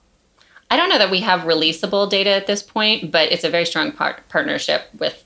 I 0.70 0.78
don't 0.78 0.90
know 0.90 0.98
that 0.98 1.12
we 1.12 1.22
have 1.22 1.42
releasable 1.42 2.10
data 2.10 2.32
at 2.32 2.48
this 2.48 2.62
point, 2.62 3.12
but 3.12 3.32
it's 3.32 3.44
a 3.44 3.50
very 3.50 3.66
strong 3.66 3.92
par- 3.92 4.20
partnership 4.30 4.88
with 4.98 5.24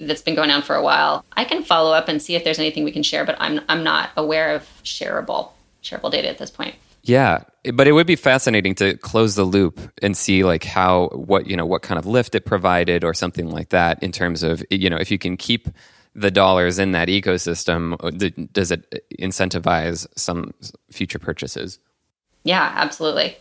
that's 0.00 0.22
been 0.22 0.34
going 0.34 0.50
on 0.50 0.62
for 0.62 0.74
a 0.74 0.82
while. 0.82 1.24
I 1.32 1.44
can 1.44 1.62
follow 1.62 1.92
up 1.92 2.08
and 2.08 2.20
see 2.20 2.34
if 2.34 2.42
there's 2.42 2.58
anything 2.58 2.82
we 2.84 2.92
can 2.92 3.02
share, 3.02 3.24
but 3.24 3.36
I'm 3.38 3.60
I'm 3.68 3.84
not 3.84 4.10
aware 4.16 4.54
of 4.54 4.68
shareable 4.82 5.50
shareable 5.82 6.10
data 6.10 6.28
at 6.28 6.38
this 6.38 6.50
point. 6.50 6.74
Yeah, 7.04 7.42
but 7.74 7.88
it 7.88 7.92
would 7.92 8.06
be 8.06 8.16
fascinating 8.16 8.74
to 8.76 8.96
close 8.98 9.34
the 9.34 9.44
loop 9.44 9.80
and 10.02 10.16
see 10.16 10.44
like 10.44 10.64
how 10.64 11.08
what 11.08 11.46
you 11.46 11.56
know 11.56 11.66
what 11.66 11.82
kind 11.82 11.98
of 11.98 12.06
lift 12.06 12.34
it 12.34 12.44
provided 12.44 13.04
or 13.04 13.14
something 13.14 13.50
like 13.50 13.70
that 13.70 14.02
in 14.02 14.12
terms 14.12 14.42
of 14.42 14.64
you 14.70 14.90
know 14.90 14.96
if 14.96 15.10
you 15.10 15.18
can 15.18 15.36
keep 15.36 15.68
the 16.14 16.30
dollars 16.30 16.78
in 16.78 16.92
that 16.92 17.08
ecosystem, 17.08 17.96
does 18.52 18.70
it 18.70 19.08
incentivize 19.18 20.06
some 20.14 20.52
future 20.90 21.18
purchases? 21.18 21.78
Yeah, 22.44 22.70
absolutely. 22.74 23.36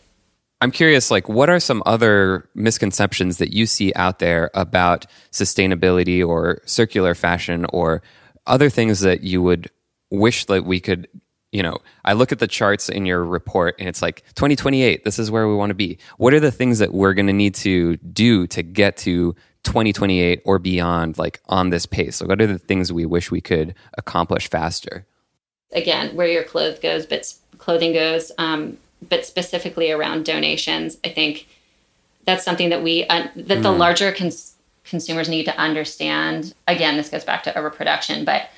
I'm 0.62 0.72
curious, 0.72 1.09
like, 1.09 1.28
what 1.28 1.49
are 1.49 1.59
some 1.59 1.82
other 1.88 2.47
misconceptions 2.53 3.38
that 3.38 3.51
you 3.51 3.66
see 3.66 3.91
out 3.95 4.20
there 4.20 4.51
about 4.53 5.07
sustainability 5.32 6.26
or 6.26 6.62
circular 6.66 7.16
fashion 7.16 7.66
or 7.74 8.03
other 8.45 8.70
things 8.70 8.99
that 8.99 9.24
you 9.24 9.41
would 9.41 9.72
wish 10.12 10.45
that 10.45 10.66
we 10.66 10.80
could 10.80 11.07
you 11.51 11.62
know, 11.62 11.78
I 12.05 12.14
look 12.14 12.32
at 12.32 12.39
the 12.39 12.47
charts 12.47 12.88
in 12.88 13.05
your 13.05 13.24
report 13.26 13.76
and 13.78 13.89
it's 13.89 14.01
like 14.01 14.24
2028, 14.36 15.03
this 15.03 15.20
is 15.20 15.30
where 15.30 15.47
we 15.49 15.55
want 15.55 15.70
to 15.70 15.76
be. 15.76 15.97
What 16.18 16.34
are 16.34 16.39
the 16.39 16.51
things 16.51 16.80
that 16.80 16.93
we're 16.93 17.14
going 17.14 17.28
to 17.28 17.34
need 17.34 17.55
to 17.55 17.97
do 17.97 18.47
to 18.47 18.64
get 18.64 18.95
to 18.97 19.36
2028 19.64 20.41
or 20.45 20.59
beyond, 20.59 21.18
like 21.18 21.41
on 21.47 21.70
this 21.70 21.86
pace? 21.86 22.22
Like, 22.22 22.30
what 22.30 22.41
are 22.41 22.47
the 22.47 22.57
things 22.57 22.93
we 22.93 23.05
wish 23.05 23.32
we 23.32 23.41
could 23.41 23.76
accomplish 23.97 24.49
faster? 24.49 25.05
Again, 25.74 26.16
where 26.16 26.28
your 26.28 26.43
clothes 26.43 26.80
goes, 26.80 27.05
but 27.05 27.34
clothing 27.57 27.93
goes, 27.93 28.32
um, 28.38 28.78
but 29.08 29.26
specifically 29.26 29.91
around 29.91 30.26
donations, 30.26 30.97
I 31.04 31.10
think 31.10 31.47
that's 32.26 32.43
something 32.43 32.70
that 32.70 32.84
we 32.84 33.06
uh, 33.06 33.28
that 33.36 33.60
mm. 33.60 33.64
the 33.64 33.72
larger 33.72 34.12
cons- 34.12 34.54
consumers 34.84 35.30
need 35.30 35.45
to 35.45 35.58
understand. 35.58 36.54
Again, 36.68 36.97
this 36.97 37.10
goes 37.10 37.24
back 37.24 37.43
to 37.43 37.58
overproduction, 37.58 38.26
but 38.26 38.49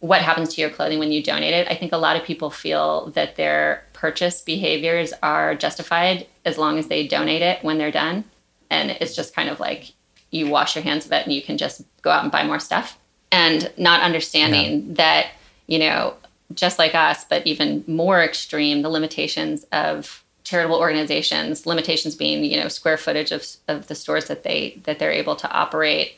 what 0.00 0.22
happens 0.22 0.54
to 0.54 0.60
your 0.60 0.70
clothing 0.70 0.98
when 0.98 1.12
you 1.12 1.22
donate 1.22 1.54
it. 1.54 1.66
I 1.70 1.74
think 1.74 1.92
a 1.92 1.96
lot 1.96 2.16
of 2.16 2.24
people 2.24 2.50
feel 2.50 3.10
that 3.14 3.36
their 3.36 3.84
purchase 3.92 4.42
behaviors 4.42 5.12
are 5.22 5.54
justified 5.54 6.26
as 6.44 6.58
long 6.58 6.78
as 6.78 6.88
they 6.88 7.06
donate 7.06 7.42
it 7.42 7.64
when 7.64 7.78
they're 7.78 7.90
done. 7.90 8.24
And 8.70 8.90
it's 8.90 9.16
just 9.16 9.34
kind 9.34 9.48
of 9.48 9.58
like 9.58 9.92
you 10.30 10.48
wash 10.48 10.76
your 10.76 10.82
hands 10.84 11.06
of 11.06 11.12
it 11.12 11.24
and 11.24 11.32
you 11.32 11.42
can 11.42 11.56
just 11.56 11.82
go 12.02 12.10
out 12.10 12.22
and 12.22 12.32
buy 12.32 12.44
more 12.44 12.60
stuff. 12.60 12.98
And 13.32 13.72
not 13.76 14.02
understanding 14.02 14.88
yeah. 14.88 14.94
that, 14.94 15.26
you 15.66 15.78
know, 15.78 16.14
just 16.54 16.78
like 16.78 16.94
us, 16.94 17.24
but 17.24 17.46
even 17.46 17.84
more 17.86 18.22
extreme, 18.22 18.82
the 18.82 18.88
limitations 18.88 19.64
of 19.72 20.22
charitable 20.44 20.78
organizations, 20.78 21.66
limitations 21.66 22.14
being, 22.14 22.44
you 22.44 22.58
know, 22.58 22.68
square 22.68 22.96
footage 22.96 23.32
of, 23.32 23.44
of 23.66 23.88
the 23.88 23.94
stores 23.94 24.26
that 24.26 24.44
they 24.44 24.80
that 24.84 24.98
they're 24.98 25.12
able 25.12 25.34
to 25.36 25.50
operate 25.50 26.14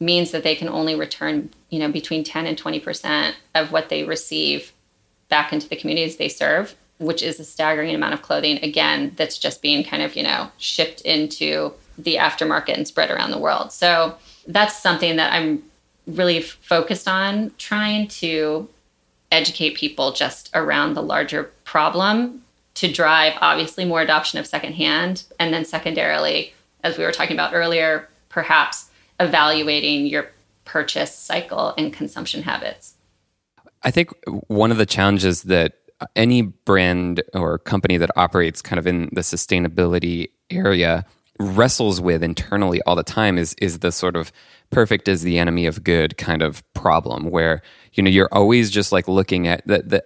means 0.00 0.30
that 0.30 0.42
they 0.42 0.54
can 0.54 0.68
only 0.68 0.94
return, 0.94 1.50
you 1.70 1.78
know, 1.78 1.90
between 1.90 2.24
10 2.24 2.46
and 2.46 2.60
20% 2.60 3.34
of 3.54 3.72
what 3.72 3.88
they 3.88 4.04
receive 4.04 4.72
back 5.28 5.52
into 5.52 5.68
the 5.68 5.76
communities 5.76 6.16
they 6.16 6.28
serve, 6.28 6.74
which 6.98 7.22
is 7.22 7.40
a 7.40 7.44
staggering 7.44 7.94
amount 7.94 8.14
of 8.14 8.22
clothing, 8.22 8.58
again, 8.62 9.12
that's 9.16 9.38
just 9.38 9.60
being 9.62 9.84
kind 9.84 10.02
of, 10.02 10.16
you 10.16 10.22
know, 10.22 10.50
shipped 10.58 11.00
into 11.02 11.72
the 11.96 12.16
aftermarket 12.16 12.74
and 12.74 12.86
spread 12.86 13.10
around 13.10 13.30
the 13.30 13.38
world. 13.38 13.72
So 13.72 14.16
that's 14.46 14.80
something 14.80 15.16
that 15.16 15.32
I'm 15.32 15.62
really 16.06 16.40
focused 16.40 17.08
on 17.08 17.52
trying 17.58 18.08
to 18.08 18.68
educate 19.30 19.76
people 19.76 20.12
just 20.12 20.50
around 20.54 20.94
the 20.94 21.02
larger 21.02 21.44
problem 21.64 22.42
to 22.74 22.90
drive 22.90 23.32
obviously 23.40 23.84
more 23.84 24.00
adoption 24.00 24.38
of 24.38 24.46
secondhand 24.46 25.24
and 25.38 25.52
then 25.52 25.64
secondarily 25.64 26.52
as 26.84 26.96
we 26.96 27.04
were 27.04 27.12
talking 27.12 27.34
about 27.34 27.52
earlier 27.54 28.08
perhaps 28.28 28.90
evaluating 29.20 30.06
your 30.06 30.30
purchase 30.64 31.14
cycle 31.14 31.74
and 31.76 31.92
consumption 31.92 32.42
habits. 32.42 32.94
I 33.82 33.90
think 33.90 34.10
one 34.48 34.70
of 34.70 34.78
the 34.78 34.86
challenges 34.86 35.44
that 35.44 35.74
any 36.14 36.42
brand 36.42 37.22
or 37.34 37.58
company 37.58 37.96
that 37.96 38.10
operates 38.16 38.62
kind 38.62 38.78
of 38.78 38.86
in 38.86 39.08
the 39.12 39.22
sustainability 39.22 40.30
area 40.50 41.04
wrestles 41.40 42.00
with 42.00 42.22
internally 42.22 42.82
all 42.82 42.96
the 42.96 43.02
time 43.02 43.38
is 43.38 43.54
is 43.60 43.78
the 43.78 43.92
sort 43.92 44.16
of 44.16 44.32
perfect 44.70 45.08
is 45.08 45.22
the 45.22 45.38
enemy 45.38 45.66
of 45.66 45.84
good 45.84 46.16
kind 46.16 46.42
of 46.42 46.62
problem 46.74 47.30
where 47.30 47.62
you 47.94 48.02
know 48.02 48.10
you're 48.10 48.28
always 48.32 48.70
just 48.70 48.92
like 48.92 49.08
looking 49.08 49.46
at 49.46 49.66
the 49.66 49.82
the 49.82 50.04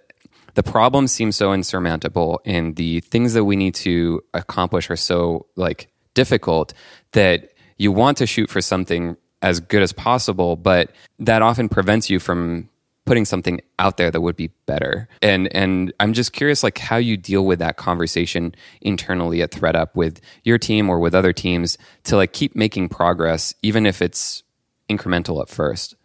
the 0.55 0.63
problem 0.63 1.07
seems 1.07 1.35
so 1.35 1.51
insurmountable 1.51 2.39
and 2.45 2.75
the 2.75 2.99
things 3.01 3.33
that 3.33 3.45
we 3.45 3.55
need 3.55 3.73
to 3.73 4.21
accomplish 4.33 4.89
are 4.89 4.95
so 4.95 5.47
like 5.55 5.91
difficult 6.13 6.73
that 7.13 7.53
you 7.77 7.91
want 7.91 8.17
to 8.17 8.27
shoot 8.27 8.49
for 8.49 8.61
something 8.61 9.17
as 9.41 9.59
good 9.59 9.81
as 9.81 9.91
possible, 9.91 10.55
but 10.55 10.91
that 11.19 11.41
often 11.41 11.69
prevents 11.69 12.09
you 12.09 12.19
from 12.19 12.69
putting 13.05 13.25
something 13.25 13.59
out 13.79 13.97
there 13.97 14.09
that 14.09 14.21
would 14.21 14.37
be 14.37 14.47
better. 14.65 15.09
And 15.21 15.53
and 15.53 15.91
I'm 15.99 16.13
just 16.13 16.31
curious 16.31 16.63
like 16.63 16.77
how 16.77 16.95
you 16.95 17.17
deal 17.17 17.45
with 17.45 17.59
that 17.59 17.75
conversation 17.75 18.55
internally 18.81 19.41
at 19.41 19.51
ThredUp 19.51 19.89
with 19.93 20.21
your 20.43 20.57
team 20.57 20.89
or 20.89 20.99
with 20.99 21.13
other 21.13 21.33
teams 21.33 21.77
to 22.05 22.15
like 22.15 22.31
keep 22.31 22.55
making 22.55 22.87
progress 22.89 23.53
even 23.61 23.85
if 23.85 24.01
it's 24.01 24.43
incremental 24.89 25.41
at 25.41 25.49
first. 25.49 25.95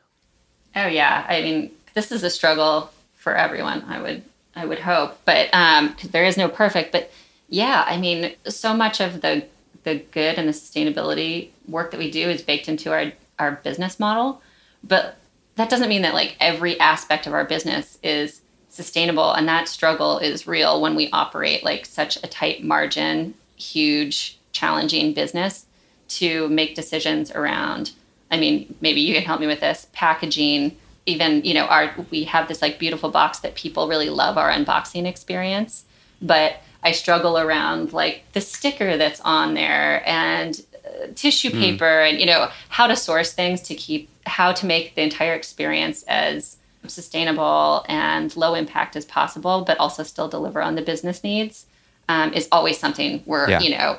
Oh 0.77 0.87
yeah, 0.87 1.27
I 1.29 1.43
mean 1.43 1.71
this 1.95 2.13
is 2.13 2.23
a 2.23 2.31
struggle 2.31 2.91
for 3.15 3.35
everyone. 3.35 3.85
I 3.89 4.01
would 4.01 4.23
I 4.55 4.67
would 4.67 4.81
hope, 4.81 5.19
but 5.25 5.49
um 5.53 5.95
cuz 5.95 6.11
there 6.11 6.25
is 6.25 6.37
no 6.37 6.49
perfect, 6.49 6.93
but 6.93 7.11
yeah, 7.49 7.85
I 7.87 7.97
mean 7.99 8.35
so 8.47 8.75
much 8.75 9.01
of 9.01 9.21
the 9.21 9.45
the 9.85 9.97
good 9.97 10.37
and 10.37 10.49
the 10.49 10.53
sustainability 10.53 11.49
work 11.67 11.91
that 11.91 11.99
we 11.99 12.11
do 12.11 12.29
is 12.29 12.43
baked 12.43 12.69
into 12.69 12.93
our 12.93 13.13
our 13.39 13.53
business 13.53 14.01
model 14.01 14.43
but 14.83 15.17
that 15.57 15.69
doesn't 15.69 15.89
mean 15.89 16.03
that 16.03 16.15
like 16.15 16.37
every 16.41 16.79
aspect 16.79 17.27
of 17.27 17.33
our 17.33 17.45
business 17.45 17.99
is 18.03 18.41
sustainable 18.69 19.33
and 19.33 19.49
that 19.49 19.69
struggle 19.69 20.19
is 20.19 20.47
real 20.47 20.81
when 20.81 20.95
we 20.95 21.11
operate 21.11 21.65
like 21.65 21.87
such 21.87 22.17
a 22.19 22.27
tight 22.27 22.63
margin 22.63 23.35
huge 23.57 24.39
challenging 24.53 25.13
business 25.13 25.67
to 26.07 26.49
make 26.49 26.75
decisions 26.75 27.31
around 27.33 27.93
i 28.31 28.39
mean 28.39 28.75
maybe 28.81 29.01
you 29.01 29.15
can 29.15 29.23
help 29.23 29.41
me 29.41 29.47
with 29.47 29.61
this 29.61 29.87
packaging 29.93 30.77
even 31.07 31.43
you 31.45 31.55
know 31.55 31.67
our 31.67 31.95
we 32.11 32.25
have 32.25 32.49
this 32.49 32.63
like 32.63 32.79
beautiful 32.79 33.11
box 33.11 33.41
that 33.41 33.55
people 33.55 33.89
really 33.89 34.11
love 34.11 34.37
our 34.37 34.51
unboxing 34.51 35.07
experience 35.07 35.85
but 36.21 36.61
I 36.83 36.93
struggle 36.93 37.39
around 37.39 37.93
like 37.93 38.25
the 38.33 38.41
sticker 38.41 38.97
that's 38.97 39.21
on 39.21 39.55
there 39.55 40.03
and 40.07 40.61
uh, 40.85 41.09
tissue 41.15 41.51
mm. 41.51 41.61
paper 41.61 42.03
and 42.03 42.21
you 42.21 42.27
know 42.27 42.49
how 42.69 42.87
to 42.87 42.97
source 42.97 43.33
things 43.33 43.61
to 43.63 43.75
keep 43.75 44.09
how 44.27 44.53
to 44.53 44.67
make 44.67 44.95
the 44.95 45.03
entire 45.03 45.35
experience 45.35 46.05
as 46.05 46.57
sustainable 46.87 47.85
and 47.89 48.35
low 48.37 48.55
impact 48.55 48.95
as 48.95 49.05
possible, 49.05 49.63
but 49.67 49.79
also 49.79 50.03
still 50.03 50.29
deliver 50.29 50.63
on 50.63 50.77
the 50.77 50.83
business 50.83 51.25
needs 51.25 51.67
um, 52.09 52.33
is 52.33 52.49
always 52.53 52.79
something 52.79 53.23
we're 53.27 53.49
yeah. 53.49 53.61
you 53.61 53.71
know 53.71 53.99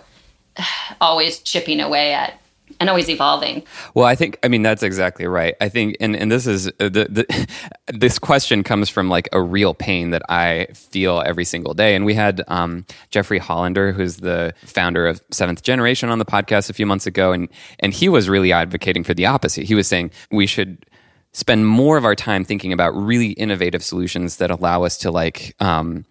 always 1.01 1.39
chipping 1.39 1.81
away 1.81 2.13
at 2.13 2.39
and 2.79 2.89
always 2.89 3.09
evolving. 3.09 3.63
Well, 3.93 4.05
I 4.05 4.15
think 4.15 4.39
I 4.43 4.47
mean 4.47 4.61
that's 4.61 4.83
exactly 4.83 5.25
right. 5.27 5.55
I 5.61 5.69
think, 5.69 5.97
and 5.99 6.15
and 6.15 6.31
this 6.31 6.47
is 6.47 6.67
uh, 6.67 6.71
the, 6.79 7.07
the 7.09 7.47
this 7.93 8.19
question 8.19 8.63
comes 8.63 8.89
from 8.89 9.09
like 9.09 9.29
a 9.31 9.41
real 9.41 9.73
pain 9.73 10.11
that 10.11 10.21
I 10.29 10.67
feel 10.73 11.21
every 11.25 11.45
single 11.45 11.73
day. 11.73 11.95
And 11.95 12.05
we 12.05 12.13
had 12.13 12.43
um, 12.47 12.85
Jeffrey 13.09 13.39
Hollander, 13.39 13.91
who's 13.91 14.17
the 14.17 14.53
founder 14.65 15.07
of 15.07 15.21
Seventh 15.31 15.63
Generation, 15.63 16.09
on 16.09 16.19
the 16.19 16.25
podcast 16.25 16.69
a 16.69 16.73
few 16.73 16.85
months 16.85 17.07
ago, 17.07 17.31
and 17.31 17.49
and 17.79 17.93
he 17.93 18.09
was 18.09 18.29
really 18.29 18.51
advocating 18.51 19.03
for 19.03 19.13
the 19.13 19.25
opposite. 19.25 19.65
He 19.65 19.75
was 19.75 19.87
saying 19.87 20.11
we 20.31 20.47
should 20.47 20.85
spend 21.33 21.67
more 21.67 21.97
of 21.97 22.05
our 22.05 22.15
time 22.15 22.43
thinking 22.43 22.73
about 22.73 22.95
really 22.95 23.31
innovative 23.31 23.83
solutions 23.83 24.37
that 24.37 24.49
allow 24.49 24.83
us 24.83 24.97
to 24.97 25.11
like 25.11 25.55
um, 25.59 26.05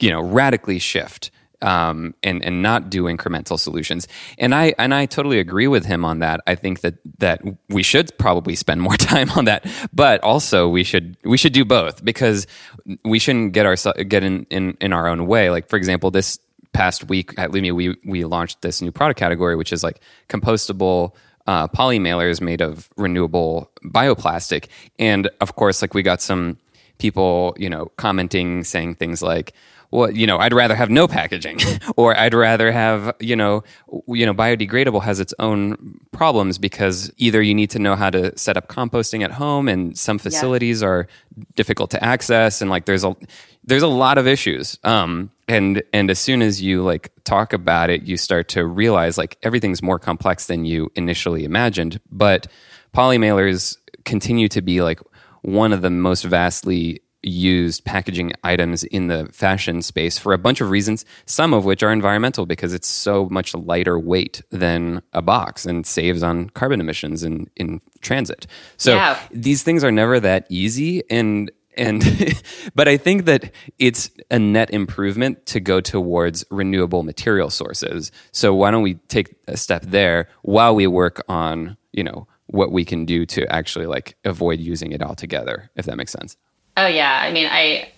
you 0.00 0.10
know 0.10 0.20
radically 0.20 0.78
shift 0.78 1.30
um, 1.62 2.14
and 2.22 2.44
and 2.44 2.62
not 2.62 2.90
do 2.90 3.04
incremental 3.04 3.58
solutions. 3.58 4.08
And 4.38 4.54
I 4.54 4.74
and 4.78 4.94
I 4.94 5.06
totally 5.06 5.38
agree 5.38 5.68
with 5.68 5.86
him 5.86 6.04
on 6.04 6.20
that. 6.20 6.40
I 6.46 6.54
think 6.54 6.80
that 6.80 6.94
that 7.18 7.42
we 7.68 7.82
should 7.82 8.16
probably 8.18 8.56
spend 8.56 8.82
more 8.82 8.96
time 8.96 9.30
on 9.32 9.44
that, 9.46 9.66
but 9.92 10.22
also 10.22 10.68
we 10.68 10.84
should 10.84 11.16
we 11.24 11.36
should 11.36 11.52
do 11.52 11.64
both 11.64 12.04
because 12.04 12.46
we 13.04 13.18
shouldn't 13.18 13.52
get 13.52 13.66
our 13.66 13.76
get 14.04 14.22
in 14.22 14.46
in, 14.50 14.76
in 14.80 14.92
our 14.92 15.06
own 15.06 15.26
way. 15.26 15.50
Like 15.50 15.68
for 15.68 15.76
example, 15.76 16.10
this 16.10 16.38
past 16.72 17.08
week 17.08 17.32
at 17.38 17.50
Lumi, 17.50 17.72
we 17.72 17.96
we 18.04 18.24
launched 18.24 18.62
this 18.62 18.82
new 18.82 18.92
product 18.92 19.18
category, 19.18 19.56
which 19.56 19.72
is 19.72 19.82
like 19.82 20.00
compostable. 20.28 21.14
Uh, 21.48 21.68
poly 21.68 22.00
mailers 22.00 22.40
made 22.40 22.60
of 22.60 22.90
renewable 22.96 23.70
bioplastic, 23.84 24.66
and 24.98 25.30
of 25.40 25.54
course, 25.54 25.80
like 25.80 25.94
we 25.94 26.02
got 26.02 26.20
some 26.20 26.58
people, 26.98 27.54
you 27.58 27.68
know, 27.68 27.86
commenting 27.96 28.64
saying 28.64 28.94
things 28.94 29.22
like, 29.22 29.52
well, 29.90 30.10
you 30.10 30.26
know, 30.26 30.38
I'd 30.38 30.52
rather 30.52 30.74
have 30.74 30.90
no 30.90 31.08
packaging, 31.08 31.60
or 31.96 32.16
I'd 32.16 32.34
rather 32.34 32.72
have, 32.72 33.14
you 33.20 33.36
know, 33.36 33.64
you 34.08 34.26
know, 34.26 34.34
biodegradable 34.34 35.02
has 35.02 35.20
its 35.20 35.34
own 35.38 35.98
problems 36.12 36.58
because 36.58 37.12
either 37.16 37.40
you 37.40 37.54
need 37.54 37.70
to 37.70 37.78
know 37.78 37.96
how 37.96 38.10
to 38.10 38.36
set 38.38 38.56
up 38.56 38.68
composting 38.68 39.22
at 39.22 39.32
home, 39.32 39.68
and 39.68 39.96
some 39.96 40.18
facilities 40.18 40.82
yeah. 40.82 40.88
are 40.88 41.08
difficult 41.54 41.90
to 41.92 42.04
access, 42.04 42.60
and 42.60 42.70
like 42.70 42.86
there's 42.86 43.04
a 43.04 43.16
there's 43.64 43.82
a 43.82 43.88
lot 43.88 44.18
of 44.18 44.26
issues. 44.26 44.78
Um, 44.84 45.30
and 45.48 45.82
and 45.92 46.10
as 46.10 46.18
soon 46.18 46.42
as 46.42 46.62
you 46.62 46.82
like 46.82 47.12
talk 47.24 47.52
about 47.52 47.90
it, 47.90 48.02
you 48.02 48.16
start 48.16 48.48
to 48.48 48.64
realize 48.64 49.18
like 49.18 49.36
everything's 49.42 49.82
more 49.82 49.98
complex 49.98 50.46
than 50.46 50.64
you 50.64 50.90
initially 50.94 51.44
imagined. 51.44 52.00
But 52.10 52.46
polymailers 52.94 53.76
continue 54.04 54.48
to 54.48 54.62
be 54.62 54.82
like 54.82 55.00
one 55.42 55.72
of 55.72 55.82
the 55.82 55.90
most 55.90 56.24
vastly 56.24 57.00
used 57.26 57.84
packaging 57.84 58.32
items 58.44 58.84
in 58.84 59.08
the 59.08 59.28
fashion 59.32 59.82
space 59.82 60.18
for 60.18 60.32
a 60.32 60.38
bunch 60.38 60.60
of 60.60 60.70
reasons, 60.70 61.04
some 61.26 61.52
of 61.52 61.64
which 61.64 61.82
are 61.82 61.92
environmental 61.92 62.46
because 62.46 62.72
it's 62.72 62.88
so 62.88 63.28
much 63.30 63.54
lighter 63.54 63.98
weight 63.98 64.42
than 64.50 65.02
a 65.12 65.20
box 65.20 65.66
and 65.66 65.86
saves 65.86 66.22
on 66.22 66.48
carbon 66.50 66.80
emissions 66.80 67.22
in, 67.22 67.50
in 67.56 67.80
transit. 68.00 68.46
So 68.76 68.94
yeah. 68.94 69.18
these 69.30 69.62
things 69.62 69.82
are 69.82 69.92
never 69.92 70.20
that 70.20 70.46
easy. 70.48 71.02
And 71.10 71.50
and 71.76 72.02
but 72.74 72.88
I 72.88 72.96
think 72.96 73.26
that 73.26 73.52
it's 73.78 74.10
a 74.30 74.38
net 74.38 74.70
improvement 74.70 75.44
to 75.46 75.60
go 75.60 75.80
towards 75.80 76.44
renewable 76.50 77.02
material 77.02 77.50
sources. 77.50 78.12
So 78.32 78.54
why 78.54 78.70
don't 78.70 78.82
we 78.82 78.94
take 79.08 79.34
a 79.46 79.56
step 79.56 79.82
there 79.82 80.28
while 80.42 80.74
we 80.74 80.86
work 80.86 81.22
on, 81.28 81.76
you 81.92 82.04
know, 82.04 82.26
what 82.46 82.70
we 82.70 82.84
can 82.84 83.04
do 83.04 83.26
to 83.26 83.46
actually 83.52 83.86
like 83.86 84.16
avoid 84.24 84.60
using 84.60 84.92
it 84.92 85.02
altogether, 85.02 85.70
if 85.76 85.84
that 85.86 85.96
makes 85.96 86.12
sense. 86.12 86.36
Oh 86.76 86.86
yeah. 86.86 87.20
I 87.22 87.32
mean 87.32 87.46
I 87.50 87.90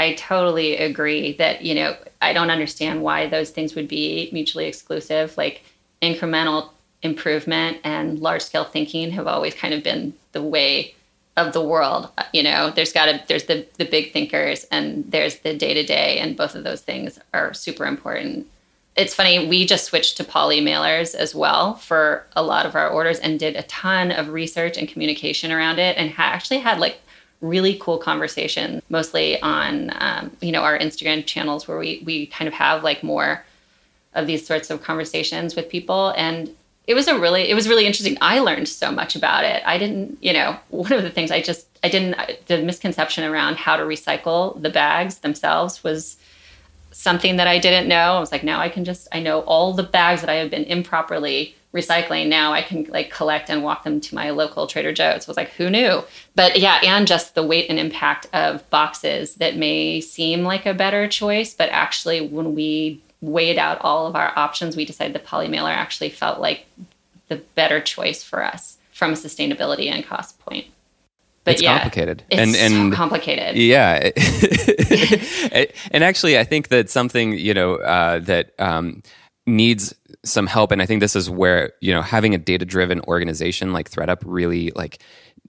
I 0.00 0.14
totally 0.14 0.76
agree 0.76 1.32
that, 1.38 1.62
you 1.62 1.74
know, 1.74 1.96
I 2.22 2.32
don't 2.32 2.50
understand 2.50 3.02
why 3.02 3.26
those 3.26 3.50
things 3.50 3.74
would 3.74 3.88
be 3.88 4.30
mutually 4.32 4.66
exclusive. 4.66 5.36
Like 5.36 5.62
incremental 6.02 6.70
improvement 7.02 7.78
and 7.84 8.20
large 8.20 8.42
scale 8.42 8.64
thinking 8.64 9.10
have 9.12 9.26
always 9.26 9.54
kind 9.54 9.74
of 9.74 9.82
been 9.82 10.14
the 10.32 10.42
way 10.42 10.94
of 11.36 11.52
the 11.52 11.62
world. 11.62 12.10
You 12.32 12.42
know, 12.42 12.70
there's 12.70 12.92
got 12.92 13.06
to 13.06 13.22
there's 13.28 13.44
the 13.44 13.66
the 13.78 13.84
big 13.84 14.12
thinkers 14.12 14.64
and 14.70 15.04
there's 15.10 15.38
the 15.40 15.54
day 15.56 15.74
to 15.74 15.84
day, 15.84 16.18
and 16.18 16.36
both 16.36 16.54
of 16.54 16.64
those 16.64 16.80
things 16.82 17.18
are 17.32 17.54
super 17.54 17.86
important. 17.86 18.46
It's 18.96 19.14
funny 19.14 19.46
we 19.46 19.64
just 19.64 19.84
switched 19.84 20.16
to 20.16 20.24
poly 20.24 20.60
mailers 20.60 21.14
as 21.14 21.34
well 21.34 21.74
for 21.74 22.26
a 22.34 22.42
lot 22.42 22.66
of 22.66 22.74
our 22.74 22.88
orders 22.88 23.20
and 23.20 23.38
did 23.38 23.54
a 23.54 23.62
ton 23.62 24.10
of 24.10 24.30
research 24.30 24.76
and 24.76 24.88
communication 24.88 25.52
around 25.52 25.78
it, 25.78 25.96
and 25.96 26.10
ha- 26.10 26.24
actually 26.34 26.58
had 26.58 26.78
like 26.80 27.00
really 27.40 27.78
cool 27.80 27.98
conversations, 27.98 28.82
mostly 28.88 29.40
on 29.42 29.92
um, 29.98 30.30
you 30.40 30.52
know 30.52 30.62
our 30.62 30.78
Instagram 30.78 31.24
channels 31.24 31.68
where 31.68 31.78
we 31.78 32.02
we 32.04 32.26
kind 32.26 32.48
of 32.48 32.54
have 32.54 32.82
like 32.82 33.02
more 33.02 33.44
of 34.14 34.26
these 34.26 34.46
sorts 34.46 34.70
of 34.70 34.82
conversations 34.82 35.54
with 35.54 35.68
people. 35.68 36.12
And 36.16 36.54
it 36.86 36.94
was 36.94 37.06
a 37.06 37.18
really 37.18 37.48
it 37.50 37.54
was 37.54 37.68
really 37.68 37.86
interesting. 37.86 38.16
I 38.20 38.40
learned 38.40 38.68
so 38.68 38.90
much 38.90 39.14
about 39.14 39.44
it. 39.44 39.62
I 39.64 39.78
didn't 39.78 40.22
you 40.22 40.32
know 40.32 40.58
one 40.70 40.92
of 40.92 41.02
the 41.02 41.10
things 41.10 41.30
i 41.30 41.40
just 41.40 41.66
i 41.84 41.88
didn't 41.88 42.16
the 42.46 42.62
misconception 42.62 43.24
around 43.24 43.56
how 43.56 43.76
to 43.76 43.84
recycle 43.84 44.60
the 44.60 44.70
bags 44.70 45.18
themselves 45.18 45.84
was 45.84 46.16
something 46.90 47.36
that 47.36 47.46
i 47.46 47.58
didn't 47.58 47.88
know. 47.88 48.14
I 48.14 48.20
was 48.20 48.32
like 48.32 48.42
now 48.42 48.58
i 48.60 48.68
can 48.68 48.84
just 48.84 49.06
i 49.12 49.20
know 49.20 49.40
all 49.40 49.74
the 49.74 49.82
bags 49.82 50.22
that 50.22 50.30
i 50.30 50.34
have 50.34 50.50
been 50.50 50.64
improperly 50.64 51.54
recycling 51.74 52.28
now 52.28 52.52
i 52.52 52.62
can 52.62 52.84
like 52.84 53.10
collect 53.10 53.50
and 53.50 53.62
walk 53.62 53.84
them 53.84 54.00
to 54.00 54.14
my 54.14 54.30
local 54.30 54.66
trader 54.66 54.92
joe's 54.92 55.26
I 55.26 55.30
was 55.30 55.36
like 55.36 55.50
who 55.50 55.68
knew 55.68 56.02
but 56.34 56.58
yeah 56.58 56.80
and 56.82 57.06
just 57.06 57.34
the 57.34 57.42
weight 57.42 57.68
and 57.68 57.78
impact 57.78 58.26
of 58.32 58.68
boxes 58.70 59.34
that 59.36 59.56
may 59.56 60.00
seem 60.00 60.44
like 60.44 60.64
a 60.64 60.72
better 60.74 61.06
choice 61.08 61.52
but 61.52 61.68
actually 61.70 62.20
when 62.26 62.54
we 62.54 63.02
weighed 63.20 63.58
out 63.58 63.78
all 63.80 64.06
of 64.06 64.16
our 64.16 64.32
options, 64.36 64.76
we 64.76 64.84
decided 64.84 65.14
the 65.14 65.24
polymailer 65.24 65.72
actually 65.72 66.10
felt 66.10 66.40
like 66.40 66.66
the 67.28 67.36
better 67.54 67.80
choice 67.80 68.22
for 68.22 68.42
us 68.42 68.78
from 68.92 69.12
a 69.12 69.16
sustainability 69.16 69.90
and 69.90 70.04
cost 70.04 70.38
point. 70.40 70.66
But 71.44 71.54
it's 71.54 71.62
yeah, 71.62 71.78
complicated. 71.78 72.24
It's 72.30 72.40
and, 72.40 72.56
and 72.56 72.92
so 72.92 72.96
complicated. 72.96 73.56
Yeah. 73.56 74.10
and 75.90 76.04
actually, 76.04 76.38
I 76.38 76.44
think 76.44 76.68
that 76.68 76.90
something, 76.90 77.32
you 77.32 77.54
know, 77.54 77.76
uh, 77.76 78.18
that 78.20 78.52
um, 78.58 79.02
needs 79.46 79.94
some 80.24 80.46
help, 80.46 80.72
and 80.72 80.82
I 80.82 80.86
think 80.86 81.00
this 81.00 81.16
is 81.16 81.30
where, 81.30 81.72
you 81.80 81.92
know, 81.92 82.02
having 82.02 82.34
a 82.34 82.38
data 82.38 82.64
driven 82.64 83.00
organization 83.02 83.72
like 83.72 83.90
ThredUp 83.90 84.22
really 84.24 84.72
like 84.74 84.98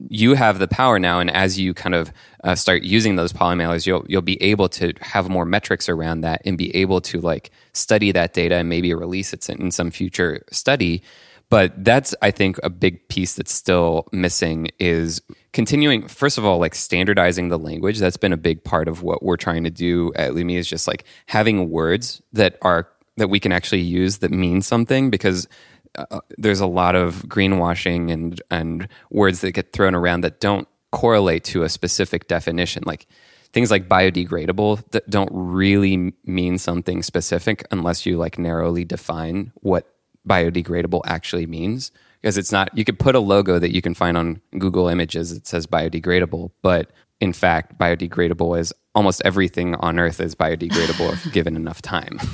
you 0.07 0.33
have 0.33 0.59
the 0.59 0.67
power 0.67 0.97
now, 0.97 1.19
and 1.19 1.29
as 1.29 1.59
you 1.59 1.73
kind 1.73 1.93
of 1.93 2.11
uh, 2.43 2.55
start 2.55 2.83
using 2.83 3.15
those 3.15 3.33
polymailers, 3.33 3.85
you'll 3.85 4.05
you'll 4.07 4.21
be 4.21 4.41
able 4.41 4.69
to 4.69 4.93
have 5.01 5.29
more 5.29 5.45
metrics 5.45 5.89
around 5.89 6.21
that 6.21 6.41
and 6.45 6.57
be 6.57 6.73
able 6.75 7.01
to 7.01 7.19
like 7.19 7.51
study 7.73 8.11
that 8.13 8.33
data 8.33 8.55
and 8.55 8.69
maybe 8.69 8.93
release 8.93 9.33
it 9.33 9.49
in 9.49 9.71
some 9.71 9.91
future 9.91 10.43
study. 10.51 11.03
But 11.49 11.83
that's 11.83 12.15
I 12.21 12.31
think 12.31 12.59
a 12.63 12.69
big 12.69 13.07
piece 13.09 13.33
that's 13.35 13.51
still 13.51 14.07
missing 14.11 14.69
is 14.79 15.21
continuing. 15.51 16.07
First 16.07 16.37
of 16.37 16.45
all, 16.45 16.59
like 16.59 16.75
standardizing 16.75 17.49
the 17.49 17.59
language. 17.59 17.99
That's 17.99 18.17
been 18.17 18.33
a 18.33 18.37
big 18.37 18.63
part 18.63 18.87
of 18.87 19.01
what 19.01 19.23
we're 19.23 19.35
trying 19.35 19.63
to 19.65 19.71
do 19.71 20.13
at 20.15 20.31
Lumi 20.31 20.57
is 20.57 20.67
just 20.67 20.87
like 20.87 21.03
having 21.25 21.69
words 21.69 22.21
that 22.33 22.57
are 22.61 22.87
that 23.19 23.29
we 23.29 23.39
can 23.39 23.51
actually 23.51 23.81
use 23.81 24.17
that 24.19 24.31
mean 24.31 24.61
something 24.61 25.09
because 25.09 25.47
uh, 25.95 26.19
there's 26.37 26.59
a 26.59 26.67
lot 26.67 26.95
of 26.95 27.23
greenwashing 27.27 28.11
and 28.11 28.41
and 28.51 28.87
words 29.09 29.41
that 29.41 29.51
get 29.51 29.73
thrown 29.73 29.95
around 29.95 30.21
that 30.21 30.39
don't 30.39 30.67
correlate 30.91 31.43
to 31.43 31.63
a 31.63 31.69
specific 31.69 32.27
definition. 32.27 32.83
Like 32.85 33.07
things 33.53 33.71
like 33.71 33.87
biodegradable 33.87 34.83
that 34.91 35.09
don't 35.09 35.29
really 35.31 36.13
mean 36.25 36.57
something 36.57 37.03
specific 37.03 37.65
unless 37.71 38.05
you 38.05 38.17
like 38.17 38.37
narrowly 38.37 38.85
define 38.85 39.51
what 39.55 39.93
biodegradable 40.27 41.01
actually 41.05 41.45
means. 41.45 41.91
Because 42.21 42.37
it's 42.37 42.51
not 42.51 42.75
you 42.77 42.83
could 42.83 42.99
put 42.99 43.15
a 43.15 43.19
logo 43.19 43.59
that 43.59 43.73
you 43.73 43.81
can 43.81 43.93
find 43.93 44.17
on 44.17 44.41
Google 44.57 44.87
Images 44.89 45.33
that 45.33 45.47
says 45.47 45.65
biodegradable 45.65 46.51
but 46.61 46.91
in 47.19 47.33
fact, 47.33 47.77
biodegradable 47.77 48.57
is 48.59 48.73
almost 48.99 49.21
everything 49.23 49.75
on 49.75 49.97
earth 49.97 50.19
is 50.19 50.35
biodegradable 50.35 51.13
if 51.13 51.31
given 51.33 51.55
enough 51.55 51.81
time. 51.81 52.19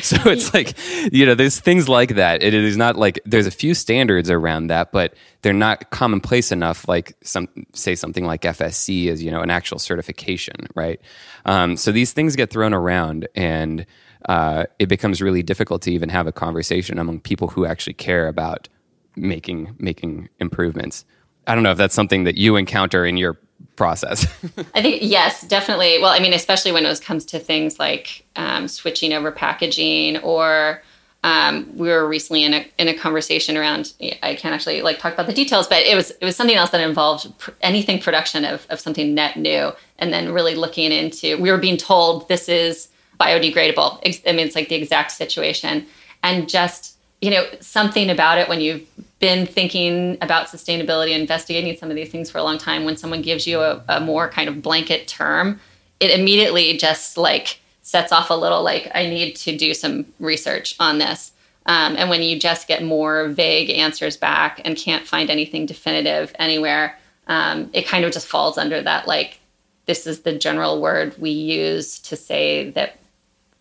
so 0.00 0.16
it's 0.30 0.54
like, 0.54 0.72
you 1.12 1.26
know, 1.26 1.34
there's 1.34 1.60
things 1.60 1.86
like 1.86 2.14
that. 2.14 2.42
It 2.42 2.54
is 2.54 2.78
not 2.78 2.96
like 2.96 3.20
there's 3.26 3.46
a 3.46 3.50
few 3.50 3.74
standards 3.74 4.30
around 4.30 4.68
that, 4.68 4.90
but 4.90 5.12
they're 5.42 5.52
not 5.52 5.90
commonplace 5.90 6.50
enough. 6.50 6.88
Like 6.88 7.14
some 7.22 7.46
say 7.74 7.94
something 7.94 8.24
like 8.24 8.40
FSC 8.40 9.08
is, 9.08 9.22
you 9.22 9.30
know, 9.30 9.42
an 9.42 9.50
actual 9.50 9.78
certification, 9.78 10.66
right? 10.74 10.98
Um, 11.44 11.76
so 11.76 11.92
these 11.92 12.14
things 12.14 12.36
get 12.36 12.48
thrown 12.48 12.72
around, 12.72 13.28
and 13.34 13.84
uh, 14.30 14.64
it 14.78 14.86
becomes 14.86 15.20
really 15.20 15.42
difficult 15.42 15.82
to 15.82 15.92
even 15.92 16.08
have 16.08 16.26
a 16.26 16.32
conversation 16.32 16.98
among 16.98 17.20
people 17.20 17.48
who 17.48 17.66
actually 17.66 17.94
care 17.94 18.28
about 18.28 18.66
making 19.14 19.76
making 19.78 20.30
improvements. 20.40 21.04
I 21.46 21.54
don't 21.54 21.64
know 21.64 21.72
if 21.72 21.76
that's 21.76 21.94
something 21.94 22.24
that 22.24 22.36
you 22.36 22.56
encounter 22.56 23.04
in 23.04 23.18
your 23.18 23.36
process. 23.76 24.24
I 24.74 24.82
think 24.82 25.02
yes, 25.02 25.42
definitely. 25.42 25.98
Well, 26.00 26.12
I 26.12 26.20
mean, 26.20 26.32
especially 26.32 26.72
when 26.72 26.84
it 26.84 27.00
comes 27.00 27.24
to 27.26 27.38
things 27.38 27.78
like 27.78 28.24
um, 28.36 28.68
switching 28.68 29.12
over 29.12 29.30
packaging, 29.30 30.18
or 30.18 30.82
um, 31.24 31.70
we 31.76 31.88
were 31.88 32.06
recently 32.06 32.44
in 32.44 32.54
a 32.54 32.66
in 32.78 32.88
a 32.88 32.94
conversation 32.94 33.56
around. 33.56 33.92
I 34.22 34.34
can't 34.34 34.54
actually 34.54 34.82
like 34.82 34.98
talk 34.98 35.12
about 35.14 35.26
the 35.26 35.32
details, 35.32 35.66
but 35.66 35.82
it 35.82 35.94
was 35.94 36.10
it 36.10 36.24
was 36.24 36.36
something 36.36 36.56
else 36.56 36.70
that 36.70 36.80
involved 36.80 37.38
pr- 37.38 37.52
anything 37.60 38.00
production 38.00 38.44
of 38.44 38.66
of 38.70 38.80
something 38.80 39.14
net 39.14 39.36
new, 39.36 39.72
and 39.98 40.12
then 40.12 40.32
really 40.32 40.54
looking 40.54 40.92
into. 40.92 41.40
We 41.40 41.50
were 41.50 41.58
being 41.58 41.76
told 41.76 42.28
this 42.28 42.48
is 42.48 42.88
biodegradable. 43.20 44.00
I 44.26 44.32
mean, 44.32 44.46
it's 44.46 44.56
like 44.56 44.68
the 44.68 44.74
exact 44.74 45.12
situation, 45.12 45.86
and 46.22 46.48
just 46.48 46.96
you 47.22 47.30
know 47.30 47.46
something 47.60 48.10
about 48.10 48.36
it 48.36 48.48
when 48.48 48.60
you've 48.60 48.86
been 49.20 49.46
thinking 49.46 50.18
about 50.20 50.48
sustainability 50.48 51.12
investigating 51.12 51.74
some 51.76 51.88
of 51.88 51.96
these 51.96 52.10
things 52.10 52.28
for 52.28 52.38
a 52.38 52.42
long 52.42 52.58
time 52.58 52.84
when 52.84 52.96
someone 52.96 53.22
gives 53.22 53.46
you 53.46 53.60
a, 53.60 53.82
a 53.88 54.00
more 54.00 54.28
kind 54.28 54.48
of 54.48 54.60
blanket 54.60 55.08
term 55.08 55.58
it 56.00 56.10
immediately 56.10 56.76
just 56.76 57.16
like 57.16 57.60
sets 57.82 58.12
off 58.12 58.28
a 58.28 58.34
little 58.34 58.62
like 58.62 58.90
i 58.94 59.06
need 59.06 59.34
to 59.34 59.56
do 59.56 59.72
some 59.72 60.04
research 60.18 60.76
on 60.78 60.98
this. 60.98 61.32
Um, 61.64 61.94
and 61.96 62.10
when 62.10 62.22
you 62.22 62.40
just 62.40 62.66
get 62.66 62.82
more 62.82 63.28
vague 63.28 63.70
answers 63.70 64.16
back 64.16 64.60
and 64.64 64.76
can't 64.76 65.06
find 65.06 65.30
anything 65.30 65.64
definitive 65.64 66.34
anywhere 66.40 66.98
um, 67.28 67.70
it 67.72 67.86
kind 67.86 68.04
of 68.04 68.10
just 68.10 68.26
falls 68.26 68.58
under 68.58 68.82
that 68.82 69.06
like 69.06 69.38
this 69.86 70.08
is 70.08 70.22
the 70.22 70.36
general 70.36 70.80
word 70.80 71.14
we 71.18 71.30
use 71.30 72.00
to 72.00 72.16
say 72.16 72.70
that 72.70 72.98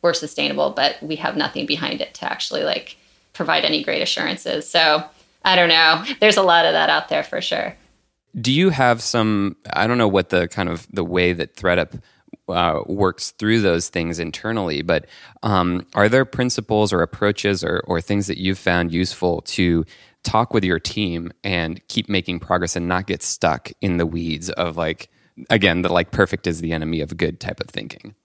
we're 0.02 0.16
sustainable 0.16 0.72
but 0.72 0.98
we 1.04 1.16
have 1.18 1.38
nothing 1.38 1.68
behind 1.68 2.02
it 2.02 2.16
to 2.16 2.26
actually 2.26 2.64
like 2.64 2.98
provide 3.34 3.66
any 3.66 3.84
great 3.84 4.02
assurances. 4.02 4.70
So 4.70 5.04
I 5.44 5.56
don't 5.56 5.70
know. 5.70 6.04
There's 6.20 6.38
a 6.38 6.44
lot 6.44 6.66
of 6.66 6.74
that 6.74 6.90
out 6.90 7.10
there 7.10 7.24
for 7.24 7.42
sure. 7.42 7.76
Do 8.40 8.52
you 8.52 8.70
have 8.70 9.02
some? 9.02 9.58
I 9.74 9.88
don't 9.88 9.98
know 9.98 10.08
what 10.08 10.30
the 10.30 10.48
kind 10.48 10.70
of 10.70 10.88
the 10.92 11.04
way 11.04 11.34
that 11.34 11.56
ThredUp 11.56 12.02
uh, 12.48 12.82
works 12.86 13.32
through 13.32 13.62
those 13.62 13.90
things 13.90 14.20
internally, 14.20 14.82
but 14.82 15.06
um, 15.44 15.86
are 15.94 16.08
there 16.08 16.26
principles 16.26 16.94
or 16.94 17.02
approaches 17.02 17.64
or, 17.64 17.82
or 17.88 18.00
things 18.00 18.28
that 18.28 18.38
you've 18.38 18.58
found 18.58 18.94
useful 18.94 19.42
to 19.42 19.86
talk 20.24 20.54
with 20.54 20.64
your 20.64 20.80
team 20.80 21.32
and 21.44 21.86
keep 21.88 22.08
making 22.08 22.40
progress 22.40 22.76
and 22.76 22.88
not 22.88 23.08
get 23.08 23.24
stuck 23.24 23.72
in 23.82 23.98
the 23.98 24.06
weeds 24.06 24.50
of 24.52 24.78
like 24.78 25.10
again 25.50 25.82
the 25.82 25.92
like 25.92 26.12
perfect 26.12 26.46
is 26.46 26.62
the 26.62 26.74
enemy 26.74 27.02
of 27.02 27.18
good 27.18 27.40
type 27.40 27.60
of 27.60 27.68
thinking? 27.68 28.16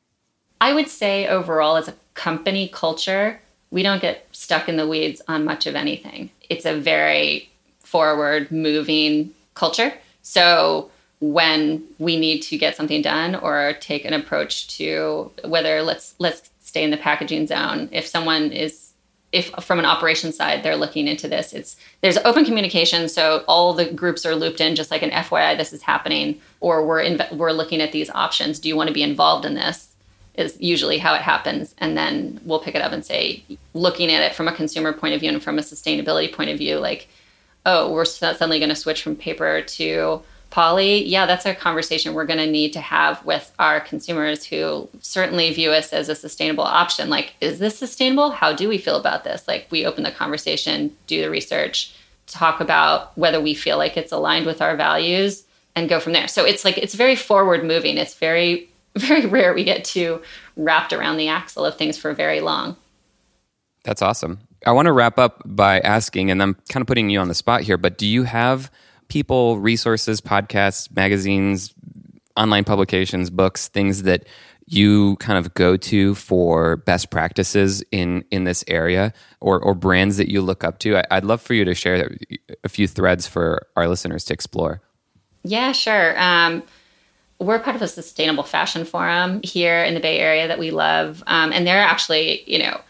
I 0.61 0.73
would 0.73 0.89
say 0.89 1.27
overall 1.27 1.77
as 1.77 1.89
a 1.89 1.95
company 2.15 2.69
culture, 2.69 3.41
we 3.77 3.83
don't 3.83 4.01
get 4.01 4.27
stuck 4.33 4.71
in 4.71 4.79
the 4.79 4.89
weeds 4.89 5.21
on 5.29 5.45
much 5.45 5.67
of 5.67 5.75
anything. 5.75 6.31
It's 6.49 6.65
a 6.65 6.75
very 6.75 7.51
forward 7.81 8.51
moving 8.51 9.35
culture. 9.53 9.93
So 10.23 10.91
when 11.21 11.85
we 11.99 12.19
need 12.19 12.41
to 12.45 12.57
get 12.57 12.75
something 12.75 13.03
done 13.03 13.35
or 13.35 13.75
take 13.81 14.07
an 14.07 14.15
approach 14.15 14.69
to 14.79 15.31
whether 15.45 15.83
let's 15.83 16.15
let's 16.19 16.49
stay 16.61 16.85
in 16.85 16.91
the 16.91 16.97
packaging 16.97 17.49
zone, 17.49 17.91
if 17.93 18.07
someone 18.07 18.51
is 18.51 18.93
if 19.31 19.51
from 19.63 19.79
an 19.79 19.85
operations 19.85 20.39
side 20.39 20.63
they're 20.63 20.77
looking 20.77 21.09
into 21.09 21.27
this 21.27 21.53
it's 21.53 21.77
there's 22.01 22.17
open 22.19 22.45
communication 22.45 23.09
so 23.09 23.45
all 23.49 23.75
the 23.75 23.85
groups 23.85 24.25
are 24.25 24.37
looped 24.37 24.61
in 24.61 24.77
just 24.77 24.93
like 24.93 25.03
an 25.03 25.11
fyi 25.11 25.59
this 25.59 25.73
is 25.73 25.83
happening 25.83 26.41
or 26.61 26.87
we're 26.87 27.19
we're 27.33 27.51
looking 27.51 27.81
at 27.81 27.91
these 27.91 28.09
options 28.11 28.61
do 28.61 28.69
you 28.69 28.77
want 28.77 28.87
to 28.87 28.95
be 28.95 29.03
involved 29.03 29.45
in 29.45 29.55
this 29.55 29.96
is 30.37 30.61
usually 30.61 30.99
how 30.99 31.15
it 31.15 31.23
happens 31.23 31.75
and 31.79 31.97
then 31.97 32.41
we'll 32.45 32.61
pick 32.61 32.75
it 32.75 32.83
up 32.83 32.93
and 32.93 33.05
say 33.05 33.43
looking 33.75 34.11
at 34.11 34.23
it 34.23 34.35
from 34.35 34.49
a 34.49 34.55
consumer 34.55 34.93
point 34.93 35.15
of 35.15 35.21
view 35.21 35.31
and 35.31 35.43
from 35.43 35.59
a 35.59 35.63
sustainability 35.63 36.33
point 36.33 36.51
of 36.51 36.59
view 36.59 36.79
like 36.79 37.09
oh 37.65 37.91
we're 37.91 38.05
suddenly 38.05 38.59
going 38.59 38.69
to 38.69 38.77
switch 38.77 39.03
from 39.03 39.17
paper 39.17 39.63
to 39.63 40.23
poly, 40.51 41.05
yeah, 41.05 41.27
that's 41.27 41.45
a 41.45 41.55
conversation 41.55 42.15
we're 42.15 42.25
going 42.25 42.39
to 42.39 42.51
need 42.51 42.73
to 42.73 42.81
have 42.81 43.25
with 43.25 43.53
our 43.59 43.81
consumers 43.81 44.45
who 44.45 44.89
certainly 45.01 45.53
view 45.53 45.71
us 45.71 45.93
as 45.93 46.09
a 46.09 46.15
sustainable 46.15 46.65
option. 46.65 47.11
Like, 47.11 47.35
is 47.41 47.59
this 47.59 47.79
sustainable? 47.79 48.31
How 48.31 48.55
do 48.55 48.69
we 48.69 48.79
feel 48.79 48.97
about 48.97 49.25
this? 49.25 49.47
Like, 49.47 49.67
we 49.71 49.85
open 49.85 50.05
the 50.05 50.11
conversation, 50.11 50.97
do 51.07 51.21
the 51.21 51.31
research, 51.31 51.95
talk 52.27 52.61
about 52.61 53.17
whether 53.19 53.41
we 53.41 53.55
feel 53.55 53.77
like 53.77 53.97
it's 53.97 54.13
aligned 54.13 54.47
with 54.47 54.63
our 54.63 54.77
values, 54.77 55.45
and 55.75 55.91
go 55.91 56.01
from 56.01 56.15
there. 56.15 56.27
So 56.27 56.45
it's 56.47 56.65
like, 56.65 56.79
it's 56.79 56.95
very 56.95 57.17
forward 57.17 57.63
moving. 57.63 57.99
It's 57.99 58.15
very, 58.15 58.71
very 59.01 59.27
rare 59.27 59.55
we 59.55 59.65
get 59.65 59.85
to 59.85 60.23
wrapped 60.57 60.93
around 60.93 61.17
the 61.17 61.29
axle 61.29 61.65
of 61.65 61.77
things 61.77 61.99
for 61.99 62.13
very 62.13 62.41
long. 62.41 62.77
That's 63.85 64.03
awesome. 64.03 64.41
I 64.67 64.73
want 64.73 64.87
to 64.87 64.93
wrap 64.93 65.19
up 65.19 65.43
by 65.45 65.81
asking, 65.81 66.31
and 66.31 66.43
I'm 66.43 66.55
kind 66.71 66.81
of 66.81 66.87
putting 66.87 67.09
you 67.11 67.21
on 67.21 67.29
the 67.29 67.35
spot 67.35 67.63
here, 67.63 67.77
but 67.77 67.99
do 67.99 68.07
you 68.07 68.25
have 68.25 68.71
people, 69.09 69.59
resources, 69.59 70.21
podcasts, 70.21 70.95
magazines, 70.95 71.73
online 72.37 72.65
publications, 72.65 73.31
books, 73.31 73.69
things 73.69 74.03
that 74.03 74.27
you 74.67 75.17
kind 75.17 75.39
of 75.39 75.55
go 75.55 75.77
to 75.77 76.15
for 76.17 76.77
best 76.79 77.11
practices 77.11 77.85
in 77.93 78.25
in 78.33 78.45
this 78.45 78.65
area 78.67 79.13
or 79.41 79.61
or 79.61 79.75
brands 79.75 80.17
that 80.17 80.29
you 80.29 80.43
look 80.43 80.65
up 80.65 80.81
to 80.81 80.97
I, 80.97 81.17
would 81.17 81.25
love 81.25 81.41
for 81.41 81.55
you 81.55 81.65
to 81.65 81.75
share 81.75 82.17
a 82.65 82.69
few 82.69 82.89
threads 82.89 83.29
for 83.29 83.67
our 83.77 83.87
listeners 83.87 84.25
to 84.25 84.35
explore 84.35 84.83
yeah 85.45 85.71
sure 85.71 86.21
um, 86.21 86.65
we're 87.39 87.59
part 87.59 87.77
of 87.77 87.83
a 87.83 87.89
sustainable 87.89 88.45
fashion 88.45 88.85
forum 88.85 89.41
here 89.43 89.83
in 89.85 89.95
the 89.95 90.01
bay 90.01 90.19
area 90.19 90.49
that 90.49 90.59
we 90.59 90.71
love 90.71 91.23
um, 91.27 91.53
and 91.53 91.67
they're 91.67 91.83
actually 91.83 92.43
you 92.51 92.59
know 92.59 92.81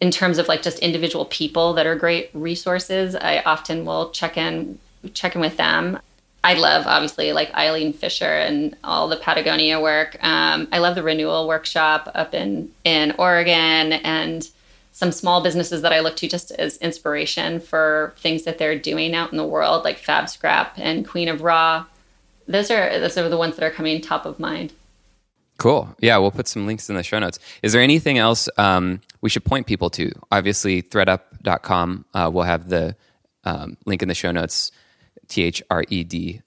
in 0.00 0.10
terms 0.10 0.38
of 0.38 0.48
like 0.48 0.62
just 0.62 0.78
individual 0.80 1.24
people 1.26 1.72
that 1.74 1.86
are 1.86 1.94
great 1.94 2.30
resources 2.34 3.14
i 3.16 3.40
often 3.40 3.84
will 3.84 4.10
check 4.10 4.36
in 4.36 4.78
check 5.12 5.34
in 5.34 5.40
with 5.40 5.56
them. 5.56 5.98
I 6.42 6.54
love 6.54 6.86
obviously 6.86 7.32
like 7.32 7.54
Eileen 7.54 7.92
Fisher 7.92 8.24
and 8.24 8.76
all 8.84 9.08
the 9.08 9.16
Patagonia 9.16 9.80
work. 9.80 10.22
Um, 10.22 10.68
I 10.72 10.78
love 10.78 10.94
the 10.94 11.02
renewal 11.02 11.48
workshop 11.48 12.10
up 12.14 12.34
in 12.34 12.70
in 12.84 13.14
Oregon 13.18 13.92
and 13.92 14.48
some 14.92 15.10
small 15.10 15.42
businesses 15.42 15.82
that 15.82 15.92
I 15.92 16.00
look 16.00 16.16
to 16.16 16.28
just 16.28 16.52
as 16.52 16.76
inspiration 16.76 17.60
for 17.60 18.14
things 18.18 18.44
that 18.44 18.58
they're 18.58 18.78
doing 18.78 19.14
out 19.14 19.32
in 19.32 19.38
the 19.38 19.46
world, 19.46 19.84
like 19.84 19.98
Fab 19.98 20.28
Scrap 20.28 20.74
and 20.76 21.08
Queen 21.08 21.28
of 21.28 21.42
Raw. 21.42 21.86
Those 22.46 22.70
are 22.70 22.98
those 22.98 23.16
are 23.16 23.28
the 23.28 23.38
ones 23.38 23.56
that 23.56 23.64
are 23.64 23.70
coming 23.70 24.00
top 24.00 24.26
of 24.26 24.38
mind. 24.38 24.72
Cool. 25.56 25.94
Yeah, 26.00 26.18
we'll 26.18 26.32
put 26.32 26.48
some 26.48 26.66
links 26.66 26.90
in 26.90 26.96
the 26.96 27.02
show 27.02 27.18
notes. 27.18 27.38
Is 27.62 27.72
there 27.72 27.82
anything 27.82 28.18
else 28.18 28.48
um, 28.58 29.00
we 29.20 29.30
should 29.30 29.44
point 29.44 29.66
people 29.66 29.88
to? 29.90 30.10
Obviously, 30.32 30.82
thredup.com. 30.82 32.04
Uh, 32.12 32.28
we'll 32.32 32.44
have 32.44 32.68
the 32.68 32.96
um, 33.44 33.76
link 33.86 34.02
in 34.02 34.08
the 34.08 34.14
show 34.14 34.32
notes. 34.32 34.72
T 35.28 35.42
H 35.42 35.62
R 35.70 35.84
E 35.88 36.04
D 36.04 36.42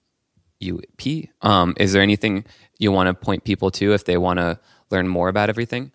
U 0.60 0.82
P. 0.96 1.30
Um, 1.42 1.74
is 1.78 1.92
there 1.92 2.02
anything 2.02 2.44
you 2.78 2.92
want 2.92 3.08
to 3.08 3.14
point 3.14 3.44
people 3.44 3.70
to 3.72 3.92
if 3.94 4.04
they 4.04 4.18
want 4.18 4.38
to 4.38 4.58
learn 4.90 5.08
more 5.08 5.28
about 5.28 5.48
everything? 5.48 5.90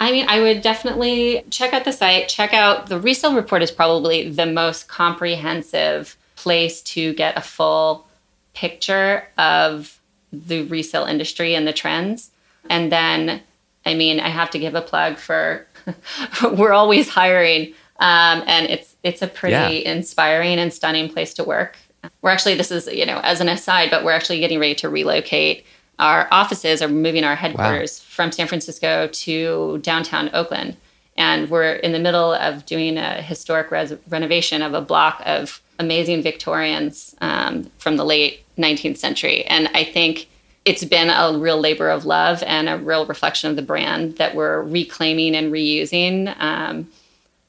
I 0.00 0.10
mean, 0.10 0.26
I 0.28 0.40
would 0.40 0.60
definitely 0.60 1.44
check 1.50 1.72
out 1.72 1.84
the 1.84 1.92
site. 1.92 2.28
Check 2.28 2.52
out 2.52 2.86
the 2.88 2.98
resale 2.98 3.34
report 3.34 3.62
is 3.62 3.70
probably 3.70 4.28
the 4.28 4.46
most 4.46 4.88
comprehensive 4.88 6.16
place 6.36 6.82
to 6.82 7.12
get 7.14 7.38
a 7.38 7.40
full 7.40 8.06
picture 8.54 9.26
of 9.38 10.00
the 10.32 10.62
resale 10.64 11.04
industry 11.04 11.54
and 11.54 11.66
the 11.66 11.72
trends. 11.72 12.30
And 12.70 12.90
then, 12.90 13.42
I 13.84 13.94
mean, 13.94 14.20
I 14.20 14.28
have 14.28 14.50
to 14.50 14.58
give 14.58 14.74
a 14.74 14.82
plug 14.82 15.18
for 15.18 15.66
we're 16.52 16.72
always 16.72 17.08
hiring, 17.08 17.74
um, 17.98 18.42
and 18.46 18.66
it's 18.66 18.96
it's 19.02 19.22
a 19.22 19.26
pretty 19.26 19.52
yeah. 19.54 19.92
inspiring 19.92 20.58
and 20.58 20.72
stunning 20.72 21.10
place 21.10 21.34
to 21.34 21.44
work. 21.44 21.76
We're 22.22 22.30
actually, 22.30 22.54
this 22.54 22.70
is, 22.70 22.86
you 22.86 23.06
know, 23.06 23.20
as 23.22 23.40
an 23.40 23.48
aside, 23.48 23.90
but 23.90 24.04
we're 24.04 24.12
actually 24.12 24.40
getting 24.40 24.58
ready 24.58 24.74
to 24.76 24.88
relocate 24.88 25.64
our 25.98 26.28
offices 26.30 26.82
or 26.82 26.88
moving 26.88 27.24
our 27.24 27.36
headquarters 27.36 28.00
wow. 28.00 28.04
from 28.08 28.32
San 28.32 28.46
Francisco 28.46 29.08
to 29.08 29.78
downtown 29.78 30.30
Oakland. 30.34 30.76
And 31.16 31.48
we're 31.48 31.74
in 31.74 31.92
the 31.92 31.98
middle 31.98 32.32
of 32.32 32.66
doing 32.66 32.96
a 32.96 33.22
historic 33.22 33.70
res- 33.70 33.94
renovation 34.08 34.62
of 34.62 34.74
a 34.74 34.80
block 34.80 35.22
of 35.24 35.60
amazing 35.78 36.22
Victorians 36.22 37.14
um, 37.20 37.70
from 37.78 37.96
the 37.96 38.04
late 38.04 38.44
19th 38.56 38.98
century. 38.98 39.44
And 39.44 39.68
I 39.74 39.84
think 39.84 40.28
it's 40.64 40.84
been 40.84 41.10
a 41.10 41.38
real 41.38 41.58
labor 41.60 41.90
of 41.90 42.04
love 42.04 42.42
and 42.44 42.68
a 42.68 42.78
real 42.78 43.06
reflection 43.06 43.50
of 43.50 43.56
the 43.56 43.62
brand 43.62 44.16
that 44.16 44.34
we're 44.34 44.62
reclaiming 44.62 45.34
and 45.34 45.52
reusing 45.52 46.34
um, 46.40 46.88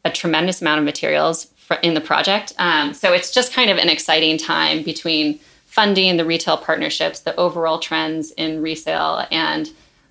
a 0.03 0.11
tremendous 0.11 0.61
amount 0.61 0.79
of 0.79 0.85
materials 0.85 1.47
in 1.81 1.93
the 1.93 2.01
project. 2.01 2.53
Um, 2.57 2.93
so 2.93 3.13
it's 3.13 3.31
just 3.31 3.53
kind 3.53 3.69
of 3.69 3.77
an 3.77 3.89
exciting 3.89 4.37
time 4.37 4.83
between 4.83 5.39
funding, 5.65 6.17
the 6.17 6.25
retail 6.25 6.57
partnerships, 6.57 7.21
the 7.21 7.35
overall 7.35 7.79
trends 7.79 8.31
in 8.31 8.61
resale, 8.61 9.25
and 9.31 9.69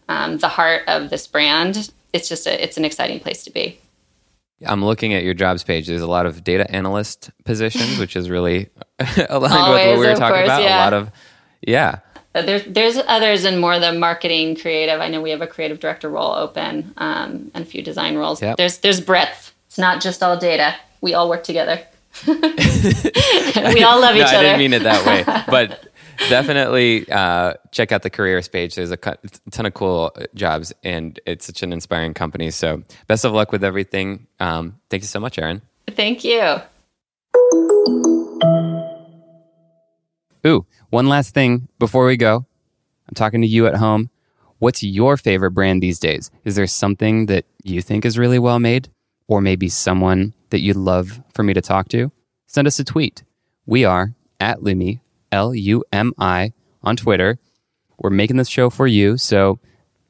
um, 0.09 0.39
the 0.39 0.49
heart 0.49 0.83
of 0.89 1.11
this 1.11 1.27
brand. 1.27 1.91
It's 2.15 2.29
just 2.29 2.47
a, 2.47 2.63
it's 2.63 2.77
an 2.77 2.85
exciting 2.85 3.21
place 3.21 3.43
to 3.45 3.51
be. 3.51 3.79
I'm 4.65 4.85
looking 4.85 5.13
at 5.13 5.25
your 5.25 5.35
jobs 5.35 5.65
page. 5.65 5.89
There's 5.89 6.01
a 6.01 6.07
lot 6.07 6.27
of 6.27 6.45
data 6.45 6.71
analyst 6.71 7.31
positions, 7.45 7.99
which 7.99 8.15
is 8.15 8.31
really 8.31 8.71
aligned 9.29 9.53
Always, 9.53 9.87
with 9.87 9.97
what 9.97 9.99
we 9.99 10.07
were 10.07 10.15
talking 10.15 10.37
course, 10.37 10.47
about. 10.47 10.63
Yeah. 10.63 10.79
A 10.79 10.85
lot 10.85 10.93
of, 10.95 11.11
yeah. 11.61 11.99
Uh, 12.37 12.43
there's 12.43 12.65
there's 12.65 12.97
others 13.09 13.45
and 13.45 13.61
more 13.61 13.79
the 13.79 13.93
marketing 13.93 14.57
creative. 14.57 15.01
I 15.01 15.09
know 15.09 15.21
we 15.21 15.31
have 15.31 15.43
a 15.43 15.47
creative 15.47 15.81
director 15.81 16.09
role 16.09 16.35
open 16.35 16.95
um, 16.97 17.51
and 17.53 17.65
a 17.65 17.65
few 17.65 17.83
design 17.83 18.17
roles. 18.17 18.41
Yep. 18.41 18.57
There's 18.57 18.79
there's 18.79 19.01
breadth. 19.01 19.53
It's 19.67 19.79
not 19.79 20.01
just 20.01 20.23
all 20.23 20.37
data 20.37 20.77
we 21.01 21.15
all 21.15 21.29
work 21.29 21.45
together. 21.45 21.81
we 22.27 22.35
all 22.35 24.01
love 24.01 24.17
each 24.17 24.23
other. 24.23 24.37
I 24.37 24.43
didn't 24.43 24.59
mean 24.59 24.73
it 24.73 24.85
that 24.85 25.05
way, 25.05 25.25
but 25.49 25.89
definitely 26.29 27.11
uh, 27.11 27.55
check 27.71 27.93
out 27.93 28.03
the 28.03 28.11
careers 28.11 28.49
page. 28.49 28.75
There's 28.75 28.91
a 28.91 28.97
ton 28.97 29.67
of 29.67 29.75
cool 29.75 30.15
jobs, 30.35 30.73
and 30.83 31.19
it's 31.27 31.47
such 31.47 31.63
an 31.63 31.73
inspiring 31.73 32.15
company. 32.15 32.51
So, 32.51 32.83
best 33.07 33.25
of 33.25 33.33
luck 33.33 33.53
with 33.53 33.65
everything. 33.65 34.27
Um, 34.41 34.81
thank 34.91 35.03
you 35.03 35.09
so 35.09 35.21
much, 35.21 35.39
Erin. 35.39 35.63
Thank 35.89 36.25
you. 36.25 36.57
Ooh, 40.47 40.67
one 40.91 41.09
last 41.09 41.33
thing 41.35 41.69
before 41.79 42.05
we 42.07 42.17
go. 42.17 42.45
I'm 43.09 43.15
talking 43.15 43.41
to 43.41 43.47
you 43.47 43.67
at 43.67 43.77
home. 43.77 44.11
What's 44.59 44.83
your 44.83 45.17
favorite 45.17 45.53
brand 45.53 45.83
these 45.83 45.99
days? 45.99 46.31
Is 46.45 46.57
there 46.57 46.67
something 46.67 47.27
that 47.27 47.45
you 47.63 47.83
think 47.83 48.05
is 48.05 48.19
really 48.19 48.39
well 48.39 48.59
made? 48.59 48.89
Or 49.27 49.41
maybe 49.41 49.69
someone 49.69 50.35
that 50.51 50.61
you'd 50.61 50.77
love 50.77 51.23
for 51.33 51.43
me 51.43 51.55
to 51.55 51.63
talk 51.63 51.89
to, 51.89 52.13
send 52.47 52.67
us 52.67 52.79
a 52.79 52.85
tweet. 52.85 53.25
We 53.67 53.85
are 53.85 54.15
at 54.39 54.61
Lumi, 54.61 55.01
L 55.35 55.55
U 55.55 55.85
M 55.93 56.15
I, 56.19 56.53
on 56.83 56.97
Twitter. 56.97 57.39
We're 57.99 58.11
making 58.11 58.37
this 58.37 58.49
show 58.49 58.71
for 58.71 58.87
you, 58.87 59.17
so 59.19 59.59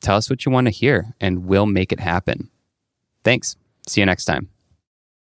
tell 0.01 0.16
us 0.16 0.29
what 0.29 0.45
you 0.45 0.53
want 0.53 0.66
to 0.66 0.70
hear 0.70 1.14
and 1.20 1.47
we'll 1.47 1.66
make 1.66 1.93
it 1.93 2.01
happen. 2.01 2.51
Thanks. 3.25 3.57
See 3.87 4.01
you 4.01 4.07
next 4.07 4.27
time. 4.27 4.53